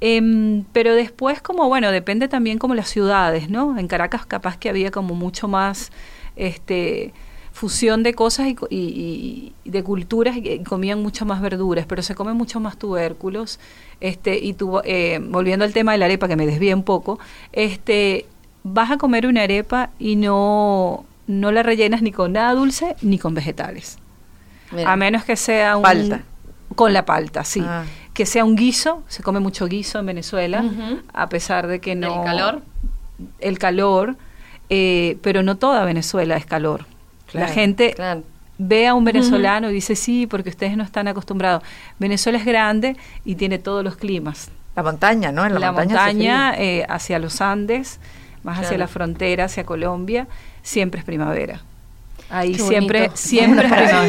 Em, 0.00 0.64
pero 0.72 0.94
después 0.94 1.40
como 1.40 1.68
bueno 1.68 1.90
depende 1.90 2.28
también 2.28 2.58
como 2.58 2.74
las 2.74 2.90
ciudades 2.90 3.48
no 3.48 3.78
en 3.78 3.88
Caracas 3.88 4.26
capaz 4.26 4.58
que 4.58 4.68
había 4.68 4.90
como 4.90 5.14
mucho 5.14 5.48
más 5.48 5.90
este 6.36 7.14
fusión 7.56 8.02
de 8.02 8.12
cosas 8.12 8.48
y, 8.48 8.56
y- 8.70 9.52
de 9.64 9.82
culturas 9.82 10.36
y 10.36 10.58
comían 10.62 11.02
mucho 11.02 11.24
más 11.24 11.40
verduras 11.40 11.86
pero 11.88 12.02
se 12.02 12.14
comen 12.14 12.36
mucho 12.36 12.60
más 12.60 12.76
tubérculos 12.76 13.58
este 14.00 14.36
y 14.38 14.54
eh, 14.84 15.20
volviendo 15.22 15.64
al 15.64 15.72
tema 15.72 15.92
de 15.92 15.98
la 15.98 16.04
arepa 16.04 16.28
que 16.28 16.36
me 16.36 16.44
desvié 16.44 16.74
un 16.74 16.82
poco 16.82 17.18
este 17.52 18.26
vas 18.62 18.90
a 18.90 18.98
comer 18.98 19.26
una 19.26 19.42
arepa 19.44 19.88
y 19.98 20.16
no 20.16 21.06
no 21.26 21.50
la 21.50 21.62
rellenas 21.62 22.02
ni 22.02 22.12
con 22.12 22.32
nada 22.34 22.52
dulce 22.52 22.94
ni 23.00 23.18
con 23.18 23.32
vegetales 23.32 23.96
Mira. 24.70 24.92
a 24.92 24.96
menos 24.96 25.24
que 25.24 25.36
sea 25.36 25.78
un 25.78 25.82
Palta. 25.82 26.20
con 26.74 26.92
la 26.92 27.06
palta 27.06 27.42
sí 27.42 27.62
Ah. 27.64 27.84
que 28.12 28.26
sea 28.26 28.44
un 28.44 28.54
guiso, 28.56 29.02
se 29.08 29.22
come 29.22 29.40
mucho 29.40 29.66
guiso 29.66 29.98
en 29.98 30.04
Venezuela, 30.06 30.62
a 31.14 31.28
pesar 31.30 31.66
de 31.68 31.80
que 31.80 31.94
no... 31.94 32.16
¿El 32.20 32.24
calor? 32.24 32.62
El 33.40 33.58
calor, 33.58 34.16
eh, 34.70 35.18
pero 35.22 35.42
no 35.42 35.56
toda 35.58 35.84
Venezuela 35.84 36.36
es 36.38 36.46
calor. 36.46 36.86
La 37.32 37.48
gente 37.48 37.92
Claro. 37.94 38.22
ve 38.58 38.86
a 38.86 38.94
un 38.94 39.04
venezolano 39.04 39.70
y 39.70 39.74
dice, 39.74 39.96
sí, 39.96 40.26
porque 40.26 40.50
ustedes 40.50 40.76
no 40.76 40.84
están 40.84 41.08
acostumbrados. 41.08 41.62
Venezuela 41.98 42.38
es 42.38 42.44
grande 42.44 42.96
y 43.24 43.34
tiene 43.34 43.58
todos 43.58 43.82
los 43.84 43.96
climas. 43.96 44.48
La 44.74 44.82
montaña, 44.82 45.32
¿no? 45.32 45.44
En 45.46 45.54
la, 45.54 45.60
La, 45.60 45.72
montaña, 45.72 46.54
eh, 46.58 46.84
hacia 46.88 47.18
los 47.18 47.40
Andes, 47.40 47.98
más 48.42 48.58
hacia 48.60 48.78
la 48.78 48.86
frontera, 48.88 49.44
hacia 49.46 49.64
Colombia, 49.64 50.26
siempre 50.62 51.00
es 51.00 51.04
primavera. 51.06 51.60
Ahí 52.28 52.52
Qué 52.52 52.58
siempre, 52.58 52.98
bonito. 53.00 53.16
siempre 53.16 53.66
es 53.66 53.72
primavera. 53.72 54.08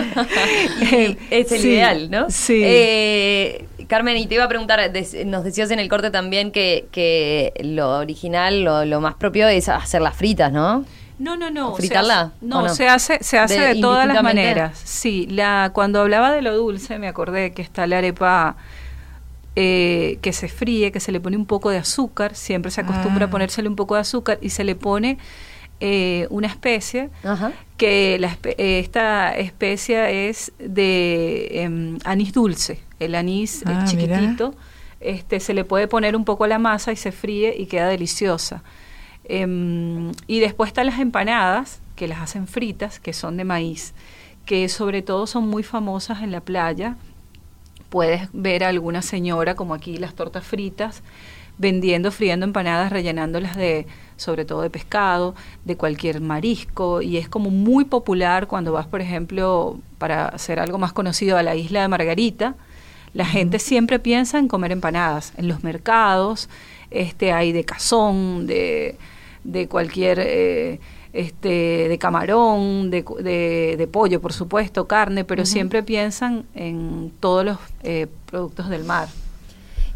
Es 1.30 1.52
el 1.52 1.58
Sí, 1.60 1.68
ideal, 1.68 2.10
¿no? 2.10 2.30
sí. 2.30 2.60
Eh, 2.64 3.66
Carmen, 3.88 4.16
y 4.16 4.26
te 4.26 4.34
iba 4.34 4.44
a 4.44 4.48
preguntar, 4.48 4.90
des- 4.92 5.24
nos 5.26 5.44
decías 5.44 5.70
en 5.70 5.78
el 5.78 5.88
corte 5.88 6.10
también 6.10 6.50
que, 6.50 6.86
que 6.90 7.52
lo 7.62 7.98
original, 7.98 8.62
lo, 8.64 8.84
lo 8.84 9.00
más 9.00 9.14
propio 9.14 9.46
es 9.48 9.68
hacer 9.68 10.02
las 10.02 10.16
fritas, 10.16 10.50
¿no? 10.52 10.84
No, 11.18 11.36
no, 11.36 11.50
no. 11.50 11.72
¿O 11.72 11.76
fritarla, 11.76 12.14
Se 12.14 12.24
hace, 12.24 12.46
no, 12.46 12.68
se 12.68 12.88
hace, 12.88 13.18
se 13.24 13.38
hace 13.38 13.60
De- 13.60 13.74
de, 13.74 13.80
todas 13.80 14.06
las 14.06 14.22
maneras. 14.22 14.78
Sí, 14.84 15.26
la, 15.30 15.70
cuando 15.72 16.00
hablaba 16.00 16.30
de 16.32 16.42
lo 16.42 16.54
dulce, 16.56 16.98
me 16.98 17.08
acordé 17.08 17.52
que 17.52 17.62
está 17.62 17.86
la 17.86 17.98
arepa 17.98 18.56
eh, 19.54 20.18
que 20.20 20.32
se 20.34 20.48
fríe, 20.48 20.92
que 20.92 21.00
se 21.00 21.12
le 21.12 21.20
pone 21.20 21.36
un 21.36 21.46
poco 21.46 21.70
de 21.70 21.78
azúcar, 21.78 22.34
siempre 22.34 22.70
se 22.70 22.82
acostumbra 22.82 23.24
Ah. 23.24 23.28
a 23.28 23.30
ponérsele 23.30 23.68
un 23.68 23.76
poco 23.76 23.94
de 23.94 24.02
azúcar 24.02 24.38
y 24.42 24.50
se 24.50 24.64
le 24.64 24.74
pone 24.74 25.16
eh, 25.80 26.26
una 26.30 26.46
especie 26.46 27.10
Ajá. 27.22 27.52
que 27.78 28.18
la 28.18 28.36
eh, 28.44 28.78
esta 28.80 29.34
especia 29.36 30.10
es 30.10 30.52
de 30.58 31.48
em, 31.62 31.98
anís 32.04 32.32
dulce, 32.32 32.80
el 32.98 33.14
anís 33.14 33.62
Ah, 33.66 33.84
chiquitito, 33.86 34.54
este 35.00 35.40
se 35.40 35.52
le 35.54 35.64
puede 35.64 35.86
poner 35.88 36.16
un 36.16 36.24
poco 36.24 36.44
a 36.44 36.48
la 36.48 36.58
masa 36.58 36.92
y 36.92 36.96
se 36.96 37.12
fríe 37.12 37.54
y 37.58 37.66
queda 37.66 37.88
deliciosa. 37.88 38.62
Em, 39.28 40.12
y 40.26 40.40
después 40.40 40.68
están 40.68 40.86
las 40.86 41.00
empanadas, 41.00 41.80
que 41.96 42.06
las 42.08 42.20
hacen 42.20 42.46
fritas, 42.46 43.00
que 43.00 43.12
son 43.12 43.36
de 43.36 43.44
maíz, 43.44 43.94
que 44.44 44.68
sobre 44.68 45.02
todo 45.02 45.26
son 45.26 45.48
muy 45.48 45.62
famosas 45.62 46.22
en 46.22 46.30
la 46.30 46.40
playa. 46.40 46.96
Puedes 47.88 48.28
ver 48.32 48.64
a 48.64 48.68
alguna 48.68 49.02
señora, 49.02 49.54
como 49.56 49.74
aquí 49.74 49.96
las 49.96 50.14
tortas 50.14 50.44
fritas, 50.44 51.02
vendiendo, 51.58 52.12
friendo 52.12 52.44
empanadas, 52.46 52.92
rellenándolas 52.92 53.56
de, 53.56 53.86
sobre 54.16 54.44
todo 54.44 54.62
de 54.62 54.70
pescado, 54.70 55.34
de 55.64 55.76
cualquier 55.76 56.20
marisco, 56.20 57.02
y 57.02 57.16
es 57.16 57.28
como 57.28 57.50
muy 57.50 57.84
popular 57.84 58.46
cuando 58.46 58.72
vas, 58.72 58.86
por 58.86 59.00
ejemplo, 59.00 59.78
para 59.98 60.28
hacer 60.28 60.60
algo 60.60 60.78
más 60.78 60.92
conocido 60.92 61.36
a 61.36 61.42
la 61.42 61.56
isla 61.56 61.82
de 61.82 61.88
Margarita, 61.88 62.54
la 63.14 63.24
gente 63.24 63.58
siempre 63.58 63.98
piensa 63.98 64.38
en 64.38 64.46
comer 64.46 64.72
empanadas. 64.72 65.32
En 65.38 65.48
los 65.48 65.64
mercados 65.64 66.50
este, 66.90 67.32
hay 67.32 67.52
de 67.52 67.64
cazón, 67.64 68.46
de, 68.46 68.98
de 69.52 69.68
cualquier, 69.68 70.18
eh, 70.20 70.80
este, 71.12 71.88
de 71.88 71.98
camarón, 71.98 72.90
de, 72.90 73.04
de, 73.20 73.76
de 73.78 73.86
pollo, 73.86 74.20
por 74.20 74.32
supuesto, 74.32 74.86
carne, 74.86 75.24
pero 75.24 75.46
siempre 75.46 75.82
piensan 75.82 76.44
en 76.54 77.12
todos 77.20 77.44
los 77.44 77.58
eh, 77.82 78.06
productos 78.30 78.68
del 78.68 78.84
mar. 78.84 79.08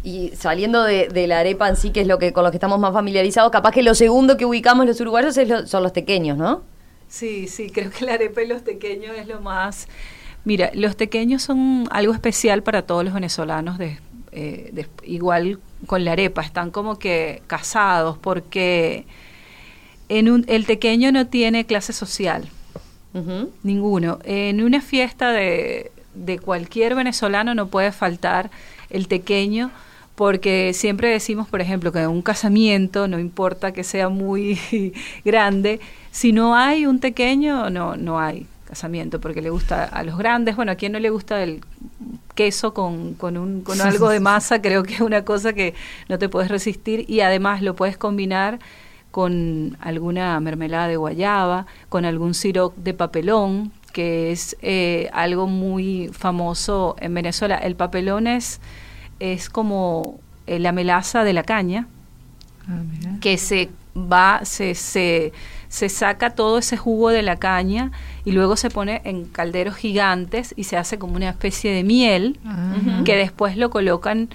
Y 0.02 0.30
saliendo 0.34 0.82
de, 0.82 1.08
de 1.08 1.26
la 1.26 1.40
arepa 1.40 1.68
en 1.68 1.76
sí, 1.76 1.90
que 1.90 2.00
es 2.00 2.06
lo 2.06 2.18
que 2.18 2.32
con 2.32 2.42
lo 2.44 2.50
que 2.50 2.56
estamos 2.56 2.78
más 2.78 2.92
familiarizados, 2.94 3.50
capaz 3.52 3.72
que 3.72 3.82
lo 3.82 3.94
segundo 3.94 4.36
que 4.38 4.46
ubicamos 4.46 4.86
los 4.86 4.98
uruguayos 5.00 5.36
es 5.36 5.46
lo- 5.48 5.66
son 5.66 5.82
los 5.82 5.92
tequeños, 5.92 6.38
¿no? 6.38 6.62
Sí, 7.08 7.48
sí, 7.48 7.70
creo 7.70 7.90
que 7.90 8.06
la 8.06 8.14
arepa 8.14 8.40
y 8.42 8.46
los 8.46 8.64
tequeños 8.64 9.16
es 9.18 9.26
lo 9.26 9.40
más... 9.40 9.88
Mira, 10.44 10.70
los 10.72 10.96
tequeños 10.96 11.42
son 11.42 11.86
algo 11.90 12.14
especial 12.14 12.62
para 12.62 12.82
todos 12.82 13.04
los 13.04 13.12
venezolanos, 13.12 13.76
de, 13.76 13.98
eh, 14.32 14.86
igual 15.04 15.58
con 15.86 16.02
la 16.04 16.12
arepa, 16.12 16.40
están 16.40 16.70
como 16.70 16.98
que 16.98 17.42
casados 17.46 18.16
porque 18.16 19.04
en 20.10 20.28
un, 20.28 20.44
el 20.48 20.66
tequeño 20.66 21.12
no 21.12 21.28
tiene 21.28 21.64
clase 21.64 21.92
social, 21.92 22.48
ninguno. 23.62 24.18
En 24.24 24.62
una 24.62 24.80
fiesta 24.80 25.30
de, 25.30 25.92
de 26.14 26.38
cualquier 26.38 26.94
venezolano 26.96 27.54
no 27.54 27.68
puede 27.68 27.92
faltar 27.92 28.50
el 28.90 29.08
tequeño 29.08 29.70
porque 30.16 30.72
siempre 30.74 31.08
decimos, 31.08 31.48
por 31.48 31.60
ejemplo, 31.60 31.92
que 31.92 32.00
en 32.00 32.10
un 32.10 32.22
casamiento, 32.22 33.08
no 33.08 33.18
importa 33.18 33.72
que 33.72 33.84
sea 33.84 34.08
muy 34.08 34.58
grande, 35.24 35.80
si 36.10 36.32
no 36.32 36.56
hay 36.56 36.86
un 36.86 36.98
tequeño, 37.00 37.70
no, 37.70 37.96
no 37.96 38.18
hay 38.20 38.46
casamiento, 38.66 39.20
porque 39.20 39.40
le 39.40 39.50
gusta 39.50 39.84
a 39.84 40.02
los 40.02 40.18
grandes, 40.18 40.56
bueno, 40.56 40.72
a 40.72 40.74
quien 40.74 40.92
no 40.92 40.98
le 40.98 41.10
gusta 41.10 41.42
el 41.42 41.60
queso 42.34 42.74
con, 42.74 43.14
con, 43.14 43.36
un, 43.36 43.62
con 43.62 43.80
algo 43.80 44.08
de 44.10 44.20
masa, 44.20 44.60
creo 44.60 44.82
que 44.82 44.94
es 44.94 45.00
una 45.00 45.24
cosa 45.24 45.52
que 45.52 45.74
no 46.08 46.18
te 46.18 46.28
puedes 46.28 46.50
resistir 46.50 47.08
y 47.08 47.20
además 47.20 47.62
lo 47.62 47.74
puedes 47.74 47.96
combinar 47.96 48.58
con 49.10 49.76
alguna 49.80 50.38
mermelada 50.40 50.88
de 50.88 50.96
guayaba, 50.96 51.66
con 51.88 52.04
algún 52.04 52.34
siroc 52.34 52.74
de 52.76 52.94
papelón, 52.94 53.72
que 53.92 54.30
es 54.30 54.56
eh, 54.62 55.10
algo 55.12 55.46
muy 55.48 56.10
famoso 56.12 56.94
en 57.00 57.12
Venezuela. 57.14 57.56
El 57.56 57.74
papelón 57.74 58.26
es, 58.28 58.60
es 59.18 59.48
como 59.50 60.20
eh, 60.46 60.58
la 60.60 60.72
melaza 60.72 61.24
de 61.24 61.32
la 61.32 61.42
caña, 61.42 61.86
Ah, 62.68 62.82
que 63.20 63.36
se 63.38 63.70
va, 63.96 64.40
se, 64.44 64.74
se, 64.76 65.32
se 65.68 65.88
saca 65.88 66.30
todo 66.34 66.58
ese 66.58 66.76
jugo 66.76 67.08
de 67.08 67.22
la 67.22 67.36
caña 67.36 67.90
y 68.24 68.32
luego 68.32 68.54
se 68.56 68.70
pone 68.70 69.00
en 69.04 69.24
calderos 69.24 69.74
gigantes 69.76 70.52
y 70.56 70.64
se 70.64 70.76
hace 70.76 70.98
como 70.98 71.14
una 71.16 71.30
especie 71.30 71.72
de 71.72 71.82
miel 71.82 72.38
Ah. 72.46 72.74
que 73.04 73.16
después 73.16 73.56
lo 73.56 73.70
colocan 73.70 74.28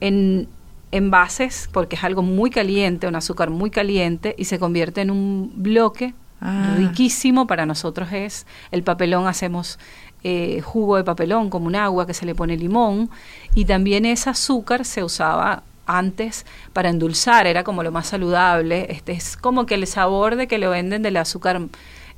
en 0.00 0.48
envases 0.92 1.68
porque 1.72 1.96
es 1.96 2.04
algo 2.04 2.22
muy 2.22 2.50
caliente, 2.50 3.06
un 3.06 3.16
azúcar 3.16 3.50
muy 3.50 3.70
caliente 3.70 4.34
y 4.38 4.44
se 4.46 4.58
convierte 4.58 5.00
en 5.00 5.10
un 5.10 5.52
bloque 5.56 6.14
Ah. 6.40 6.74
riquísimo. 6.76 7.46
Para 7.46 7.66
nosotros 7.66 8.12
es 8.12 8.46
el 8.70 8.82
papelón, 8.82 9.26
hacemos 9.26 9.78
eh, 10.24 10.60
jugo 10.62 10.96
de 10.96 11.04
papelón 11.04 11.50
como 11.50 11.66
un 11.66 11.76
agua 11.76 12.06
que 12.06 12.14
se 12.14 12.26
le 12.26 12.34
pone 12.34 12.56
limón 12.56 13.10
y 13.54 13.64
también 13.66 14.04
ese 14.06 14.30
azúcar 14.30 14.84
se 14.84 15.04
usaba 15.04 15.62
antes 15.86 16.46
para 16.72 16.88
endulzar, 16.88 17.46
era 17.46 17.64
como 17.64 17.82
lo 17.82 17.90
más 17.90 18.06
saludable. 18.06 18.86
Este 18.90 19.12
es 19.12 19.36
como 19.36 19.66
que 19.66 19.74
el 19.74 19.86
sabor 19.86 20.36
de 20.36 20.46
que 20.46 20.58
lo 20.58 20.70
venden 20.70 21.02
del 21.02 21.16
azúcar 21.16 21.60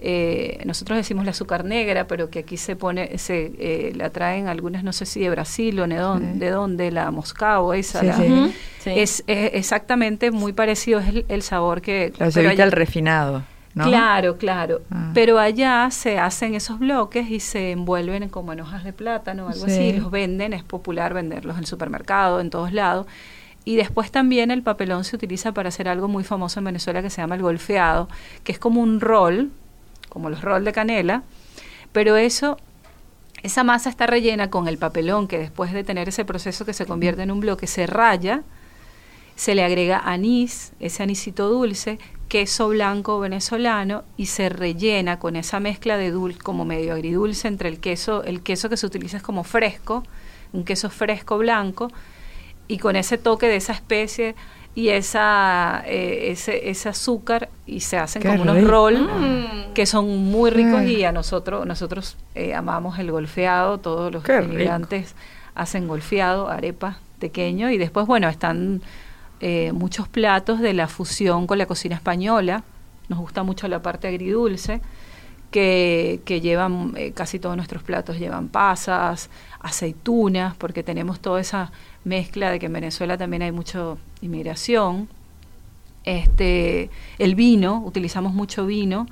eh, 0.04 0.58
nosotros 0.64 0.96
decimos 0.96 1.24
la 1.24 1.30
azúcar 1.30 1.64
negra, 1.64 2.06
pero 2.06 2.28
que 2.30 2.40
aquí 2.40 2.56
se 2.56 2.76
pone, 2.76 3.16
se 3.18 3.52
eh, 3.58 3.92
la 3.94 4.10
traen 4.10 4.48
algunas, 4.48 4.82
no 4.84 4.92
sé 4.92 5.06
si 5.06 5.20
de 5.20 5.30
Brasil 5.30 5.78
o 5.80 5.86
de 5.86 5.96
dónde, 5.96 6.32
Sí. 6.32 6.38
de 6.38 6.50
dónde, 6.50 6.90
la 6.90 7.10
moscao, 7.10 7.72
esa, 7.74 8.00
Sí, 8.00 8.06
la- 8.06 8.16
sí. 8.16 8.22
Ujú. 8.32 8.52
Sí. 8.80 8.90
es, 8.96 9.24
es 9.26 9.50
exactamente 9.54 10.30
muy 10.30 10.52
parecido, 10.52 10.98
es 11.00 11.08
el, 11.08 11.24
el 11.28 11.42
sabor 11.42 11.80
que... 11.82 12.12
Claro, 12.14 12.30
se 12.32 12.40
pero 12.40 12.48
evita 12.48 12.62
allá- 12.64 12.66
el 12.66 12.72
refinado, 12.72 13.42
¿no? 13.74 13.84
Claro, 13.86 14.36
claro. 14.36 14.80
Ah. 14.90 15.10
Pero 15.14 15.38
allá 15.38 15.88
se 15.92 16.18
hacen 16.18 16.54
esos 16.54 16.78
bloques 16.78 17.30
y 17.30 17.38
se 17.40 17.70
envuelven 17.70 18.24
en 18.24 18.28
como 18.28 18.52
en 18.52 18.60
hojas 18.60 18.82
de 18.84 18.92
plátano 18.92 19.46
o 19.46 19.48
algo 19.50 19.66
Sí. 19.66 19.72
así, 19.72 19.92
los 19.94 20.10
venden, 20.10 20.52
es 20.52 20.64
popular 20.64 21.14
venderlos 21.14 21.54
en 21.56 21.60
el 21.60 21.66
supermercado, 21.66 22.40
en 22.40 22.50
todos 22.50 22.72
lados. 22.72 23.06
Y 23.64 23.76
después 23.76 24.10
también 24.10 24.50
el 24.50 24.62
papelón 24.64 25.04
se 25.04 25.14
utiliza 25.14 25.52
para 25.52 25.68
hacer 25.68 25.86
algo 25.88 26.08
muy 26.08 26.24
famoso 26.24 26.58
en 26.58 26.64
Venezuela 26.64 27.00
que 27.00 27.10
se 27.10 27.20
llama 27.22 27.36
el 27.36 27.42
golfeado, 27.42 28.08
que 28.42 28.50
es 28.50 28.58
como 28.58 28.80
un 28.82 29.00
rol, 29.00 29.50
como 30.12 30.28
los 30.28 30.42
rol 30.42 30.64
de 30.64 30.72
canela, 30.72 31.22
pero 31.92 32.16
eso, 32.16 32.58
esa 33.42 33.64
masa 33.64 33.88
está 33.88 34.06
rellena 34.06 34.50
con 34.50 34.68
el 34.68 34.76
papelón 34.76 35.26
que 35.26 35.38
después 35.38 35.72
de 35.72 35.84
tener 35.84 36.08
ese 36.10 36.26
proceso 36.26 36.66
que 36.66 36.74
se 36.74 36.84
convierte 36.84 37.22
en 37.22 37.30
un 37.30 37.40
bloque, 37.40 37.66
se 37.66 37.86
raya, 37.86 38.42
se 39.36 39.54
le 39.54 39.64
agrega 39.64 39.98
anís, 39.98 40.72
ese 40.80 41.02
anisito 41.02 41.48
dulce, 41.48 41.98
queso 42.28 42.68
blanco 42.68 43.18
venezolano 43.20 44.04
y 44.18 44.26
se 44.26 44.50
rellena 44.50 45.18
con 45.18 45.34
esa 45.34 45.60
mezcla 45.60 45.96
de 45.96 46.10
dulce, 46.10 46.40
como 46.40 46.66
medio 46.66 46.92
agridulce 46.92 47.48
entre 47.48 47.70
el 47.70 47.80
queso, 47.80 48.22
el 48.24 48.42
queso 48.42 48.68
que 48.68 48.76
se 48.76 48.86
utiliza 48.86 49.16
es 49.16 49.22
como 49.22 49.44
fresco, 49.44 50.02
un 50.52 50.64
queso 50.64 50.90
fresco 50.90 51.38
blanco, 51.38 51.90
y 52.68 52.78
con 52.78 52.96
ese 52.96 53.16
toque 53.16 53.48
de 53.48 53.56
esa 53.56 53.72
especie 53.72 54.34
y 54.74 54.88
esa 54.88 55.82
eh, 55.86 56.30
ese, 56.30 56.70
ese 56.70 56.88
azúcar 56.88 57.50
y 57.66 57.80
se 57.80 57.98
hacen 57.98 58.22
Qué 58.22 58.28
como 58.28 58.42
unos 58.42 58.56
rico. 58.56 58.68
roll 58.70 59.00
Mm. 59.02 59.72
que 59.74 59.84
son 59.86 60.06
muy 60.30 60.50
ricos 60.50 60.80
Ay. 60.80 60.96
y 61.00 61.04
a 61.04 61.12
nosotros 61.12 61.66
nosotros 61.66 62.16
eh, 62.34 62.54
amamos 62.54 62.98
el 62.98 63.10
golfeado 63.10 63.78
todos 63.78 64.10
los 64.12 64.22
Qué 64.24 64.40
rico. 64.40 64.52
inmigrantes 64.54 65.14
hacen 65.54 65.86
golfeado 65.88 66.48
arepa 66.48 66.98
pequeño 67.18 67.70
y 67.70 67.76
después 67.78 68.06
bueno 68.06 68.28
están 68.28 68.80
eh, 69.40 69.72
muchos 69.72 70.08
platos 70.08 70.60
de 70.60 70.72
la 70.72 70.88
fusión 70.88 71.46
con 71.46 71.58
la 71.58 71.66
cocina 71.66 71.96
española 71.96 72.64
nos 73.08 73.18
gusta 73.18 73.42
mucho 73.42 73.68
la 73.68 73.82
parte 73.82 74.08
agridulce 74.08 74.80
que, 75.50 76.20
que 76.24 76.40
llevan 76.40 76.94
eh, 76.96 77.12
casi 77.12 77.38
todos 77.38 77.56
nuestros 77.56 77.82
platos 77.82 78.18
llevan 78.18 78.48
pasas 78.48 79.28
aceitunas 79.60 80.54
porque 80.56 80.82
tenemos 80.82 81.20
toda 81.20 81.40
esa 81.40 81.72
mezcla 82.04 82.50
de 82.50 82.58
que 82.58 82.66
en 82.66 82.72
Venezuela 82.72 83.18
también 83.18 83.42
hay 83.42 83.52
mucha 83.52 83.96
inmigración 84.22 85.08
este 86.04 86.90
el 87.18 87.34
vino 87.34 87.82
utilizamos 87.84 88.32
mucho 88.34 88.66
vino 88.66 89.06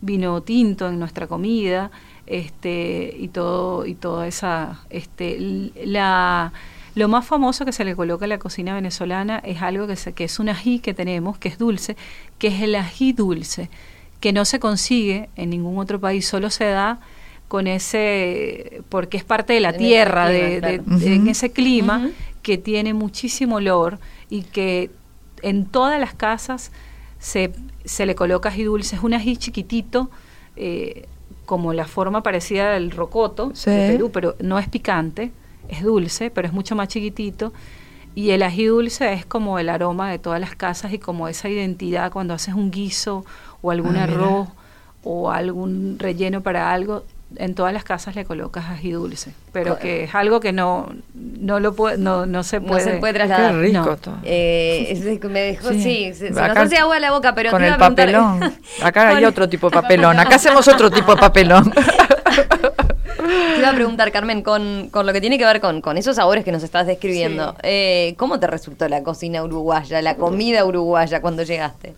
vino 0.00 0.40
tinto 0.42 0.88
en 0.88 0.98
nuestra 0.98 1.26
comida 1.28 1.90
este 2.26 3.14
y 3.18 3.28
todo 3.28 3.86
y 3.86 3.94
toda 3.94 4.26
esa 4.26 4.80
este 4.90 5.70
la 5.84 6.52
lo 6.94 7.08
más 7.08 7.24
famoso 7.24 7.64
que 7.64 7.72
se 7.72 7.84
le 7.84 7.96
coloca 7.96 8.24
a 8.26 8.28
la 8.28 8.38
cocina 8.38 8.74
venezolana 8.74 9.38
es 9.38 9.62
algo 9.62 9.86
que, 9.86 9.96
se- 9.96 10.12
que 10.12 10.24
es 10.24 10.38
un 10.38 10.48
ají 10.48 10.78
que 10.80 10.92
tenemos 10.94 11.38
que 11.38 11.48
es 11.48 11.58
dulce 11.58 11.96
que 12.38 12.48
es 12.48 12.60
el 12.62 12.74
ají 12.74 13.12
dulce 13.12 13.70
que 14.20 14.32
no 14.32 14.44
se 14.44 14.58
consigue 14.60 15.28
en 15.36 15.50
ningún 15.50 15.78
otro 15.78 16.00
país 16.00 16.26
solo 16.26 16.50
se 16.50 16.64
da 16.64 16.98
con 17.48 17.66
ese 17.66 18.82
porque 18.88 19.16
es 19.16 19.24
parte 19.24 19.52
de 19.52 19.60
la 19.60 19.70
En 19.70 19.78
tierra 19.78 20.26
clima, 20.28 20.38
de, 20.68 20.78
de- 20.78 21.14
en 21.14 21.28
ese 21.28 21.52
clima 21.52 22.10
que 22.42 22.58
tiene 22.58 22.92
muchísimo 22.94 23.56
olor 23.56 23.98
y 24.32 24.42
que 24.44 24.90
en 25.42 25.66
todas 25.66 26.00
las 26.00 26.14
casas 26.14 26.72
se, 27.18 27.52
se 27.84 28.06
le 28.06 28.14
coloca 28.14 28.48
ají 28.48 28.64
dulce. 28.64 28.96
Es 28.96 29.02
un 29.02 29.12
ají 29.12 29.36
chiquitito, 29.36 30.08
eh, 30.56 31.06
como 31.44 31.74
la 31.74 31.84
forma 31.86 32.22
parecida 32.22 32.70
del 32.70 32.90
rocoto 32.92 33.50
Sí. 33.54 33.70
de 33.70 33.92
Perú, 33.92 34.10
pero 34.10 34.34
no 34.40 34.58
es 34.58 34.68
picante, 34.68 35.32
es 35.68 35.82
dulce, 35.82 36.30
pero 36.30 36.48
es 36.48 36.54
mucho 36.54 36.74
más 36.74 36.88
chiquitito. 36.88 37.52
Y 38.14 38.30
el 38.30 38.42
ají 38.42 38.64
dulce 38.66 39.12
es 39.12 39.26
como 39.26 39.58
el 39.58 39.68
aroma 39.68 40.10
de 40.10 40.18
todas 40.18 40.40
las 40.40 40.54
casas 40.56 40.92
y 40.94 40.98
como 40.98 41.28
esa 41.28 41.48
identidad 41.50 42.10
cuando 42.10 42.32
haces 42.32 42.54
un 42.54 42.70
guiso 42.70 43.26
o 43.60 43.70
algún 43.70 43.96
Ah, 43.96 44.06
mira. 44.06 44.14
arroz 44.14 44.48
o 45.04 45.30
algún 45.30 45.98
relleno 45.98 46.40
para 46.42 46.72
algo, 46.72 47.04
en 47.36 47.54
todas 47.54 47.72
las 47.72 47.84
casas 47.84 48.14
le 48.16 48.24
colocas 48.24 48.66
ají 48.70 48.92
dulce, 48.92 49.32
pero 49.52 49.78
que 49.78 50.04
es 50.04 50.14
algo 50.14 50.40
que 50.40 50.52
no 50.52 50.88
no 51.14 51.60
lo 51.60 51.74
puede, 51.74 51.98
no, 51.98 52.26
no 52.26 52.42
se 52.42 52.60
No 52.60 52.66
puede. 52.68 52.84
se 52.84 52.90
puede 52.98 53.12
Qué 53.12 53.18
trasladar. 53.20 53.54
rico 53.56 53.78
No. 53.80 53.96
todo. 53.96 54.16
Eh, 54.24 55.18
me 55.30 55.40
dejó, 55.40 55.70
sí, 55.70 55.82
Sí. 55.82 56.14
se, 56.14 56.32
se 56.32 56.40
Acá 56.40 56.54
nos 56.54 56.58
hace 56.64 56.76
agua 56.78 56.98
la 57.00 57.10
boca, 57.12 57.34
pero 57.34 57.50
con 57.50 57.60
te 57.60 57.66
iba 57.68 57.76
el 57.76 57.82
a 57.82 57.86
preguntar- 57.90 58.12
papelón. 58.12 58.54
Acá 58.82 59.08
hay 59.16 59.24
otro 59.24 59.48
tipo 59.48 59.68
de 59.70 59.74
papelón. 59.74 60.18
Acá 60.18 60.36
hacemos 60.36 60.66
otro 60.68 60.90
tipo 60.90 61.14
de 61.14 61.20
papelón. 61.20 61.72
Te 61.72 63.58
iba 63.58 63.68
a 63.70 63.74
preguntar, 63.74 64.10
Carmen, 64.10 64.42
con, 64.42 64.88
con 64.90 65.06
lo 65.06 65.12
que 65.12 65.20
tiene 65.20 65.38
que 65.38 65.44
ver 65.44 65.60
con, 65.60 65.80
con 65.80 65.96
esos 65.96 66.16
sabores 66.16 66.44
que 66.44 66.52
nos 66.52 66.62
estás 66.62 66.86
describiendo, 66.86 67.52
Sí. 67.52 67.56
eh, 67.62 68.14
¿cómo 68.18 68.40
te 68.40 68.46
resultó 68.46 68.88
la 68.88 69.02
cocina 69.02 69.42
uruguaya, 69.44 70.02
la 70.02 70.16
comida 70.16 70.64
uruguaya 70.64 71.20
cuando 71.20 71.42
llegaste? 71.42 71.94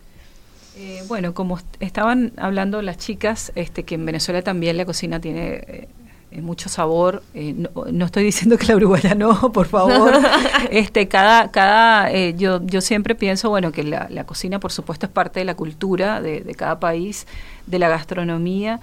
Eh, 0.77 1.03
bueno, 1.07 1.35
como 1.35 1.57
est- 1.59 1.77
estaban 1.81 2.33
hablando 2.37 2.83
las 2.83 2.99
chicas, 2.99 3.53
este, 3.55 3.85
que 3.85 3.95
en 3.95 4.05
Venezuela 4.07 4.43
también 4.43 4.77
la 4.77 4.85
cocina 4.85 5.21
tiene 5.21 5.89
eh, 6.33 6.41
mucho 6.43 6.69
sabor. 6.69 7.23
eh, 7.35 7.55
no, 7.57 7.71
no 7.93 8.05
estoy 8.07 8.25
diciendo 8.25 8.59
que 8.59 8.67
la 8.67 8.77
uruguaya 8.77 9.15
no, 9.15 9.53
por 9.53 9.67
favor. 9.67 10.13
este, 10.71 11.07
cada, 11.07 11.51
cada, 11.53 12.11
eh, 12.11 12.35
yo, 12.37 12.61
yo 12.67 12.81
siempre 12.81 13.15
pienso, 13.15 13.51
bueno, 13.51 13.71
que 13.71 13.85
la, 13.85 14.09
la 14.11 14.25
cocina, 14.25 14.59
por 14.59 14.73
supuesto, 14.73 15.07
es 15.07 15.13
parte 15.13 15.39
de 15.41 15.45
la 15.45 15.55
cultura 15.55 16.21
de, 16.21 16.41
de 16.41 16.55
cada 16.55 16.81
país, 16.81 17.27
de 17.67 17.79
la 17.79 17.89
gastronomía. 17.89 18.81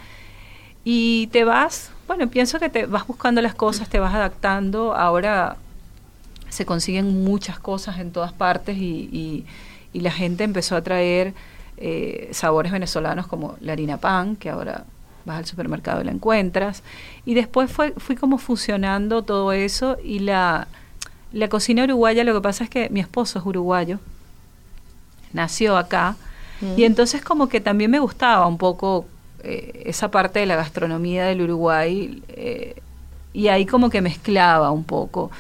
Y 0.86 1.28
te 1.28 1.44
vas, 1.44 1.92
bueno, 2.08 2.30
pienso 2.30 2.58
que 2.60 2.70
te 2.70 2.86
vas 2.86 3.06
buscando 3.06 3.42
las 3.42 3.54
cosas, 3.54 3.90
te 3.90 4.00
vas 4.00 4.14
adaptando. 4.16 4.96
Ahora 4.96 5.58
se 6.50 6.66
consiguen 6.66 7.24
muchas 7.26 7.60
cosas 7.60 8.00
en 8.00 8.12
todas 8.12 8.32
partes 8.32 8.78
y, 8.78 9.10
y- 9.12 9.46
y 9.94 10.00
la 10.00 10.12
gente 10.12 10.46
empezó 10.46 10.78
a 10.78 10.82
traer 10.82 11.34
eh, 11.82 12.30
sabores 12.32 12.72
venezolanos 12.72 13.28
como 13.28 13.56
la 13.60 13.74
harina 13.74 13.98
pan, 13.98 14.36
que 14.36 14.50
ahora 14.50 14.86
vas 15.26 15.40
al 15.40 15.46
supermercado 15.46 16.02
y 16.02 16.06
la 16.06 16.12
encuentras. 16.12 16.84
Y 17.26 17.34
después 17.34 17.72
fue, 17.72 17.94
fui 17.98 18.16
como 18.16 18.38
fusionando 18.38 19.24
todo 19.24 19.52
eso 19.52 19.98
y 20.04 20.20
la, 20.20 20.68
la 21.34 21.48
cocina 21.50 21.84
uruguaya, 21.84 22.24
lo 22.24 22.34
que 22.34 22.42
pasa 22.42 22.64
es 22.64 22.70
que 22.70 22.90
mi 22.90 23.00
esposo 23.00 23.40
es 23.40 23.46
uruguayo, 23.46 24.00
nació 25.34 25.78
acá, 25.78 26.16
Mm. 26.62 26.74
y 26.78 26.84
entonces 26.84 27.24
como 27.24 27.50
que 27.50 27.60
también 27.60 27.90
me 27.90 27.98
gustaba 28.00 28.46
un 28.46 28.60
poco 28.60 29.08
eh, 29.44 29.82
esa 29.88 30.12
parte 30.12 30.40
de 30.40 30.46
la 30.46 30.56
gastronomía 30.56 31.26
del 31.26 31.42
Uruguay, 31.42 32.22
eh, 32.30 32.76
y 33.34 33.48
ahí 33.48 33.66
como 33.66 33.90
que 33.90 34.02
mezclaba 34.02 34.70
un 34.70 34.84
poco 34.84 35.32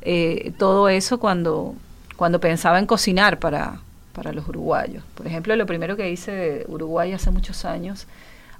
eh, 0.00 0.52
todo 0.56 0.88
eso 0.88 1.20
cuando, 1.20 1.74
cuando 2.16 2.40
pensaba 2.40 2.78
en 2.78 2.86
cocinar 2.86 3.38
para, 3.38 3.80
para 4.12 4.32
los 4.32 4.46
uruguayos. 4.48 5.02
Por 5.14 5.26
ejemplo, 5.26 5.54
lo 5.56 5.66
primero 5.66 5.96
que 5.96 6.10
hice 6.10 6.32
de 6.32 6.64
Uruguay 6.68 7.12
hace 7.12 7.30
muchos 7.30 7.64
años 7.64 8.06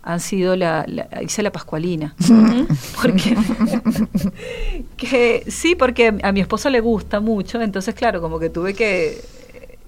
han 0.02 0.20
sido 0.20 0.56
la, 0.56 0.84
la- 0.86 1.08
hice 1.22 1.42
la 1.42 1.50
pascualina. 1.52 2.14
porque 3.02 3.36
que 4.96 5.44
sí, 5.48 5.74
porque 5.74 6.18
a 6.22 6.32
mi 6.32 6.40
esposo 6.40 6.70
le 6.70 6.80
gusta 6.80 7.20
mucho, 7.20 7.60
entonces 7.60 7.94
claro, 7.94 8.20
como 8.20 8.38
que 8.38 8.50
tuve 8.50 8.74
que 8.74 9.20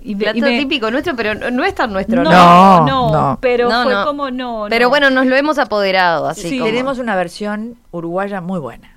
y 0.05 0.15
me- 0.17 0.25
Plato 0.25 0.39
y 0.39 0.41
me- 0.43 0.59
típico 0.59 0.91
nuestro, 0.91 1.15
pero 1.15 1.35
no, 1.35 1.51
no 1.51 1.65
es 1.65 1.75
tan 1.77 1.93
nuestro, 1.93 2.25
no, 2.25 2.31
¿no? 2.31 2.31
No, 2.33 2.87
no, 2.87 3.13
no. 3.13 3.39
pero 3.41 3.69
No, 3.71 3.85
fue 3.85 3.93
no. 3.95 4.05
como 4.05 4.31
no, 4.33 4.67
Pero 4.69 4.87
no. 4.87 4.91
bueno, 4.91 5.11
nos 5.11 5.27
lo 5.27 5.37
hemos 5.37 5.59
apoderado, 5.59 6.27
así 6.29 6.49
Sí. 6.49 6.59
como- 6.59 6.71
Tenemos 6.71 6.99
una 6.99 7.15
versión 7.15 7.77
uruguaya 7.93 8.41
muy 8.41 8.59
buena. 8.59 8.92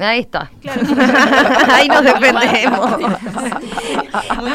Ahí 0.00 0.20
está. 0.20 0.50
Claro. 0.60 0.80
Ahí 1.72 1.88
nos 1.88 2.04
defendemos. 2.04 3.00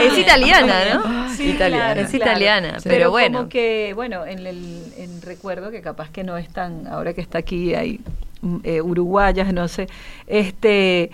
es 0.01 0.17
italiana, 0.17 0.73
¿no? 0.93 1.29
Sí, 1.29 1.51
Italiana. 1.51 1.85
claro, 1.85 2.01
Es 2.01 2.09
claro. 2.09 2.23
italiana, 2.31 2.77
pero 2.83 3.11
bueno. 3.11 3.39
como 3.39 3.49
que, 3.49 3.93
bueno, 3.95 4.25
en 4.25 4.45
el 4.45 4.93
en 4.97 5.21
recuerdo 5.21 5.71
que 5.71 5.81
capaz 5.81 6.09
que 6.09 6.23
no 6.23 6.37
es 6.37 6.49
tan, 6.49 6.87
ahora 6.87 7.13
que 7.13 7.21
está 7.21 7.39
aquí 7.39 7.75
hay 7.75 7.99
mm, 8.41 8.57
eh, 8.63 8.81
uruguayas, 8.81 9.53
no 9.53 9.67
sé, 9.67 9.87
este 10.27 11.11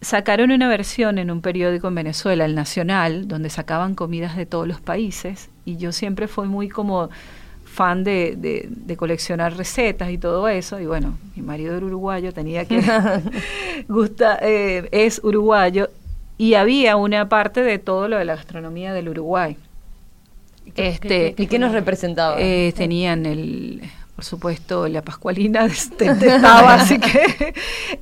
sacaron 0.00 0.50
una 0.50 0.68
versión 0.68 1.18
en 1.18 1.30
un 1.30 1.40
periódico 1.40 1.88
en 1.88 1.94
Venezuela, 1.94 2.44
el 2.44 2.54
Nacional, 2.54 3.26
donde 3.26 3.48
sacaban 3.48 3.94
comidas 3.94 4.36
de 4.36 4.44
todos 4.44 4.68
los 4.68 4.80
países 4.80 5.48
y 5.64 5.78
yo 5.78 5.92
siempre 5.92 6.28
fui 6.28 6.46
muy 6.46 6.68
como 6.68 7.08
fan 7.74 8.04
de, 8.04 8.36
de- 8.36 8.66
de 8.70 8.96
coleccionar 8.96 9.56
recetas 9.56 10.10
y 10.10 10.16
todo 10.18 10.48
eso 10.48 10.80
y 10.80 10.86
bueno, 10.86 11.18
mi 11.36 11.42
marido 11.42 11.76
era 11.76 11.84
uruguayo, 11.84 12.32
tenía 12.32 12.64
que 12.64 12.80
gusta 13.88 14.38
eh, 14.40 14.88
es 14.92 15.20
uruguayo 15.22 15.90
y 16.38 16.54
había 16.54 16.96
una 16.96 17.28
parte 17.28 17.62
de 17.62 17.78
todo 17.78 18.08
lo 18.08 18.16
de 18.18 18.24
la 18.24 18.36
gastronomía 18.36 18.92
del 18.92 19.08
Uruguay. 19.08 19.56
Este, 20.76 21.34
¿Y 21.36 21.46
qué 21.46 21.58
nos 21.58 21.72
representaba? 21.72 22.36
eh, 22.40 22.72
tenían 22.76 23.26
el, 23.26 23.82
por 24.14 24.24
supuesto, 24.24 24.86
la 24.88 25.02
pascualina 25.02 25.64
estaba, 25.98 26.74
así 26.74 26.98
que 26.98 27.54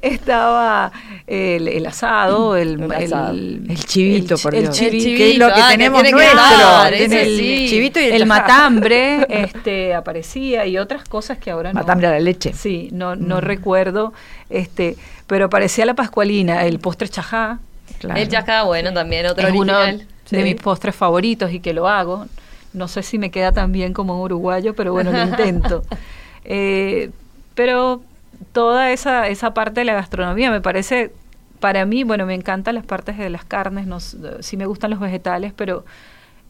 estaba 0.02 0.92
el, 1.26 1.68
el 1.68 1.86
asado, 1.86 2.56
el, 2.56 2.80
El 2.82 2.92
asado. 2.92 3.30
El 3.32 3.84
chivito, 3.86 4.36
chi- 4.36 4.42
por 4.42 4.54
el 4.54 4.62
Dios. 4.64 4.80
El 4.80 4.90
que 4.90 5.30
es 5.32 5.38
lo 5.38 5.46
que 5.48 5.52
chivito, 5.54 5.64
ah, 5.64 5.68
tenemos 5.70 6.02
que 6.02 6.10
nuestro. 6.10 6.36
dar, 6.38 6.94
el 6.94 7.10
sí. 7.38 7.66
chivito 7.68 8.00
y 8.00 8.04
el, 8.04 8.12
el 8.12 8.18
chajá. 8.20 8.26
matambre 8.40 9.26
este 9.30 9.94
aparecía 9.94 10.66
y 10.66 10.76
otras 10.78 11.04
cosas 11.08 11.38
que 11.38 11.50
ahora 11.50 11.72
no 11.72 11.80
Matambre 11.80 12.08
a 12.08 12.10
la 12.10 12.20
leche. 12.20 12.52
sí 12.52 12.88
no 12.92 13.16
no 13.16 13.40
recuerdo 13.40 14.12
este 14.50 14.96
pero 15.26 15.46
aparecía 15.46 15.86
la 15.86 15.94
pascualina 15.94 16.64
el 16.66 16.78
postre 16.78 17.08
chajá 17.08 17.58
Claro. 17.98 18.20
El 18.20 18.28
chacá, 18.28 18.64
bueno, 18.64 18.92
también 18.92 19.26
otro 19.26 19.46
es 19.46 19.54
uno 19.54 19.78
original. 19.78 20.06
de 20.30 20.38
Sí. 20.38 20.42
mis 20.44 20.56
postres 20.56 20.94
favoritos 20.96 21.52
y 21.52 21.60
que 21.60 21.72
lo 21.72 21.86
hago. 21.88 22.26
No 22.74 22.88
sé 22.88 23.02
si 23.02 23.18
me 23.18 23.30
queda 23.30 23.52
tan 23.52 23.72
bien 23.72 23.92
como 23.92 24.14
un 24.16 24.20
uruguayo, 24.22 24.74
pero 24.74 24.92
bueno, 24.92 25.12
lo 25.12 25.22
intento. 25.22 25.82
Eh, 26.44 27.10
pero 27.54 28.02
toda 28.50 28.90
esa, 28.90 29.28
esa 29.28 29.54
parte 29.54 29.80
de 29.82 29.84
la 29.84 29.94
gastronomía 29.94 30.50
me 30.50 30.60
parece, 30.60 31.12
para 31.60 31.84
mí, 31.86 32.02
bueno, 32.02 32.26
me 32.26 32.34
encantan 32.34 32.74
las 32.74 32.84
partes 32.84 33.16
de 33.16 33.30
las 33.30 33.44
carnes, 33.44 33.86
no, 33.86 33.98
s- 33.98 34.16
sí 34.40 34.56
me 34.56 34.66
gustan 34.66 34.90
los 34.90 34.98
vegetales, 34.98 35.52
pero 35.54 35.84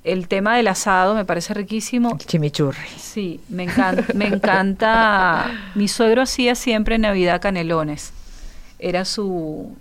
el 0.03 0.29
tema 0.29 0.57
del 0.57 0.69
asado 0.69 1.15
me 1.15 1.27
parece 1.27 1.53
riquísimo. 1.53 2.13
El 2.19 2.27
chimichurri. 2.27 2.89
Sí, 2.97 3.39
me 3.51 3.65
encanta, 3.65 4.07
me 4.15 4.27
encanta. 4.29 5.51
Mi 5.75 5.89
suegro 5.89 6.23
hacía 6.23 6.55
siempre 6.55 6.95
en 6.95 7.03
Navidad 7.03 7.43
canelones. 7.43 8.13
Era 8.79 9.05
su 9.05 9.77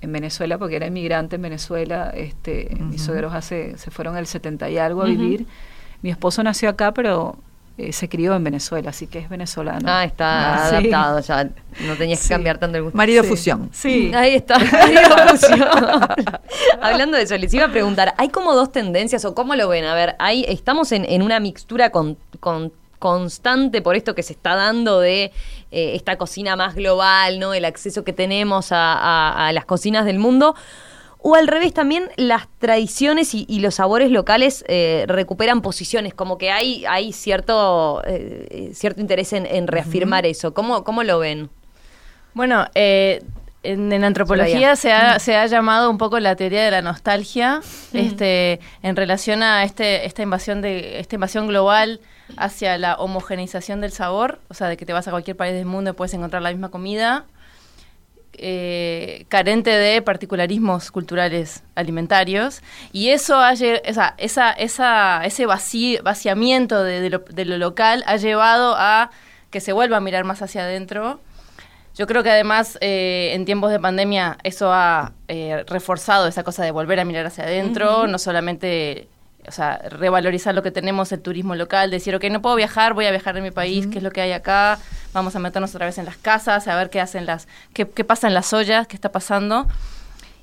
en 0.00 0.12
Venezuela 0.12 0.58
porque 0.58 0.76
era 0.76 0.86
inmigrante 0.86 1.36
en 1.36 1.42
Venezuela, 1.42 2.10
este 2.14 2.68
mis 2.78 3.02
suegros 3.02 3.34
hace 3.34 3.76
se 3.78 3.90
fueron 3.90 4.16
el 4.16 4.26
70 4.26 4.70
y 4.70 4.78
algo 4.78 5.02
a 5.02 5.06
vivir. 5.06 5.46
Mi 6.02 6.10
esposo 6.10 6.42
nació 6.42 6.68
acá, 6.70 6.92
pero 6.92 7.36
eh, 7.76 7.92
se 7.92 8.08
crió 8.08 8.34
en 8.34 8.42
Venezuela, 8.44 8.90
así 8.90 9.06
que 9.06 9.18
es 9.20 9.28
venezolano. 9.28 9.80
Ah, 9.88 10.04
está 10.04 10.54
Ah, 10.66 10.68
sí. 10.68 10.74
adaptado 10.92 11.20
ya. 11.20 11.44
No 11.86 11.94
tenías 11.96 12.18
que 12.20 12.24
Sí. 12.26 12.28
cambiar 12.30 12.58
tanto 12.58 12.76
el 12.76 12.84
gusto. 12.84 12.96
Marido 12.96 13.22
Sí. 13.24 13.28
fusión. 13.28 13.68
Sí. 13.72 14.12
Ahí 14.14 14.34
está. 14.34 14.58
Marido 14.72 15.16
fusión. 15.28 15.60
Hablando 16.80 17.16
de 17.16 17.24
eso, 17.24 17.36
les 17.36 17.52
iba 17.54 17.66
a 17.66 17.70
preguntar, 17.70 18.14
¿hay 18.18 18.28
como 18.28 18.54
dos 18.54 18.72
tendencias 18.72 19.24
o 19.24 19.34
cómo 19.34 19.54
lo 19.54 19.68
ven? 19.68 19.84
A 19.84 19.94
ver, 19.94 20.16
hay, 20.18 20.44
estamos 20.48 20.92
en, 20.92 21.04
en 21.04 21.22
una 21.22 21.40
mixtura 21.40 21.90
con, 21.90 22.16
con- 22.40 22.72
constante 22.98 23.82
por 23.82 23.96
esto 23.96 24.14
que 24.14 24.22
se 24.22 24.32
está 24.32 24.54
dando 24.54 25.00
de 25.00 25.32
eh, 25.70 25.94
esta 25.94 26.16
cocina 26.16 26.56
más 26.56 26.74
global, 26.74 27.38
¿no? 27.38 27.54
El 27.54 27.64
acceso 27.64 28.04
que 28.04 28.12
tenemos 28.12 28.72
a, 28.72 28.92
a- 28.94 29.48
a 29.48 29.52
las 29.52 29.64
cocinas 29.64 30.04
del 30.04 30.18
mundo. 30.18 30.54
O 31.20 31.34
al 31.34 31.48
revés, 31.48 31.74
también 31.74 32.08
las 32.16 32.46
tradiciones 32.60 33.34
y, 33.34 33.44
y 33.48 33.58
los 33.58 33.74
sabores 33.74 34.10
locales 34.12 34.64
eh, 34.68 35.04
recuperan 35.08 35.62
posiciones, 35.62 36.14
como 36.14 36.38
que 36.38 36.52
hay, 36.52 36.84
hay 36.86 37.12
cierto, 37.12 38.02
eh, 38.06 38.70
cierto 38.72 39.00
interés 39.00 39.32
en, 39.32 39.44
en 39.44 39.66
reafirmar 39.66 40.26
eso. 40.26 40.54
¿Cómo, 40.54 40.84
¿Cómo 40.84 41.02
lo 41.02 41.18
ven? 41.18 41.50
Bueno, 42.34 42.66
eh, 42.76 43.20
en, 43.62 43.92
en 43.92 44.04
antropología 44.04 44.76
se 44.76 44.92
ha, 44.92 45.18
se 45.18 45.36
ha 45.36 45.46
llamado 45.46 45.90
un 45.90 45.98
poco 45.98 46.20
la 46.20 46.36
teoría 46.36 46.64
de 46.64 46.70
la 46.70 46.82
nostalgia, 46.82 47.60
este, 47.92 48.60
en 48.82 48.96
relación 48.96 49.42
a 49.42 49.64
este, 49.64 50.06
esta 50.06 50.22
invasión 50.22 50.62
de, 50.62 51.00
esta 51.00 51.16
invasión 51.16 51.48
global 51.48 52.00
hacia 52.36 52.78
la 52.78 52.94
homogeneización 52.96 53.80
del 53.80 53.92
sabor, 53.92 54.40
o 54.48 54.54
sea, 54.54 54.68
de 54.68 54.76
que 54.76 54.86
te 54.86 54.92
vas 54.92 55.08
a 55.08 55.10
cualquier 55.10 55.36
país 55.36 55.54
del 55.54 55.66
mundo 55.66 55.90
y 55.90 55.94
puedes 55.94 56.14
encontrar 56.14 56.42
la 56.42 56.50
misma 56.50 56.70
comida, 56.70 57.24
eh, 58.34 59.24
carente 59.28 59.70
de 59.70 60.00
particularismos 60.02 60.92
culturales 60.92 61.64
alimentarios. 61.74 62.62
Y 62.92 63.08
eso 63.08 63.36
ha 63.36 63.52
esa, 63.54 64.14
esa, 64.18 64.52
esa, 64.52 65.24
ese 65.24 65.46
vaciamiento 65.46 66.84
de, 66.84 67.00
de 67.00 67.10
lo, 67.10 67.18
de 67.18 67.44
lo 67.44 67.58
local 67.58 68.04
ha 68.06 68.16
llevado 68.16 68.76
a 68.78 69.10
que 69.50 69.60
se 69.60 69.72
vuelva 69.72 69.96
a 69.96 70.00
mirar 70.00 70.24
más 70.24 70.42
hacia 70.42 70.62
adentro. 70.62 71.20
Yo 71.98 72.06
creo 72.06 72.22
que 72.22 72.30
además 72.30 72.78
eh, 72.80 73.32
en 73.34 73.44
tiempos 73.44 73.70
de 73.72 73.80
pandemia 73.80 74.38
eso 74.44 74.72
ha 74.72 75.12
eh, 75.26 75.64
reforzado 75.66 76.28
esa 76.28 76.44
cosa 76.44 76.62
de 76.64 76.70
volver 76.70 77.00
a 77.00 77.04
mirar 77.04 77.26
hacia 77.26 77.44
adentro, 77.44 78.06
no 78.06 78.18
solamente 78.18 79.08
o 79.46 79.50
sea, 79.50 79.78
revalorizar 79.88 80.54
lo 80.54 80.62
que 80.62 80.70
tenemos, 80.70 81.10
el 81.10 81.20
turismo 81.22 81.54
local, 81.54 81.90
decir, 81.90 82.14
ok, 82.14 82.24
no 82.30 82.42
puedo 82.42 82.54
viajar, 82.54 82.92
voy 82.92 83.06
a 83.06 83.10
viajar 83.10 83.34
de 83.34 83.40
mi 83.40 83.50
país, 83.50 83.86
qué 83.86 83.96
es 83.98 84.04
lo 84.04 84.10
que 84.10 84.20
hay 84.20 84.32
acá, 84.32 84.78
vamos 85.14 85.34
a 85.36 85.38
meternos 85.38 85.74
otra 85.74 85.86
vez 85.86 85.96
en 85.96 86.04
las 86.04 86.18
casas, 86.18 86.68
a 86.68 86.76
ver 86.76 86.90
qué 86.90 87.00
hacen 87.00 87.24
las, 87.24 87.48
qué, 87.72 87.88
qué 87.88 88.04
pasa 88.04 88.28
en 88.28 88.34
las 88.34 88.52
ollas, 88.52 88.86
qué 88.86 88.94
está 88.94 89.10
pasando. 89.10 89.66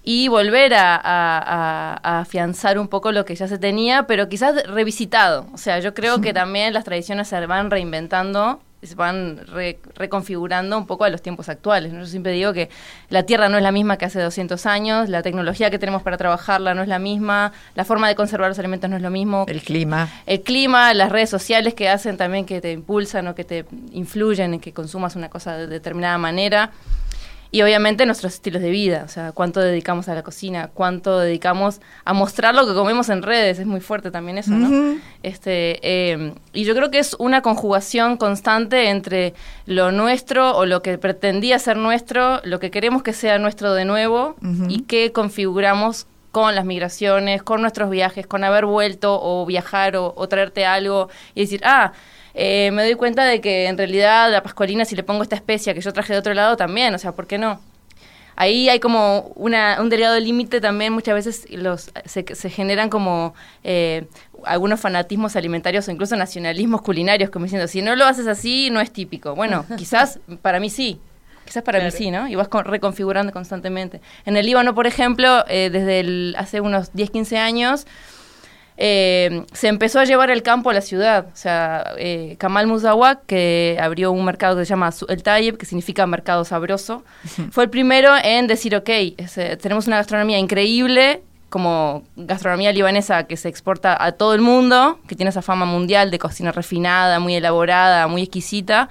Y 0.04 0.28
volver 0.28 0.74
a, 0.76 0.96
a- 0.96 1.00
a- 1.04 2.00
a 2.04 2.20
afianzar 2.22 2.78
un 2.80 2.88
poco 2.88 3.12
lo 3.12 3.26
que 3.26 3.36
ya 3.36 3.48
se 3.48 3.58
tenía, 3.60 4.04
pero 4.08 4.28
quizás 4.28 4.56
revisitado. 4.68 5.48
O 5.54 5.58
sea, 5.58 5.80
yo 5.80 5.94
creo 5.94 6.20
que 6.22 6.34
también 6.34 6.74
las 6.74 6.84
tradiciones 6.84 7.28
se 7.28 7.46
van 7.46 7.70
reinventando, 7.72 8.60
se 8.86 8.96
van 8.96 9.40
re- 9.48 9.80
reconfigurando 9.96 10.78
un 10.78 10.86
poco 10.88 11.04
a 11.04 11.10
los 11.10 11.22
tiempos 11.22 11.50
actuales. 11.50 11.94
¿no? 11.94 12.00
Yo 12.00 12.06
siempre 12.06 12.32
digo 12.32 12.54
que 12.54 12.70
la 13.10 13.24
Tierra 13.24 13.50
no 13.50 13.58
es 13.58 13.64
la 13.64 13.72
misma 13.72 13.98
que 13.98 14.06
hace 14.06 14.22
200 14.22 14.66
años, 14.66 15.10
la 15.10 15.22
tecnología 15.22 15.70
que 15.70 15.80
tenemos 15.80 16.02
para 16.04 16.18
trabajarla 16.18 16.74
no 16.74 16.82
es 16.82 16.88
la 16.88 17.00
misma, 17.00 17.52
la 17.76 17.86
forma 17.86 18.08
de 18.08 18.16
conservar 18.16 18.50
los 18.50 18.60
alimentos 18.60 18.90
no 18.90 18.96
es 18.98 19.02
lo 19.02 19.10
mismo. 19.10 19.46
El 19.48 19.62
clima. 19.62 20.10
El 20.26 20.42
clima, 20.42 20.94
las 20.94 21.12
redes 21.12 21.30
sociales 21.30 21.74
que 21.74 21.90
hacen 21.90 22.18
también 22.18 22.46
que 22.46 22.62
te 22.62 22.72
impulsan 22.72 23.28
o 23.28 23.36
que 23.36 23.44
te 23.44 23.66
influyen 23.92 24.54
en 24.56 24.60
que 24.60 24.74
consumas 24.74 25.16
una 25.16 25.30
cosa 25.30 25.58
de 25.58 25.68
determinada 25.68 26.18
manera. 26.18 26.72
Y 27.52 27.62
obviamente 27.62 28.06
nuestros 28.06 28.34
estilos 28.34 28.62
de 28.62 28.70
vida, 28.70 29.04
o 29.06 29.08
sea, 29.08 29.32
cuánto 29.32 29.60
dedicamos 29.60 30.10
a 30.10 30.16
la 30.16 30.24
cocina, 30.24 30.70
cuánto 30.74 31.20
dedicamos 31.20 31.80
a 32.04 32.14
mostrar 32.14 32.54
lo 32.54 32.68
que 32.68 32.74
comemos 32.74 33.10
en 33.10 33.22
redes, 33.22 33.60
es 33.60 33.66
muy 33.66 33.80
fuerte 33.80 34.12
también 34.12 34.38
eso, 34.38 34.52
¿no? 34.52 35.00
Este, 35.24 35.80
eh, 35.82 36.34
y 36.54 36.66
yo 36.66 36.76
creo 36.76 36.92
que 36.92 37.00
es 37.00 37.16
una 37.18 37.42
conjugación 37.42 38.18
constante 38.18 38.90
entre 38.90 39.34
lo 39.66 39.92
nuestro 39.92 40.56
o 40.58 40.66
lo 40.66 40.82
que 40.82 40.98
pretendía 40.98 41.60
ser 41.60 41.78
nuestro, 41.78 42.42
lo 42.44 42.60
que 42.60 42.72
queremos 42.72 43.04
que 43.04 43.14
sea 43.14 43.38
nuestro 43.40 43.74
de 43.74 43.86
nuevo 43.86 44.36
y 44.68 44.82
que 44.82 45.12
configuramos 45.12 46.08
con 46.32 46.54
las 46.54 46.66
migraciones, 46.66 47.44
con 47.44 47.62
nuestros 47.62 47.90
viajes, 47.90 48.28
con 48.28 48.44
haber 48.44 48.66
vuelto 48.66 49.18
o 49.22 49.46
viajar 49.46 49.96
o, 49.96 50.14
o 50.18 50.28
traerte 50.28 50.66
algo 50.66 51.08
y 51.34 51.42
decir, 51.42 51.62
ah, 51.64 51.94
eh, 52.36 52.70
me 52.72 52.84
doy 52.84 52.96
cuenta 52.96 53.24
de 53.26 53.42
que 53.42 53.66
en 53.68 53.78
realidad 53.78 54.32
la 54.32 54.44
pascualina 54.44 54.86
si 54.86 54.96
le 54.96 55.04
pongo 55.04 55.24
esta 55.24 55.36
especia 55.36 55.74
que 55.74 55.82
yo 55.82 55.92
traje 55.94 56.14
de 56.14 56.20
otro 56.20 56.34
lado 56.34 56.56
también, 56.58 56.94
o 56.94 57.00
sea, 57.00 57.14
¿por 57.14 57.26
qué 57.28 57.38
no? 57.38 57.60
Ahí 58.38 58.68
hay 58.68 58.82
como 58.82 59.32
una, 59.36 59.78
un 59.80 59.90
delgado 59.90 60.20
límite 60.20 60.60
también, 60.60 60.92
muchas 60.92 61.16
veces 61.16 61.46
los, 61.52 61.90
se, 62.04 62.26
se 62.36 62.50
generan 62.50 62.90
como 62.90 63.34
eh, 63.64 64.08
algunos 64.44 64.82
fanatismos 64.82 65.38
alimentarios 65.38 65.88
o 65.88 65.92
incluso 65.92 66.18
nacionalismos 66.18 66.82
culinarios, 66.82 67.30
como 67.30 67.46
diciendo, 67.46 67.70
si 67.70 67.82
no 67.82 67.96
lo 67.96 68.06
haces 68.06 68.28
así, 68.28 68.70
no 68.72 68.82
es 68.82 68.92
típico. 68.92 69.36
Bueno, 69.36 69.66
quizás 69.78 70.20
para 70.42 70.60
mí 70.60 70.70
sí, 70.70 71.00
quizás 71.46 71.64
para 71.64 71.80
mí 71.80 71.90
sí, 71.92 72.12
¿no? 72.12 72.28
Y 72.28 72.36
vas 72.36 72.50
con- 72.50 72.66
reconfigurando 72.66 73.32
constantemente. 73.32 74.02
En 74.26 74.36
el 74.36 74.46
Líbano, 74.46 74.76
por 74.76 74.86
ejemplo, 74.86 75.46
eh, 75.48 75.70
desde 75.72 76.02
el, 76.02 76.36
hace 76.38 76.60
unos 76.60 76.92
10, 76.92 77.12
15 77.12 77.38
años, 77.38 77.88
eh, 78.78 79.46
se 79.54 79.70
empezó 79.70 80.00
a 80.00 80.06
llevar 80.06 80.30
el 80.32 80.44
campo 80.44 80.70
a 80.70 80.74
la 80.74 80.82
ciudad. 80.82 81.28
O 81.34 81.36
sea, 81.36 81.94
eh, 81.98 82.36
Kamal 82.38 82.68
Musawa, 82.68 83.22
que 83.26 83.78
abrió 83.82 84.12
un 84.12 84.26
mercado 84.26 84.58
que 84.58 84.66
se 84.66 84.70
llama 84.70 84.92
El 85.08 85.24
Tayyib, 85.24 85.58
que 85.58 85.66
significa 85.66 86.06
mercado 86.06 86.44
sabroso, 86.44 87.04
fue 87.52 87.66
el 87.66 87.70
primero 87.70 88.12
en 88.22 88.48
decir, 88.48 88.76
ok, 88.76 88.90
es, 89.18 89.38
eh, 89.38 89.58
tenemos 89.58 89.88
una 89.88 89.98
gastronomía 89.98 90.40
increíble, 90.40 91.22
como 91.50 92.04
gastronomía 92.18 92.74
libanesa 92.74 93.28
que 93.28 93.38
se 93.38 93.48
exporta 93.48 94.04
a 94.04 94.12
todo 94.12 94.34
el 94.34 94.42
mundo, 94.42 95.00
que 95.08 95.16
tiene 95.16 95.30
esa 95.30 95.42
fama 95.42 95.66
mundial 95.66 96.12
de 96.12 96.20
cocina 96.20 96.52
refinada, 96.52 97.20
muy 97.20 97.36
elaborada, 97.36 98.08
muy 98.08 98.24
exquisita. 98.24 98.90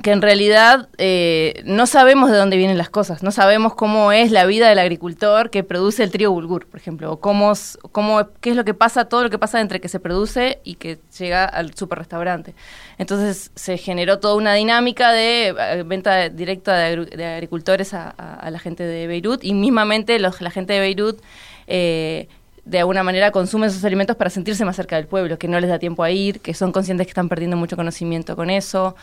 Que 0.00 0.10
en 0.10 0.22
realidad 0.22 0.88
eh, 0.96 1.62
no 1.66 1.86
sabemos 1.86 2.30
de 2.30 2.38
dónde 2.38 2.56
vienen 2.56 2.78
las 2.78 2.88
cosas, 2.88 3.22
no 3.22 3.30
sabemos 3.30 3.74
cómo 3.74 4.10
es 4.10 4.30
la 4.30 4.46
vida 4.46 4.70
del 4.70 4.78
agricultor 4.78 5.50
que 5.50 5.64
produce 5.64 6.02
el 6.02 6.10
trigo 6.10 6.32
bulgur, 6.32 6.66
por 6.66 6.80
ejemplo, 6.80 7.12
o 7.12 7.20
cómo, 7.20 7.52
cómo, 7.92 8.26
qué 8.40 8.50
es 8.50 8.56
lo 8.56 8.64
que 8.64 8.72
pasa, 8.72 9.04
todo 9.04 9.22
lo 9.22 9.28
que 9.28 9.38
pasa 9.38 9.60
entre 9.60 9.82
que 9.82 9.88
se 9.88 10.00
produce 10.00 10.60
y 10.64 10.76
que 10.76 10.98
llega 11.18 11.44
al 11.44 11.74
super 11.74 11.98
restaurante. 11.98 12.54
Entonces 12.96 13.50
se 13.54 13.76
generó 13.76 14.18
toda 14.18 14.34
una 14.36 14.54
dinámica 14.54 15.12
de 15.12 15.48
eh, 15.48 15.82
venta 15.84 16.30
directa 16.30 16.74
de, 16.78 17.04
de 17.04 17.26
agricultores 17.26 17.92
a, 17.92 18.14
la 18.50 18.58
gente 18.58 18.84
de 18.84 19.06
Beirut 19.06 19.44
y 19.44 19.52
mismamente 19.52 20.18
los, 20.18 20.40
la 20.40 20.50
gente 20.50 20.72
de 20.72 20.80
Beirut 20.80 21.20
eh, 21.66 22.28
de 22.64 22.78
alguna 22.78 23.02
manera 23.02 23.30
consume 23.30 23.66
esos 23.66 23.84
alimentos 23.84 24.16
para 24.16 24.30
sentirse 24.30 24.64
más 24.64 24.76
cerca 24.76 24.96
del 24.96 25.06
pueblo, 25.06 25.38
que 25.38 25.48
no 25.48 25.58
les 25.60 25.68
da 25.68 25.78
tiempo 25.78 26.02
a 26.02 26.10
ir, 26.10 26.40
que 26.40 26.54
son 26.54 26.72
conscientes 26.72 27.06
que 27.06 27.10
están 27.10 27.28
perdiendo 27.28 27.56
mucho 27.56 27.76
conocimiento 27.76 28.36
con 28.36 28.50
eso. 28.50 28.94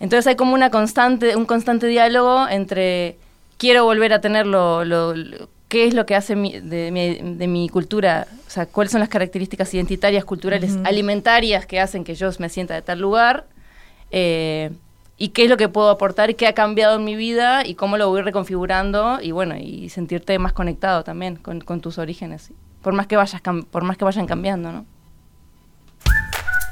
Entonces 0.00 0.26
hay 0.26 0.36
como 0.36 0.54
una 0.54 0.70
constante, 0.70 1.36
un 1.36 1.44
constante 1.46 1.86
diálogo 1.86 2.48
entre 2.48 3.16
quiero 3.58 3.84
volver 3.84 4.12
a 4.12 4.20
tener 4.20 4.46
lo, 4.46 4.84
lo- 4.84 5.14
lo- 5.14 5.48
qué 5.68 5.86
es 5.86 5.94
lo 5.94 6.04
que 6.06 6.16
hace 6.16 6.34
mi- 6.34 6.58
de, 6.58 6.90
mi, 6.90 7.14
de 7.36 7.46
mi 7.46 7.68
cultura, 7.68 8.26
o 8.46 8.50
sea, 8.50 8.66
cuáles 8.66 8.90
son 8.90 8.98
las 9.00 9.08
características 9.08 9.72
identitarias, 9.74 10.24
culturales, 10.24 10.76
alimentarias 10.84 11.64
que 11.66 11.78
hacen 11.78 12.02
que 12.02 12.14
yo 12.16 12.28
me 12.40 12.48
sienta 12.48 12.74
de 12.74 12.82
tal 12.82 12.98
lugar, 12.98 13.46
eh, 14.10 14.70
y 15.16 15.28
qué 15.28 15.44
es 15.44 15.50
lo 15.50 15.56
que 15.58 15.68
puedo 15.68 15.90
aportar 15.90 16.30
y 16.30 16.34
qué 16.34 16.46
ha 16.48 16.54
cambiado 16.54 16.96
en 16.96 17.04
mi 17.04 17.14
vida 17.14 17.64
y 17.66 17.74
cómo 17.74 17.98
lo 17.98 18.08
voy 18.08 18.22
reconfigurando 18.22 19.20
y 19.22 19.30
bueno, 19.32 19.54
y 19.56 19.90
sentirte 19.90 20.36
más 20.40 20.52
conectado 20.54 21.04
también 21.04 21.36
con, 21.36 21.60
con 21.60 21.80
tus 21.82 21.98
orígenes, 21.98 22.50
por 22.82 22.94
más 22.94 23.06
que 23.06 23.16
vayas 23.16 23.40
por 23.70 23.84
más 23.84 23.96
que 23.98 24.04
vayan 24.06 24.26
cambiando, 24.26 24.72
¿no? 24.72 24.86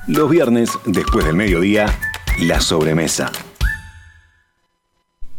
Los 0.09 0.31
viernes, 0.31 0.71
después 0.87 1.25
del 1.27 1.37
mediodía, 1.37 1.87
la 2.41 2.61
sobremesa. 2.61 3.31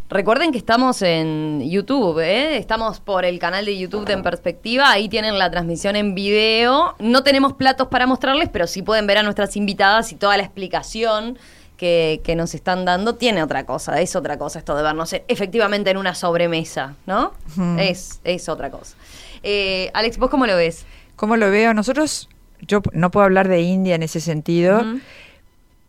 Recuerden 0.10 0.52
que 0.52 0.58
estamos 0.58 1.04
en 1.04 1.62
YouTube, 1.70 2.20
¿eh? 2.20 2.58
estamos 2.58 3.00
por 3.00 3.26
el 3.26 3.38
canal 3.38 3.66
de 3.66 3.78
YouTube 3.78 4.06
de 4.06 4.14
En 4.14 4.24
Perspectiva, 4.24 4.90
ahí 4.90 5.08
tienen 5.08 5.38
la 5.38 5.52
transmisión 5.52 5.96
en 5.96 6.16
video. 6.16 6.96
No 6.98 7.22
tenemos 7.22 7.54
platos 7.54 7.90
para 7.90 8.08
mostrarles, 8.08 8.50
pero 8.50 8.66
sí 8.66 8.82
pueden 8.82 9.06
ver 9.06 9.20
a 9.20 9.24
nuestras 9.24 9.56
invitadas 9.56 10.12
y 10.12 10.16
toda 10.16 10.36
la 10.36 10.44
explicación 10.44 11.38
que, 11.78 12.22
que 12.24 12.36
nos 12.36 12.56
están 12.56 12.86
dando. 12.86 13.16
Tiene 13.16 13.44
otra 13.44 13.68
cosa, 13.68 14.02
es 14.02 14.16
otra 14.16 14.40
cosa 14.40 14.58
esto 14.58 14.76
de 14.76 14.82
vernos 14.82 15.14
en- 15.14 15.22
efectivamente 15.28 15.92
en 15.92 15.98
una 15.98 16.16
sobremesa, 16.16 16.96
¿no? 17.06 17.34
es, 17.78 18.20
es 18.24 18.50
otra 18.50 18.72
cosa. 18.72 18.96
Eh, 19.44 19.92
Alex, 19.94 20.18
¿vos 20.18 20.32
cómo 20.32 20.48
lo 20.48 20.56
ves? 20.56 20.86
¿Cómo 21.16 21.38
lo 21.38 21.52
veo? 21.52 21.76
Nosotros, 21.76 22.30
yo 22.62 22.82
no 22.94 23.12
puedo 23.12 23.26
hablar 23.26 23.48
de 23.48 23.62
India 23.62 23.94
en 23.94 24.02
ese 24.02 24.20
sentido. 24.22 24.84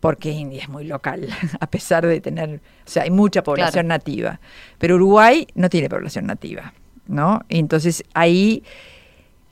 Porque 0.01 0.31
India 0.31 0.61
es 0.63 0.67
muy 0.69 0.83
local, 0.85 1.29
a 1.61 1.67
pesar 1.67 2.05
de 2.05 2.19
tener, 2.19 2.55
o 2.85 2.89
sea, 2.89 3.03
hay 3.03 3.11
mucha 3.11 3.43
población 3.43 3.85
Claro. 3.85 3.87
nativa, 3.87 4.39
pero 4.77 4.95
Uruguay 4.95 5.47
no 5.55 5.69
tiene 5.69 5.87
población 5.87 6.25
nativa, 6.25 6.73
¿no? 7.07 7.41
Entonces 7.47 8.03
ahí 8.13 8.63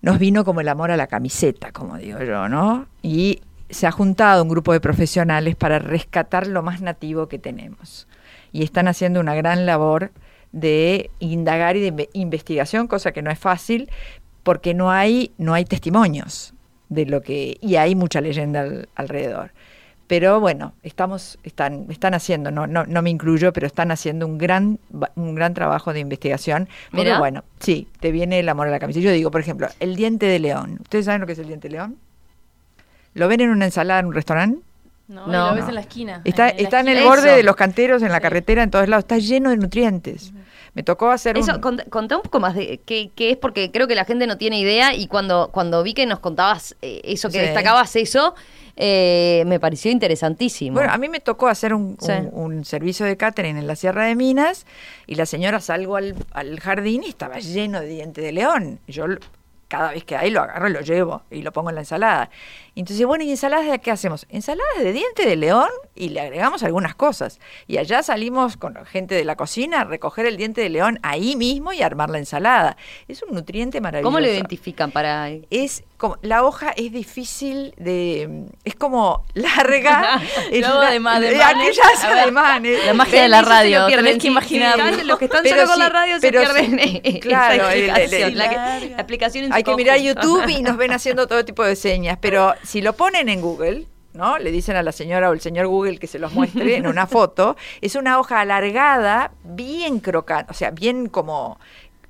nos 0.02 0.20
vino 0.20 0.44
como 0.44 0.60
el 0.62 0.68
amor 0.68 0.92
a 0.92 0.98
la 0.98 1.08
camiseta, 1.08 1.72
como 1.72 1.98
digo 1.98 2.20
yo, 2.24 2.50
¿no? 2.50 2.88
Y 3.02 3.42
se 3.70 3.86
ha 3.86 3.92
juntado 3.92 4.42
un 4.44 4.50
grupo 4.50 4.74
de 4.74 4.80
profesionales 4.82 5.56
para 5.56 5.78
rescatar 5.80 6.48
lo 6.48 6.64
más 6.64 6.82
nativo 6.82 7.28
que 7.28 7.38
tenemos. 7.38 8.08
Y 8.52 8.64
están 8.64 8.88
haciendo 8.88 9.20
una 9.20 9.36
gran 9.36 9.66
labor 9.68 10.12
de 10.52 11.12
indagar 11.20 11.76
y 11.78 11.82
de 11.82 11.94
inve- 11.94 12.10
investigación, 12.14 12.88
cosa 12.88 13.12
que 13.12 13.22
no 13.22 13.30
es 13.30 13.38
fácil, 13.38 13.88
porque 14.42 14.74
no 14.74 14.90
hay, 14.90 15.32
no 15.38 15.54
hay 15.54 15.66
testimonios. 15.66 16.54
de 16.92 17.06
lo 17.06 17.22
que 17.22 17.58
y 17.62 17.76
hay 17.76 17.94
mucha 17.94 18.20
leyenda 18.20 18.62
al- 18.62 18.90
alrededor. 18.96 19.52
Pero 20.10 20.40
bueno, 20.40 20.74
estamos 20.82 21.38
están 21.44 21.86
están 21.90 22.16
haciendo, 22.16 22.50
no 22.50 22.66
no 22.66 22.84
no 22.86 23.02
me 23.04 23.12
incluyo, 23.12 23.54
pero 23.54 23.68
están 23.68 23.92
haciendo 23.92 24.26
un 24.26 24.40
gran 24.40 24.80
ba- 24.90 25.12
un 25.16 25.36
gran 25.36 25.54
trabajo 25.54 25.94
de 25.94 26.00
investigación. 26.00 26.68
Porque 26.90 27.04
Mirá. 27.06 27.20
bueno, 27.20 27.44
sí, 27.60 27.88
te 28.00 28.12
viene 28.12 28.40
el 28.40 28.50
amor 28.50 28.68
a 28.68 28.72
la 28.72 28.80
camisa. 28.80 29.00
Yo 29.00 29.12
digo, 29.12 29.30
por 29.30 29.40
ejemplo, 29.40 29.68
el 29.80 29.96
diente 29.96 30.26
de 30.26 30.40
león. 30.40 30.80
¿Ustedes 30.82 31.06
saben 31.06 31.22
lo 31.22 31.28
que 31.28 31.34
es 31.34 31.40
el 31.40 31.46
diente 31.48 31.68
de 31.70 31.74
león? 31.74 31.98
¿Lo 33.14 33.28
ven 33.28 33.42
en 33.42 33.52
una 33.52 33.66
ensalada 33.66 34.00
en 34.00 34.08
un 34.08 34.14
restaurante? 34.16 34.60
No, 35.08 35.28
No. 35.28 35.50
lo 35.50 35.56
ves 35.56 35.64
No. 35.64 35.70
en 35.70 35.76
la 35.76 35.82
esquina. 35.82 36.22
Está, 36.26 36.50
en 36.50 36.58
la 36.58 36.64
está 36.64 36.80
en 36.80 36.88
el 36.88 37.04
borde 37.04 37.28
Eso. 37.28 37.36
de 37.38 37.44
los 37.44 37.56
canteros, 37.56 38.02
en 38.02 38.10
la 38.10 38.18
Sí. 38.18 38.22
carretera, 38.24 38.64
en 38.64 38.72
todos 38.72 38.88
lados. 38.90 39.04
Está 39.04 39.18
lleno 39.20 39.52
de 39.52 39.58
nutrientes. 39.58 40.34
Me 40.76 40.84
tocó 40.84 41.10
hacer 41.10 41.36
Eso, 41.38 41.54
un... 41.56 41.62
cont- 41.62 41.88
contá 41.90 42.16
un 42.18 42.22
poco 42.24 42.40
más 42.40 42.54
de 42.56 42.80
qué, 42.86 43.10
qué 43.16 43.32
es, 43.32 43.38
porque 43.38 43.72
creo 43.72 43.88
que 43.88 43.96
la 43.96 44.06
gente 44.06 44.28
no 44.28 44.38
tiene 44.38 44.60
idea 44.60 44.94
y 44.94 45.08
cuando, 45.08 45.50
cuando 45.52 45.82
vi 45.84 45.94
que 45.96 46.06
nos 46.06 46.20
contabas 46.20 46.76
eh, 46.84 47.02
eso, 47.04 47.30
que 47.30 47.40
Sí. 47.40 47.46
destacabas 47.46 47.96
eso, 47.96 48.36
eh, 48.82 49.44
me 49.46 49.60
pareció 49.60 49.92
interesantísimo. 49.92 50.76
Bueno, 50.76 50.92
a 50.94 50.98
mí 50.98 51.10
me 51.10 51.20
tocó 51.20 51.48
hacer 51.48 51.74
un, 51.74 51.98
Sí. 52.00 52.12
un- 52.14 52.32
un 52.60 52.66
servicio 52.66 53.06
de 53.06 53.18
catering 53.18 53.58
en 53.58 53.68
la 53.68 53.76
Sierra 53.76 54.06
de 54.06 54.16
Minas 54.16 54.66
y 55.06 55.16
la 55.16 55.26
señora 55.26 55.60
salgo 55.60 55.98
al, 55.98 56.16
al 56.32 56.60
jardín 56.62 57.04
y 57.04 57.10
estaba 57.10 57.40
lleno 57.40 57.82
de 57.82 57.88
diente 57.88 58.22
de 58.22 58.32
león. 58.32 58.80
Yo 58.88 59.06
cada 59.68 59.92
vez 59.92 60.04
que 60.04 60.16
hay 60.16 60.32
lo 60.32 60.42
agarro 60.42 60.68
y 60.68 60.74
lo 60.74 60.82
llevo 60.82 61.22
y 61.30 61.44
lo 61.44 61.52
pongo 61.52 61.70
en 61.70 61.76
la 61.76 61.82
ensalada. 61.82 62.32
Entonces, 62.76 63.06
bueno, 63.06 63.24
¿y 63.24 63.30
ensaladas 63.30 63.70
de 63.70 63.78
qué 63.80 63.92
hacemos? 63.92 64.26
Ensaladas 64.30 64.80
de 64.80 64.94
diente 64.94 65.28
de 65.28 65.36
león 65.36 65.68
y 65.94 66.10
le 66.10 66.22
agregamos 66.22 66.64
algunas 66.64 66.96
cosas. 66.96 67.40
Y 67.68 67.78
allá 67.78 68.02
salimos 68.02 68.58
con 68.58 68.74
la 68.74 68.86
gente 68.86 69.14
de 69.14 69.26
la 69.26 69.36
cocina 69.36 69.82
a 69.82 69.84
recoger 69.84 70.26
el 70.26 70.38
diente 70.38 70.62
de 70.62 70.70
león 70.70 70.98
ahí 71.04 71.36
mismo 71.36 71.72
y 71.74 71.84
armar 71.84 72.10
la 72.10 72.18
ensalada. 72.18 72.78
Es 73.08 73.22
un 73.22 73.36
nutriente 73.36 73.80
maravilloso. 73.80 74.08
¿Cómo 74.10 74.20
lo 74.20 74.28
identifican 74.32 74.90
para...? 74.92 75.30
es 75.52 75.84
como 76.00 76.18
la 76.24 76.44
hoja 76.44 76.72
es 76.72 76.92
difícil 76.92 77.74
de 77.78 78.46
es 78.64 78.74
como 78.76 79.24
larga 79.36 80.20
es 80.52 80.62
la- 80.80 80.90
de 80.92 81.00
ma- 81.00 81.20
de 81.20 81.36
manes. 81.36 81.44
aquellas 81.78 82.04
ver, 82.08 82.18
ademanes. 82.20 82.86
la 82.86 82.94
magia 82.94 83.12
Ven, 83.14 83.22
de 83.24 83.30
la 83.30 83.42
radio, 83.44 83.86
pierden, 83.88 84.06
tenés 84.06 84.22
que 84.24 84.28
sí, 84.28 85.04
Los 85.04 85.20
que 85.20 85.26
están 85.26 85.46
solo 85.46 85.66
con 85.66 85.74
sí, 85.76 85.80
la 85.82 85.90
radio 85.90 86.20
se 86.20 86.32
pierden 86.32 86.80
sí, 86.80 87.02
esa 87.04 87.20
claro, 87.20 87.70
el- 87.70 87.90
el- 88.14 88.38
la, 88.38 88.50
que- 88.50 88.96
en 89.46 89.54
hay 89.54 89.64
que 89.64 89.76
mirar. 89.76 90.00
YouTube 90.00 90.48
y 90.50 90.62
nos 90.64 90.78
ven 90.78 90.92
haciendo 90.94 91.28
todo 91.28 91.44
tipo 91.46 91.64
de 91.64 91.76
señas 91.76 92.18
pero 92.20 92.56
si 92.64 92.82
lo 92.82 92.94
ponen 92.94 93.30
en 93.30 93.42
Google 93.42 93.86
¿no? 94.12 94.40
Le 94.40 94.52
dicen 94.52 94.76
a 94.76 94.82
la 94.82 94.92
señora 94.92 95.30
o 95.30 95.34
el 95.34 95.40
señor 95.40 95.68
Google 95.68 96.00
que 96.00 96.08
se 96.08 96.18
los 96.18 96.34
muestre 96.34 96.76
en 96.78 96.88
una 96.88 97.06
foto. 97.06 97.56
Es 97.80 97.94
una 97.96 98.20
hoja 98.20 98.42
alargada, 98.42 99.32
bien 99.44 100.00
crocante, 100.00 100.52
o 100.52 100.56
sea, 100.56 100.72
bien 100.72 101.08
como 101.08 101.60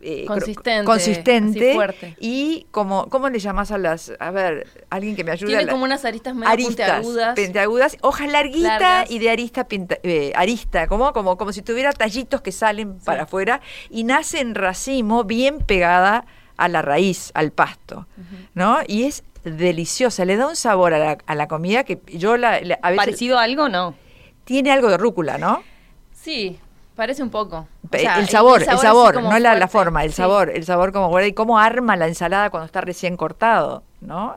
eh, 0.02 0.26
Consistente, 0.26 0.86
consistente 0.86 1.74
fuerte. 1.74 2.16
y 2.20 2.68
como 2.72 3.10
¿cómo 3.10 3.28
le 3.30 3.40
llamas 3.40 3.72
a 3.72 3.78
las 3.78 4.14
a 4.20 4.32
ver, 4.32 4.68
alguien 4.90 5.16
que 5.16 5.24
me 5.24 5.32
ayude 5.32 5.48
Tiene 5.48 5.64
a 5.64 5.66
la- 5.66 5.72
como 5.74 5.84
unas 5.84 6.06
aristas 6.06 6.34
medio 6.36 6.48
aristas, 6.50 6.76
puntiagudas. 7.02 7.36
puntiagudas, 7.40 7.98
hojas 8.02 8.32
larguitas 8.32 8.80
Largas. 8.82 9.12
y 9.12 9.20
de 9.20 9.30
arista 9.30 9.68
pinta- 9.68 9.98
eh, 10.04 10.32
arista, 10.36 10.88
como, 10.88 11.12
como, 11.14 11.38
como 11.38 11.52
si 11.52 11.62
tuviera 11.62 11.92
tallitos 11.92 12.42
que 12.42 12.52
salen 12.52 13.00
para 13.00 13.24
afuera 13.24 13.60
y 13.90 14.04
nace 14.06 14.40
en 14.40 14.56
racimo 14.56 15.24
bien 15.26 15.60
pegada 15.60 16.26
a 16.56 16.68
la 16.70 16.82
raíz, 16.82 17.32
al 17.34 17.52
pasto, 17.52 18.08
¿no? 18.54 18.80
Y 18.88 19.04
es 19.04 19.24
deliciosa, 19.44 20.26
le 20.26 20.36
da 20.38 20.48
un 20.48 20.56
sabor 20.56 20.94
a 20.94 21.00
la, 21.00 21.18
a 21.26 21.36
la 21.36 21.48
comida 21.48 21.84
que 21.84 22.00
yo 22.08 22.38
la, 22.38 22.62
la- 22.62 22.80
a 22.82 22.90
veces 22.92 23.06
¿Parecido 23.06 23.38
a 23.40 23.44
algo 23.44 23.70
no? 23.70 23.96
tiene 24.46 24.72
algo 24.72 24.90
de 24.90 24.98
rúcula, 24.98 25.38
¿no? 25.38 25.64
Sí, 26.12 26.60
parece 27.00 27.24
un 27.24 27.32
poco. 27.32 27.68
O 27.84 27.88
Pe- 27.90 28.02
sea, 28.02 28.20
el 28.20 28.30
sabor, 28.30 28.62
el 28.62 28.78
sabor, 28.78 29.24
no 29.24 29.40
la, 29.40 29.56
la 29.56 29.68
forma, 29.68 30.04
el 30.04 30.12
Sí. 30.12 30.18
sabor, 30.18 30.52
el 30.52 30.64
sabor 30.66 30.92
como 30.94 31.08
guarda 31.08 31.28
y 31.28 31.34
cómo 31.34 31.58
arma 31.58 31.96
la 31.96 32.08
ensalada 32.08 32.52
cuando 32.52 32.66
está 32.68 32.82
recién 32.82 33.18
cortado, 33.18 33.82
¿no? 34.02 34.36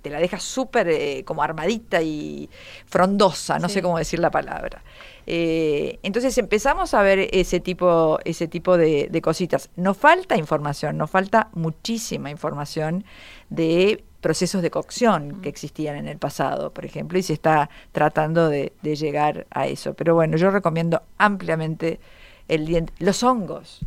Te 0.00 0.08
la 0.08 0.18
deja 0.18 0.38
súper 0.40 0.88
eh, 0.88 1.22
como 1.26 1.42
armadita 1.42 2.00
y 2.00 2.48
frondosa, 2.86 3.58
no 3.58 3.68
Sí. 3.68 3.74
sé 3.74 3.82
cómo 3.82 3.98
decir 3.98 4.18
la 4.20 4.30
palabra. 4.30 4.82
Eh, 5.26 5.98
entonces 6.04 6.38
empezamos 6.38 6.94
a 6.94 7.02
ver 7.02 7.28
ese 7.32 7.58
tipo, 7.60 8.18
ese 8.24 8.46
tipo 8.48 8.78
de, 8.78 9.08
de 9.10 9.20
cositas. 9.20 9.68
Nos 9.76 9.96
falta 9.96 10.36
información, 10.36 10.96
nos 10.96 11.10
falta 11.10 11.48
muchísima 11.52 12.30
información 12.30 13.04
de 13.50 14.04
procesos 14.26 14.60
de 14.60 14.70
cocción 14.72 15.40
que 15.40 15.48
existían 15.48 15.94
en 15.94 16.08
el 16.08 16.18
pasado, 16.18 16.72
por 16.72 16.84
ejemplo, 16.84 17.16
y 17.16 17.22
se 17.22 17.32
está 17.32 17.70
tratando 17.92 18.48
de, 18.48 18.72
de 18.82 18.96
llegar 18.96 19.46
a 19.50 19.68
eso. 19.68 19.94
Pero 19.94 20.16
bueno, 20.16 20.36
yo 20.36 20.50
recomiendo 20.50 21.00
ampliamente 21.16 22.00
el 22.48 22.66
diente, 22.66 22.92
los 22.98 23.22
hongos. 23.22 23.78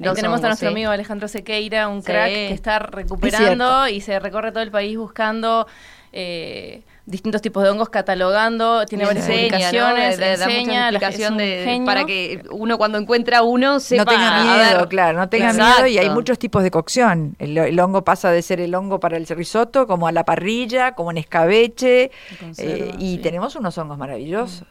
Ahí 0.00 0.04
Los 0.04 0.14
tenemos 0.16 0.44
a 0.44 0.48
nuestro 0.48 0.68
sí. 0.68 0.74
amigo 0.74 0.90
Alejandro 0.90 1.28
Sequeira, 1.28 1.88
un 1.88 2.02
Sí. 2.02 2.06
crack 2.08 2.28
que 2.30 2.52
está 2.52 2.78
recuperando 2.78 3.88
y 3.88 4.02
se 4.02 4.20
recorre 4.20 4.52
todo 4.52 4.62
el 4.62 4.70
país 4.70 4.98
buscando 4.98 5.66
eh, 6.12 6.82
distintos 7.06 7.40
tipos 7.42 7.62
de 7.62 7.70
hongos, 7.70 7.88
catalogando, 7.88 8.84
tiene 8.86 9.04
varias 9.06 9.26
enseña, 9.28 9.42
¿no? 9.42 9.48
publicaciones, 9.48 10.18
enseña, 10.18 10.90
la- 10.90 11.28
un 11.30 11.36
de- 11.38 11.62
genio. 11.64 11.86
para 11.86 12.04
que 12.04 12.42
uno 12.50 12.76
cuando 12.78 12.98
encuentra 12.98 13.42
uno 13.42 13.80
sepa 13.80 14.04
no 14.04 14.10
tenga 14.10 14.42
miedo, 14.42 14.78
ver. 14.80 14.88
claro, 14.88 15.18
no 15.18 15.28
tenga 15.28 15.50
Exacto. 15.50 15.82
miedo 15.82 15.86
y 15.86 15.98
hay 15.98 16.10
muchos 16.10 16.38
tipos 16.38 16.62
de 16.62 16.70
cocción. 16.70 17.34
El, 17.38 17.56
el 17.56 17.80
hongo 17.80 18.04
pasa 18.04 18.30
de 18.30 18.42
ser 18.42 18.60
el 18.60 18.74
hongo 18.74 19.00
para 19.00 19.16
el 19.16 19.26
risotto 19.26 19.86
como 19.86 20.06
a 20.06 20.12
la 20.12 20.24
parrilla, 20.24 20.92
como 20.92 21.10
en 21.10 21.18
escabeche 21.18 22.10
conserva, 22.40 22.72
eh, 22.86 22.94
y 22.98 23.16
sí. 23.16 23.18
tenemos 23.22 23.56
unos 23.56 23.76
hongos 23.78 23.96
maravillosos. 23.98 24.64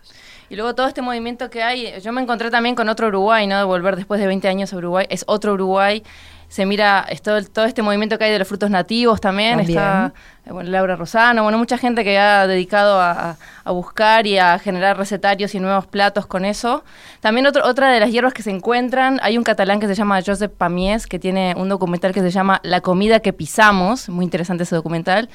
Y 0.49 0.55
luego 0.55 0.75
todo 0.75 0.87
este 0.87 1.01
movimiento 1.01 1.49
que 1.49 1.61
hay, 1.61 1.99
yo 2.01 2.13
me 2.13 2.21
encontré 2.21 2.49
también 2.49 2.73
con 2.75 2.87
otro 2.87 3.07
Uruguay, 3.07 3.47
¿no? 3.47 3.57
De 3.57 3.63
volver 3.65 3.97
después 3.97 4.21
de 4.21 4.27
20 4.27 4.47
años 4.47 4.71
a 4.71 4.77
Uruguay, 4.77 5.05
es 5.09 5.23
otro 5.27 5.53
Uruguay. 5.53 6.03
Se 6.49 6.65
mira 6.65 7.05
es 7.09 7.21
todo, 7.21 7.43
todo 7.43 7.65
este 7.65 7.81
movimiento 7.81 8.17
que 8.17 8.23
hay 8.23 8.31
de 8.31 8.39
los 8.39 8.47
frutos 8.47 8.69
nativos 8.69 9.19
también. 9.19 9.57
También. 9.57 9.77
Está 9.79 10.13
eh, 10.45 10.51
bueno, 10.53 10.69
Laura 10.69 10.95
Rosano, 10.95 11.43
bueno, 11.43 11.57
mucha 11.57 11.77
gente 11.77 12.05
que 12.05 12.17
ha 12.17 12.47
dedicado 12.47 13.01
a, 13.01 13.11
a- 13.31 13.35
a 13.65 13.71
buscar 13.71 14.25
y 14.27 14.37
a 14.37 14.57
generar 14.57 14.97
recetarios 14.97 15.53
y 15.55 15.59
nuevos 15.59 15.87
platos 15.87 16.25
con 16.25 16.45
eso. 16.45 16.85
También 17.19 17.47
otro, 17.47 17.65
otra 17.65 17.89
de 17.91 17.99
las 17.99 18.11
hierbas 18.11 18.33
que 18.33 18.43
se 18.43 18.51
encuentran, 18.51 19.19
hay 19.23 19.37
un 19.37 19.43
catalán 19.43 19.81
que 19.81 19.87
se 19.87 19.95
llama 19.95 20.21
Josep 20.25 20.55
Pamies, 20.55 21.05
que 21.05 21.19
tiene 21.19 21.53
un 21.57 21.67
documental 21.67 22.13
que 22.13 22.21
se 22.21 22.31
llama 22.31 22.61
La 22.63 22.79
comida 22.79 23.19
que 23.19 23.33
pisamos, 23.33 24.07
muy 24.07 24.23
interesante 24.23 24.63
ese 24.63 24.75
documental. 24.75 25.29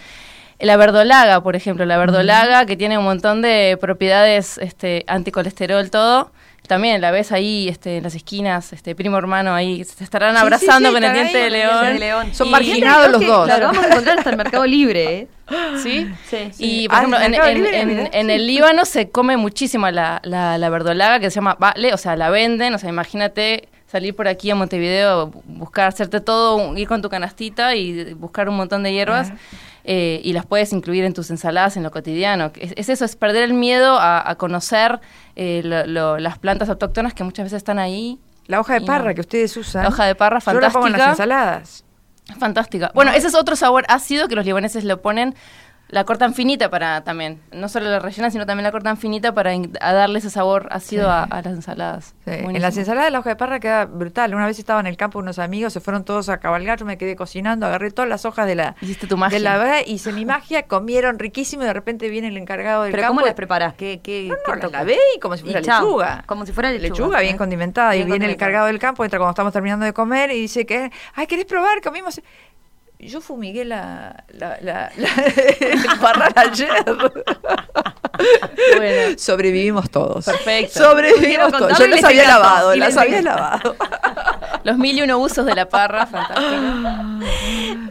La 0.60 0.76
verdolaga, 0.76 1.42
por 1.42 1.56
ejemplo, 1.56 1.84
la 1.84 1.98
verdolaga 1.98 2.64
que 2.66 2.76
tiene 2.76 2.96
un 2.96 3.04
montón 3.04 3.42
de 3.42 3.76
propiedades 3.80 4.56
este, 4.58 5.04
anticolesterol, 5.08 5.90
todo. 5.90 6.30
También 6.66 7.00
la 7.00 7.10
ves 7.10 7.32
ahí 7.32 7.68
este, 7.68 7.96
en 7.98 8.04
las 8.04 8.14
esquinas, 8.14 8.72
este 8.72 8.94
primo 8.94 9.18
hermano 9.18 9.52
ahí, 9.54 9.84
se 9.84 10.04
estarán 10.04 10.30
Sí, 10.30 10.36
sí, 10.38 10.42
abrazando 10.42 10.88
sí, 10.88 10.94
con 10.94 11.04
el 11.04 11.12
diente 11.12 11.38
de 11.38 11.50
león. 11.50 11.84
de 11.86 11.98
león. 11.98 12.34
Son 12.34 12.46
Y- 12.46 12.50
marginados 12.50 13.10
los 13.10 13.26
dos. 13.26 13.48
Lo 13.48 13.60
vamos 13.66 13.84
a 13.84 13.88
encontrar 13.88 14.18
hasta 14.18 14.30
el 14.30 14.36
Mercado 14.36 14.64
Libre, 14.66 15.18
¿eh? 15.18 15.28
¿Sí? 15.82 16.08
Sí, 16.30 16.50
Y, 16.58 16.88
por 16.88 16.96
Ah, 16.96 16.98
ejemplo, 17.00 17.20
en 17.20 17.34
en, 17.34 17.54
Libre, 17.56 18.10
el 18.34 18.46
Líbano 18.46 18.84
se 18.84 19.10
come 19.10 19.36
muchísimo 19.36 19.90
la, 19.90 20.20
la, 20.24 20.56
la 20.56 20.68
verdolaga 20.70 21.18
que 21.20 21.30
se 21.30 21.36
llama 21.36 21.56
vale, 21.58 21.92
o 21.92 21.98
sea, 21.98 22.16
la 22.16 22.30
venden, 22.30 22.74
o 22.74 22.78
sea, 22.78 22.88
imagínate 22.88 23.68
salir 23.86 24.14
por 24.16 24.28
aquí 24.28 24.50
a 24.50 24.54
Montevideo, 24.54 25.32
buscar, 25.44 25.88
hacerte 25.88 26.20
todo, 26.22 26.74
ir 26.78 26.88
con 26.88 27.02
tu 27.02 27.10
canastita 27.10 27.74
y 27.74 28.14
buscar 28.14 28.48
un 28.48 28.56
montón 28.56 28.82
de 28.84 28.92
hierbas. 28.92 29.32
Eh, 29.85 30.20
y 30.22 30.33
las 30.33 30.47
puedes 30.47 30.72
incluir 30.72 31.05
en 31.05 31.12
tus 31.14 31.30
ensaladas 31.30 31.76
en 31.76 31.83
lo 31.83 31.91
cotidiano. 31.91 32.53
Es, 32.59 32.72
es 32.76 32.89
eso, 32.89 33.05
es 33.05 33.16
perder 33.16 33.43
el 33.45 33.55
miedo 33.55 33.99
a, 33.99 34.28
a 34.30 34.35
conocer 34.37 35.01
eh, 35.37 35.62
lo- 35.64 35.87
lo- 35.87 36.18
las 36.18 36.39
plantas 36.39 36.68
autóctonas 36.68 37.14
que 37.14 37.24
muchas 37.24 37.45
veces 37.45 37.59
están 37.59 37.78
ahí. 37.78 38.18
La 38.47 38.61
hoja 38.61 38.74
de 38.74 38.80
parra 38.83 39.11
no. 39.11 39.14
que 39.14 39.20
ustedes 39.20 39.57
usan. 39.57 39.83
La 39.85 39.89
hoja 39.89 40.05
de 40.05 40.14
parra, 40.14 40.41
Yo 40.41 40.61
la 40.61 40.70
pongo 40.70 40.87
en 40.89 40.93
las 40.93 41.01
fantástica. 41.03 41.11
ensaladas. 41.11 41.85
Fantástica. 42.39 42.91
Bueno, 42.95 43.11
ese 43.12 43.26
es 43.26 43.35
otro 43.35 43.57
sabor 43.57 43.85
ácido 43.89 44.28
que 44.28 44.35
los 44.37 44.45
libaneses 44.45 44.85
lo 44.85 45.03
ponen. 45.03 45.35
La 45.93 46.05
cortan 46.05 46.32
finita 46.32 46.70
para 46.70 47.05
también. 47.05 47.38
No 47.53 47.68
solo 47.68 47.90
la 47.90 47.99
rellenan, 47.99 48.32
sino 48.32 48.47
también 48.47 48.64
la 48.64 48.72
cortan 48.72 48.97
finita 48.97 49.34
para 49.34 49.53
a 49.53 49.93
darle 49.93 50.20
ese 50.20 50.30
sabor 50.30 50.66
ácido 50.70 51.11
a, 51.11 51.24
a 51.24 51.43
las 51.43 51.53
ensaladas. 51.53 52.14
Sí, 52.24 52.30
En 52.30 52.62
las 52.62 52.74
ensaladas 52.78 53.12
la 53.12 53.18
hoja 53.18 53.28
de 53.28 53.36
parra 53.36 53.61
queda 53.61 53.84
brutal. 53.84 54.34
Una 54.34 54.47
vez 54.47 54.59
estaba 54.59 54.80
en 54.80 54.86
el 54.86 54.97
campo 54.97 55.18
unos 55.18 55.38
amigos, 55.38 55.74
se 55.74 55.80
fueron 55.80 56.05
todos 56.05 56.30
a 56.30 56.38
cabalgar, 56.38 56.78
yo 56.78 56.86
me 56.86 56.97
quedé 56.97 57.14
cocinando, 57.14 57.66
agarré 57.66 57.90
todas 57.90 58.09
las 58.09 58.24
hojas 58.24 58.47
de 58.47 58.55
la 58.55 58.74
Hiciste 58.80 59.07
tu 59.07 59.18
magia. 59.18 59.36
de 59.36 59.45
la 59.45 59.82
hice 59.82 60.14
mi 60.14 60.24
magia, 60.24 60.62
comieron 60.62 61.18
riquísimo 61.18 61.62
y 61.62 61.66
de 61.66 61.74
repente 61.74 62.09
viene 62.09 62.28
el 62.28 62.38
encargado 62.38 62.84
del 62.84 62.93
Pero 62.93 63.03
campo. 63.03 63.16
¿cómo 63.16 63.26
las 63.26 63.34
preparás? 63.34 63.74
¿Qué, 63.74 64.01
qué, 64.03 64.28
No, 64.49 64.57
no, 64.57 64.70
lavé 64.70 64.97
y 65.14 65.20
como 65.20 65.36
si 65.36 65.43
fuera 65.45 65.61
lechuga. 65.61 66.24
Como 66.26 66.47
si 66.47 66.53
fuera 66.53 66.70
lechuga. 66.70 66.88
Lechuga 66.88 67.20
bien 67.20 67.36
condimentada. 67.36 67.93
Bien 67.93 68.09
y 68.09 68.11
viene 68.11 68.24
el 68.24 68.30
encargado 68.32 68.66
del 68.66 68.78
campo, 68.78 69.05
entra 69.05 69.18
cuando 69.18 69.32
estamos 69.32 69.53
terminando 69.53 69.84
de 69.84 69.93
comer 69.93 70.30
y 70.30 70.40
dice 70.40 70.64
que, 70.64 70.90
ay, 71.14 71.26
¿querés 71.26 71.45
probar? 71.45 71.82
Comimos. 71.82 72.18
Yo 73.03 73.20
fumigué 73.20 73.64
la, 73.64 74.24
la, 74.28 74.59
la, 74.62 74.92
la- 74.96 75.24
el 75.61 75.98
parral 76.00 76.32
ayer. 76.36 76.70
Bueno. 78.76 79.18
Sobrevivimos 79.18 79.90
todos. 79.90 80.24
Perfecto. 80.24 80.78
Sobrevivimos 80.78 81.50
todos. 81.53 81.78
Yo 81.78 81.86
las 81.88 82.05
había 82.05 82.26
lavado, 82.28 82.74
las 82.76 82.88
les 82.88 82.96
había 82.96 83.22
lavado. 83.22 83.76
Los 84.64 84.78
mil 84.78 84.96
y 84.96 85.03
uno 85.03 85.18
usos 85.18 85.44
de 85.44 85.55
la 85.55 85.68
parra, 85.68 86.07
fantástico. 86.07 86.50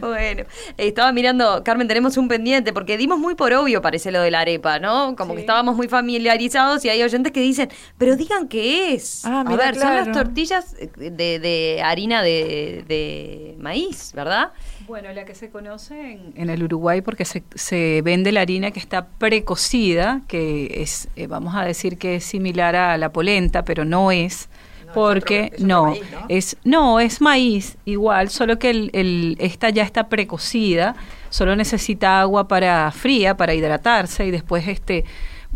Bueno, 0.00 0.44
estaba 0.78 1.12
mirando, 1.12 1.62
Carmen, 1.64 1.86
tenemos 1.88 2.16
un 2.16 2.26
pendiente, 2.28 2.72
porque 2.72 2.96
dimos 2.96 3.18
muy 3.18 3.34
por 3.34 3.52
obvio, 3.52 3.80
parece 3.82 4.10
lo 4.10 4.20
de 4.20 4.30
la 4.30 4.40
arepa, 4.40 4.78
¿no? 4.78 5.14
Como 5.16 5.34
que 5.34 5.40
estábamos 5.40 5.76
muy 5.76 5.88
familiarizados 5.88 6.84
y 6.84 6.88
hay 6.88 7.02
oyentes 7.02 7.32
que 7.32 7.40
dicen, 7.40 7.68
pero 7.98 8.16
digan 8.16 8.48
qué 8.48 8.94
es. 8.94 9.24
Ah, 9.24 9.44
A 9.46 9.56
ver, 9.56 9.74
son 9.76 9.94
las 9.94 10.10
tortillas 10.12 10.74
de, 10.96 11.10
de 11.38 11.82
harina 11.84 12.22
de, 12.22 12.84
de 12.88 13.54
maíz, 13.58 14.12
¿verdad? 14.14 14.52
Bueno, 14.92 15.10
la 15.14 15.24
que 15.24 15.34
se 15.34 15.48
conoce 15.48 16.12
en, 16.12 16.34
en 16.36 16.50
el 16.50 16.64
Uruguay 16.64 17.00
porque 17.00 17.24
se, 17.24 17.42
se 17.54 18.02
vende 18.04 18.30
la 18.30 18.42
harina 18.42 18.72
que 18.72 18.78
está 18.78 19.06
precocida, 19.06 20.20
que 20.28 20.82
es, 20.82 21.08
eh, 21.16 21.26
vamos 21.28 21.54
a 21.54 21.64
decir 21.64 21.96
que 21.96 22.16
es 22.16 22.24
similar 22.24 22.76
a 22.76 22.98
la 22.98 23.10
polenta, 23.10 23.64
pero 23.64 23.86
no 23.86 24.10
es. 24.12 24.50
No, 24.84 24.92
porque 24.92 25.44
otro- 25.44 25.56
es 25.56 25.62
no, 25.64 25.84
maíz, 25.86 26.02
¿no? 26.12 26.26
es 26.28 26.56
no 26.64 27.00
es 27.00 27.20
maíz 27.22 27.78
igual, 27.86 28.28
solo 28.28 28.58
que 28.58 28.68
el, 28.68 28.90
el- 28.92 29.36
esta 29.40 29.70
ya 29.70 29.82
está 29.82 30.10
precocida, 30.10 30.94
solo 31.30 31.56
necesita 31.56 32.20
agua 32.20 32.46
para 32.46 32.90
fría 32.92 33.34
para 33.34 33.54
hidratarse 33.54 34.26
y 34.26 34.30
después 34.30 34.68
este 34.68 35.06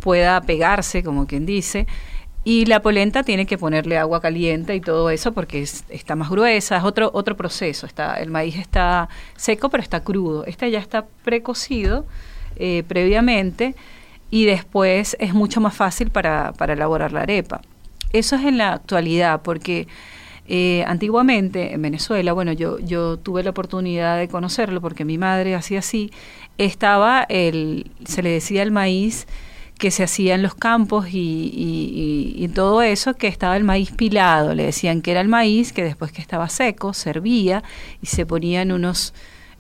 pueda 0.01 0.41
pegarse, 0.41 1.03
como 1.03 1.26
quien 1.26 1.45
dice. 1.45 1.87
Y 2.49 2.64
la 2.66 2.80
polenta 2.80 3.24
tiene 3.24 3.44
que 3.44 3.59
ponerle 3.59 3.99
agua 3.99 4.20
caliente 4.20 4.76
y 4.76 4.80
todo 4.80 5.11
eso 5.11 5.32
porque 5.32 5.62
es- 5.62 5.82
está 5.88 6.14
más 6.14 6.30
gruesa, 6.30 6.76
es 6.76 6.84
otro 6.84 7.11
otro 7.12 7.36
proceso. 7.36 7.86
Está 7.86 8.14
el 8.22 8.30
maíz 8.30 8.55
está 8.57 9.09
seco 9.36 9.68
pero 9.68 9.82
está 9.82 10.05
crudo. 10.05 10.44
Este 10.47 10.70
ya 10.70 10.78
está 10.78 11.07
precocido 11.24 12.07
eh, 12.55 12.84
previamente 12.86 13.74
y 14.30 14.44
después 14.44 15.16
es 15.18 15.34
mucho 15.34 15.61
más 15.61 15.74
fácil 15.74 16.11
para, 16.11 16.53
para 16.53 16.74
elaborar 16.74 17.11
la 17.12 17.22
arepa. 17.22 17.62
Eso 18.12 18.36
es 18.36 18.44
en 18.44 18.59
la 18.59 18.74
actualidad 18.74 19.42
porque 19.42 19.88
eh, 20.47 20.84
antiguamente 20.86 21.72
en 21.74 21.82
Venezuela, 21.82 22.32
bueno, 22.32 22.53
yo, 22.53 22.78
yo 22.78 23.16
tuve 23.16 23.42
la 23.42 23.51
oportunidad 23.51 24.18
de 24.18 24.28
conocerlo 24.28 24.80
porque 24.80 25.05
mi 25.05 25.18
madre 25.18 25.57
hacía 25.57 25.80
así, 25.80 26.12
estaba 26.59 27.26
el, 27.28 27.90
se 28.05 28.22
le 28.22 28.30
decía 28.30 28.62
el 28.62 28.70
maíz 28.70 29.26
que 29.78 29.90
se 29.90 30.02
hacía 30.04 30.34
en 30.34 30.42
los 30.42 30.54
campos 30.54 31.08
y, 31.12 31.18
y- 31.18 32.34
y- 32.42 32.48
todo 32.48 32.80
eso, 32.80 33.14
que 33.14 33.26
estaba 33.28 33.56
el 33.58 33.64
maíz 33.64 33.90
pilado, 33.92 34.54
le 34.54 34.64
decían 34.64 35.02
que 35.02 35.10
era 35.10 35.20
el 35.20 35.28
maíz, 35.28 35.72
que 35.72 35.84
después 35.84 36.12
que 36.12 36.22
estaba 36.22 36.48
seco, 36.48 36.94
servía 36.94 37.62
y 38.00 38.06
se 38.06 38.24
ponían 38.24 38.72
unos, 38.72 39.12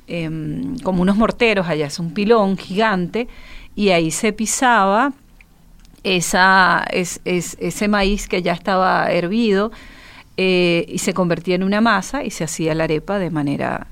em, 0.08 0.78
como 0.78 1.02
unos 1.02 1.16
morteros 1.16 1.68
allá, 1.68 1.86
es 1.86 1.98
un 1.98 2.14
pilón 2.14 2.56
gigante, 2.56 3.28
y 3.74 3.90
ahí 3.90 4.10
se 4.10 4.32
pisaba 4.32 5.12
esa, 6.02 6.84
es, 6.90 7.20
es- 7.24 7.56
ese 7.60 7.88
maíz 7.88 8.26
que 8.28 8.40
ya 8.42 8.52
estaba 8.52 9.10
hervido 9.10 9.70
eh, 10.38 10.84
y 10.88 10.98
se 10.98 11.12
convertía 11.14 11.56
en 11.56 11.62
una 11.62 11.80
masa 11.80 12.22
y 12.24 12.30
se 12.30 12.44
hacía 12.44 12.74
la 12.74 12.84
arepa 12.84 13.18
de 13.18 13.30
manera 13.30 13.86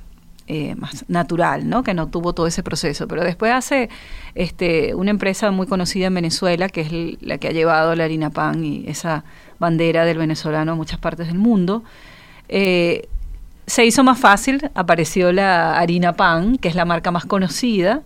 eh, 0.46 0.74
más 0.76 1.04
natural, 1.08 1.68
¿no? 1.68 1.82
Que 1.82 1.94
no 1.94 2.08
tuvo 2.08 2.32
todo 2.34 2.46
ese 2.46 2.62
proceso. 2.62 3.08
Pero 3.08 3.24
después 3.24 3.52
hace 3.52 3.88
este, 4.34 4.94
una 4.94 5.10
empresa 5.10 5.50
muy 5.50 5.66
conocida 5.66 6.06
en 6.06 6.14
Venezuela, 6.14 6.68
que 6.68 6.80
es 6.82 7.22
la 7.22 7.38
que 7.38 7.48
ha 7.48 7.52
llevado 7.52 7.94
la 7.96 8.04
harina 8.04 8.30
pan 8.30 8.64
y 8.64 8.84
esa 8.86 9.24
bandera 9.58 10.04
del 10.04 10.18
venezolano 10.18 10.72
a 10.72 10.74
muchas 10.74 10.98
partes 10.98 11.26
del 11.28 11.38
mundo. 11.38 11.82
eh, 12.48 13.08
se 13.66 13.84
hizo 13.86 14.04
más 14.04 14.18
fácil, 14.18 14.70
apareció 14.74 15.32
la 15.32 15.78
harina 15.78 16.12
pan, 16.12 16.58
que 16.58 16.68
es 16.68 16.74
la 16.74 16.84
marca 16.84 17.10
más 17.10 17.24
conocida, 17.24 18.02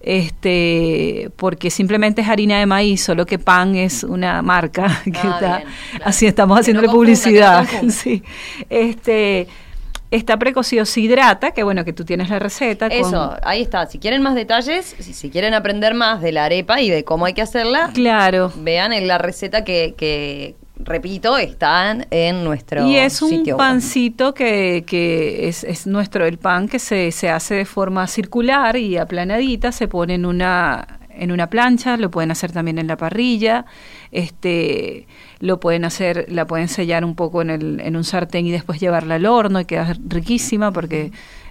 este, 0.00 1.30
porque 1.36 1.70
simplemente 1.70 2.22
es 2.22 2.28
harina 2.28 2.58
de 2.58 2.66
maíz, 2.66 3.02
solo 3.02 3.26
que 3.26 3.38
pan 3.38 3.74
es 3.74 4.04
una 4.04 4.42
marca 4.42 5.00
que 5.04 5.10
Ah, 5.22 5.34
está, 5.34 5.56
bien, 5.58 5.68
claro. 5.90 6.04
así 6.04 6.26
estamos 6.26 6.58
haciéndole 6.60 6.86
no 6.86 6.92
no 6.92 6.98
publicidad, 6.98 7.66
sí, 7.90 8.22
este, 8.70 9.46
está 10.16 10.36
precocido, 10.38 10.84
se 10.84 11.00
hidrata, 11.00 11.50
que 11.52 11.62
bueno, 11.62 11.84
que 11.84 11.92
tú 11.92 12.04
tienes 12.04 12.30
la 12.30 12.38
receta. 12.38 12.88
con- 12.88 12.98
Eso, 12.98 13.36
ahí 13.42 13.62
está. 13.62 13.86
Si 13.86 13.98
quieren 13.98 14.22
más 14.22 14.34
detalles, 14.34 14.94
si, 14.98 15.12
si 15.12 15.30
quieren 15.30 15.54
aprender 15.54 15.94
más 15.94 16.20
de 16.22 16.32
la 16.32 16.44
arepa 16.44 16.80
y 16.80 16.90
de 16.90 17.04
cómo 17.04 17.26
hay 17.26 17.34
que 17.34 17.42
hacerla, 17.42 17.90
claro, 17.92 18.52
vean 18.56 18.92
en 18.92 19.06
la 19.08 19.18
receta 19.18 19.64
que, 19.64 19.94
que, 19.96 20.54
repito, 20.76 21.36
están 21.38 22.06
en 22.10 22.44
nuestro 22.44 22.86
Y 22.86 22.96
es 22.96 23.20
un 23.22 23.30
sitio 23.30 23.56
pancito 23.56 24.34
que, 24.34 24.84
que 24.86 25.48
es, 25.48 25.64
es 25.64 25.86
nuestro, 25.86 26.26
el 26.26 26.38
pan 26.38 26.68
que 26.68 26.78
se, 26.78 27.10
se 27.12 27.30
hace 27.30 27.54
de 27.54 27.64
forma 27.64 28.06
circular 28.06 28.76
y 28.76 28.96
aplanadita, 28.96 29.72
se 29.72 29.88
pone 29.88 30.14
en 30.14 30.26
una, 30.26 30.98
en 31.10 31.32
una 31.32 31.48
plancha, 31.48 31.96
lo 31.96 32.10
pueden 32.10 32.30
hacer 32.30 32.52
también 32.52 32.78
en 32.78 32.86
la 32.86 32.96
parrilla, 32.96 33.64
este, 34.14 35.08
lo 35.40 35.58
pueden 35.60 35.84
hacer, 35.84 36.26
la 36.28 36.46
pueden 36.46 36.68
sellar 36.68 37.04
un 37.04 37.16
poco 37.16 37.42
en, 37.42 37.50
el, 37.50 37.80
en 37.80 37.96
un 37.96 38.04
sartén 38.04 38.46
y 38.46 38.52
después 38.52 38.80
llevarla 38.80 39.16
al 39.16 39.26
horno 39.26 39.60
y 39.60 39.64
queda 39.64 39.92
riquísima 40.08 40.70
porque 40.70 41.10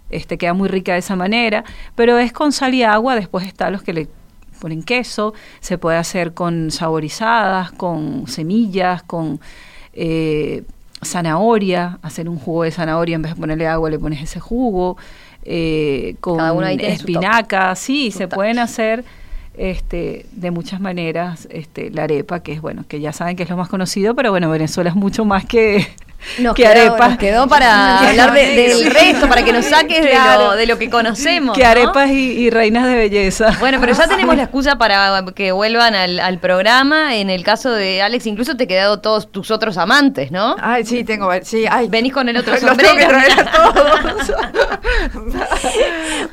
este, 0.10 0.38
queda 0.38 0.54
muy 0.54 0.70
rica 0.70 0.94
de 0.94 1.00
esa 1.00 1.18
manera, 1.18 1.66
pero 1.96 2.18
es 2.18 2.32
con 2.32 2.54
sal 2.54 2.74
y 2.74 2.84
agua, 2.84 3.16
después 3.16 3.46
está 3.46 3.70
los 3.70 3.84
que 3.84 3.92
le 3.92 4.08
ponen 4.62 4.82
queso, 4.82 5.34
se 5.60 5.78
puede 5.78 5.98
hacer 5.98 6.34
con 6.34 6.72
saborizadas, 6.72 7.74
con 7.74 8.28
semillas, 8.28 9.04
con 9.04 9.42
eh, 9.92 10.64
zanahoria, 11.04 12.00
hacer 12.02 12.30
un 12.30 12.40
jugo 12.40 12.64
de 12.64 12.72
zanahoria 12.72 13.16
en 13.16 13.24
vez 13.24 13.34
de 13.34 13.42
ponerle 13.42 13.68
agua 13.68 13.90
le 13.90 14.00
pones 14.00 14.22
ese 14.22 14.40
jugo, 14.40 14.96
eh, 15.44 16.16
con 16.22 16.64
espinaca, 16.80 17.76
sí, 17.76 18.10
se 18.12 18.30
pueden 18.30 18.58
hacer 18.60 19.04
este, 19.58 20.26
de 20.32 20.52
muchas 20.52 20.80
maneras 20.80 21.48
este, 21.52 21.90
la 21.92 22.04
arepa, 22.04 22.42
que 22.42 22.54
es 22.54 22.62
bueno, 22.62 22.86
que 22.88 23.00
ya 23.00 23.14
saben 23.14 23.36
que 23.36 23.44
es 23.44 23.50
lo 23.50 23.58
más 23.58 23.70
conocido, 23.70 24.16
pero 24.16 24.32
bueno, 24.32 24.50
Venezuela 24.50 24.90
es 24.90 24.96
mucho 24.96 25.26
más 25.26 25.46
que, 25.46 25.88
Nos 26.40 26.56
que 26.56 26.64
quedó, 26.64 26.72
arepa. 26.72 27.10
nos 27.10 27.18
quedó 27.18 27.48
para 27.48 28.00
hablar 28.10 28.34
de- 28.34 28.56
del 28.56 28.90
resto, 28.92 29.28
para 29.30 29.44
que 29.44 29.54
nos 29.54 29.66
saques 29.66 30.04
de, 30.04 30.14
lo, 30.38 30.56
de 30.56 30.66
lo 30.66 30.78
que 30.80 30.90
conocemos. 30.90 31.56
que 31.56 31.64
¿no? 31.64 31.70
arepas 31.70 32.10
y, 32.10 32.32
y 32.32 32.50
reinas 32.50 32.88
de 32.88 32.96
belleza. 32.96 33.56
Bueno, 33.60 33.78
pero 33.80 33.94
ya 33.94 34.08
tenemos 34.08 34.36
la 34.36 34.44
excusa 34.46 34.78
para 34.78 35.24
que 35.36 35.52
vuelvan 35.52 35.94
al, 35.96 36.20
al 36.20 36.40
programa. 36.40 37.16
En 37.16 37.30
el 37.30 37.44
caso 37.44 37.72
de 37.72 38.02
Alex, 38.02 38.26
incluso 38.26 38.58
te 38.58 38.66
quedado 38.68 39.02
todos 39.02 39.32
tus 39.32 39.52
otros 39.52 39.78
amantes, 39.78 40.32
¿no? 40.32 40.56
Ay, 40.60 40.84
sí, 40.86 41.04
tengo. 41.04 41.30
Sí, 41.44 41.66
ay. 41.70 41.88
Venís 41.90 42.12
con 42.14 42.28
el 42.30 42.38
otro 42.38 42.54
Los 42.62 42.62
tengo 42.62 42.78
que 42.96 43.04
sombrero. 43.04 43.10
traer 43.10 43.40
a 43.40 43.52
todos. 43.52 44.32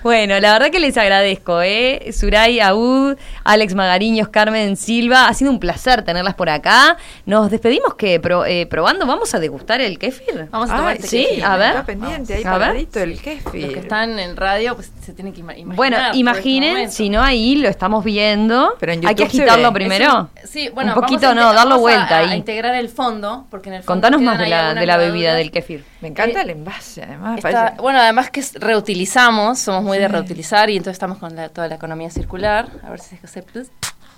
Bueno, 0.02 0.40
la 0.40 0.52
verdad 0.54 0.70
que 0.70 0.80
les 0.80 0.96
agradezco, 0.96 1.60
¿eh? 1.62 2.10
Suray 2.12 2.60
Aud, 2.60 3.16
Alex 3.44 3.74
Magariños, 3.74 4.28
Carmen 4.28 4.76
Silva. 4.76 5.26
Ha 5.28 5.34
sido 5.34 5.50
un 5.50 5.60
placer 5.60 6.02
tenerlas 6.02 6.34
por 6.34 6.48
acá. 6.48 6.96
Nos 7.26 7.50
despedimos 7.50 7.94
que 7.94 8.18
pro- 8.20 8.44
eh, 8.46 8.66
probando, 8.66 9.06
vamos 9.06 9.34
a 9.34 9.38
degustar 9.40 9.80
el 9.80 9.98
kéfir. 9.98 10.48
Vamos 10.50 10.70
a 10.70 10.76
tomar 10.76 10.96
este 10.96 11.08
sí, 11.08 11.26
kefir. 11.28 11.44
a 11.44 11.56
ver. 11.56 11.68
Está 11.70 11.84
pendiente 11.84 12.34
ahí 12.34 12.44
A 12.44 12.50
paradito 12.50 13.00
el 13.00 13.10
Los 13.10 13.20
kéfir. 13.20 13.72
que 13.74 13.78
están 13.80 14.18
en 14.18 14.36
radio, 14.36 14.74
pues 14.74 14.90
se 15.04 15.12
tienen 15.12 15.32
que 15.32 15.40
ima- 15.42 15.52
imaginar. 15.52 15.76
Bueno, 15.76 15.96
este 15.98 16.16
imaginen, 16.18 16.90
si 16.90 17.10
no 17.10 17.22
ahí 17.22 17.56
lo 17.56 17.68
estamos 17.68 18.04
viendo. 18.04 18.74
Pero 18.80 18.92
en 18.92 19.06
Hay 19.06 19.14
que 19.14 19.24
YouTube 19.24 19.36
se 19.36 19.42
agitarlo 19.42 19.68
ve. 19.68 19.74
primero. 19.74 20.20
Un- 20.20 20.48
sí, 20.48 20.68
bueno, 20.74 20.94
un 20.94 21.00
poquito, 21.00 21.26
vamos 21.28 21.42
a 21.42 21.46
no, 21.46 21.52
darlo 21.54 21.70
vamos 21.70 21.74
a- 21.78 21.80
vuelta 21.80 22.16
a, 22.16 22.18
ahí. 22.20 22.38
integrar 22.38 22.74
el 22.74 22.88
fondo, 22.88 23.46
porque 23.50 23.68
en 23.68 23.74
el 23.76 23.82
fondo 23.82 23.92
Contanos 24.08 24.22
más 24.22 24.38
de 24.38 24.46
la, 24.48 24.74
de 24.74 24.86
la 24.86 24.96
bebida 24.96 25.34
del 25.34 25.50
kéfir. 25.50 25.84
Me 26.00 26.08
encanta 26.08 26.40
Eh, 26.40 26.42
el 26.44 26.50
envase, 26.50 27.02
además. 27.02 27.36
Está- 27.44 27.74
bueno, 27.78 27.98
además 27.98 28.30
que 28.30 28.42
reutilizamos, 28.54 29.58
somos 29.58 29.82
muy 29.84 29.98
de 29.98 30.08
reutilizar 30.08 30.70
y 30.70 30.76
entonces 30.76 30.94
estamos 30.94 31.18
con 31.18 31.36
la- 31.36 31.48
toda 31.50 31.68
la 31.68 31.74
economía 31.74 32.10
circular. 32.10 32.68
A 32.82 32.90
ver 32.90 33.00
si 33.00 33.16
se. 33.26 33.40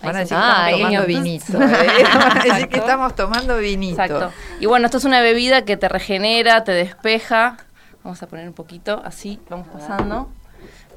Ahí 0.05 0.07
Van 0.09 0.17
a 0.17 0.19
decir 0.21 0.37
que 0.37 0.43
Ah, 0.43 0.71
estamos 0.71 0.81
tomando 0.81 1.01
pequeño. 1.07 1.23
vinito. 1.23 1.53
¿eh? 1.63 2.05
Van 2.05 2.23
a 2.23 2.35
decir 2.35 2.43
que 2.43 2.49
Exacto. 2.49 2.77
estamos 2.77 3.15
tomando 3.17 3.57
vinito. 3.59 4.03
Exacto. 4.03 4.33
Y 4.61 4.67
bueno, 4.67 4.87
esto 4.87 4.99
es 4.99 5.05
una 5.05 5.21
bebida 5.21 5.65
que 5.65 5.77
te 5.77 5.89
regenera, 5.89 6.65
te 6.65 6.73
despeja. 6.73 7.57
Vamos 8.03 8.21
a 8.23 8.27
poner 8.27 8.49
un 8.49 8.55
poquito, 8.55 9.01
así, 9.05 9.39
vamos 9.49 9.69
pasando. 9.69 10.29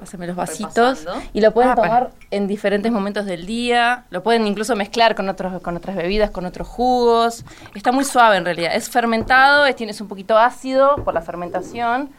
Pásame 0.05 0.27
los 0.27 0.35
vasitos. 0.35 0.99
Repasando. 0.99 1.29
Y 1.33 1.41
lo 1.41 1.51
pueden 1.51 1.71
Ah, 1.71 1.75
para- 1.75 1.87
tomar 1.87 2.11
en 2.31 2.47
diferentes 2.47 2.91
momentos 2.91 3.25
del 3.25 3.45
día. 3.45 4.05
Lo 4.11 4.21
pueden 4.21 4.45
incluso 4.45 4.75
mezclar 4.75 5.15
con, 5.15 5.27
otros, 5.29 5.61
con 5.61 5.75
otras 5.75 5.95
bebidas, 5.95 6.29
con 6.29 6.45
otros 6.45 6.67
jugos. 6.67 7.43
Está 7.73 7.91
muy 7.91 8.03
suave 8.05 8.37
en 8.37 8.45
realidad. 8.45 8.75
Es 8.75 8.89
fermentado, 8.89 9.65
es, 9.65 9.75
tienes 9.75 9.99
un 10.01 10.07
poquito 10.07 10.37
ácido 10.37 10.95
por 11.03 11.13
la 11.15 11.21
fermentación. 11.21 12.11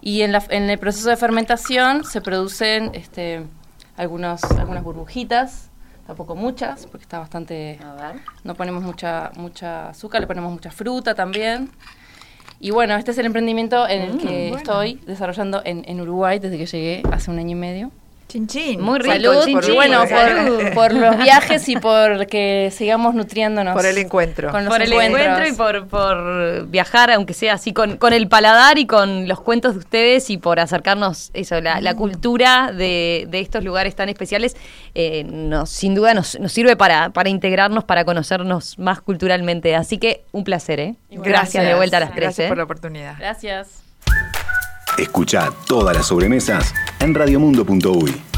Y 0.00 0.22
en, 0.22 0.32
la- 0.32 0.44
en 0.50 0.70
el 0.70 0.78
proceso 0.78 1.08
de 1.10 1.16
fermentación 1.16 2.04
se 2.04 2.20
producen 2.20 2.90
este, 2.94 3.44
algunos, 3.96 4.42
algunas 4.44 4.82
burbujitas. 4.84 5.68
Tampoco 6.06 6.34
muchas, 6.34 6.86
porque 6.86 7.02
está 7.04 7.20
bastante 7.20 7.78
A 7.84 7.92
ver. 8.12 8.20
no 8.42 8.54
ponemos 8.56 8.82
mucha, 8.82 9.30
mucha 9.36 9.88
azúcar, 9.90 10.20
le 10.20 10.26
ponemos 10.26 10.50
mucha 10.52 10.70
fruta 10.72 11.14
también. 11.14 11.70
Y 12.62 12.70
bueno, 12.70 12.94
este 12.94 13.10
es 13.10 13.18
el 13.18 13.26
emprendimiento 13.26 13.88
en 13.88 14.02
el 14.02 14.18
que 14.18 14.50
estoy 14.50 14.94
desarrollando 15.04 15.62
en, 15.64 15.82
en 15.84 16.00
Uruguay 16.00 16.38
desde 16.38 16.58
que 16.58 16.66
llegué 16.66 17.02
hace 17.10 17.28
un 17.28 17.40
año 17.40 17.50
y 17.50 17.54
medio. 17.56 17.90
Chin 18.32 18.46
chin. 18.46 18.80
Muy 18.80 18.98
rico, 18.98 19.12
Salud, 19.12 19.44
chin, 19.44 19.58
y 19.58 19.60
chin. 19.60 19.74
bueno, 19.74 20.06
Salud. 20.06 20.58
por, 20.62 20.72
por 20.74 20.92
los 20.94 21.18
viajes 21.18 21.68
y 21.68 21.76
por 21.76 22.26
que 22.26 22.72
sigamos 22.74 23.14
nutriéndonos. 23.14 23.74
Por 23.74 23.84
el 23.84 23.98
encuentro. 23.98 24.50
Con 24.50 24.64
los 24.64 24.72
por 24.72 24.80
el 24.80 24.90
encuentro 24.90 25.46
y 25.46 25.52
por, 25.52 25.86
por 25.88 26.66
viajar, 26.68 27.10
aunque 27.10 27.34
sea 27.34 27.52
así, 27.52 27.74
con, 27.74 27.98
con 27.98 28.14
el 28.14 28.28
paladar 28.28 28.78
y 28.78 28.86
con 28.86 29.28
los 29.28 29.38
cuentos 29.42 29.74
de 29.74 29.80
ustedes 29.80 30.30
y 30.30 30.38
por 30.38 30.60
acercarnos 30.60 31.30
eso, 31.34 31.60
la, 31.60 31.80
Mm. 31.80 31.84
la 31.84 31.94
cultura 31.94 32.72
de, 32.72 33.26
de 33.28 33.40
estos 33.40 33.64
lugares 33.64 33.94
tan 33.94 34.08
especiales, 34.08 34.56
eh, 34.94 35.24
nos, 35.24 35.68
sin 35.68 35.94
duda 35.94 36.14
nos, 36.14 36.40
nos 36.40 36.52
sirve 36.52 36.74
para, 36.74 37.10
para 37.10 37.28
integrarnos, 37.28 37.84
para 37.84 38.06
conocernos 38.06 38.78
más 38.78 39.02
culturalmente. 39.02 39.76
Así 39.76 39.98
que 39.98 40.24
un 40.32 40.44
placer, 40.44 40.80
¿eh? 40.80 40.94
Gracias, 41.10 41.66
de 41.66 41.74
vuelta 41.74 41.98
a 41.98 42.00
las 42.00 42.10
tres. 42.12 42.22
Gracias 42.22 42.46
¿eh? 42.46 42.48
por 42.48 42.56
la 42.56 42.64
oportunidad. 42.64 43.16
Gracias. 43.18 43.81
Escucha 44.98 45.50
todas 45.66 45.96
las 45.96 46.06
sobremesas 46.06 46.74
en 47.00 47.14
radiomundo.uy. 47.14 48.31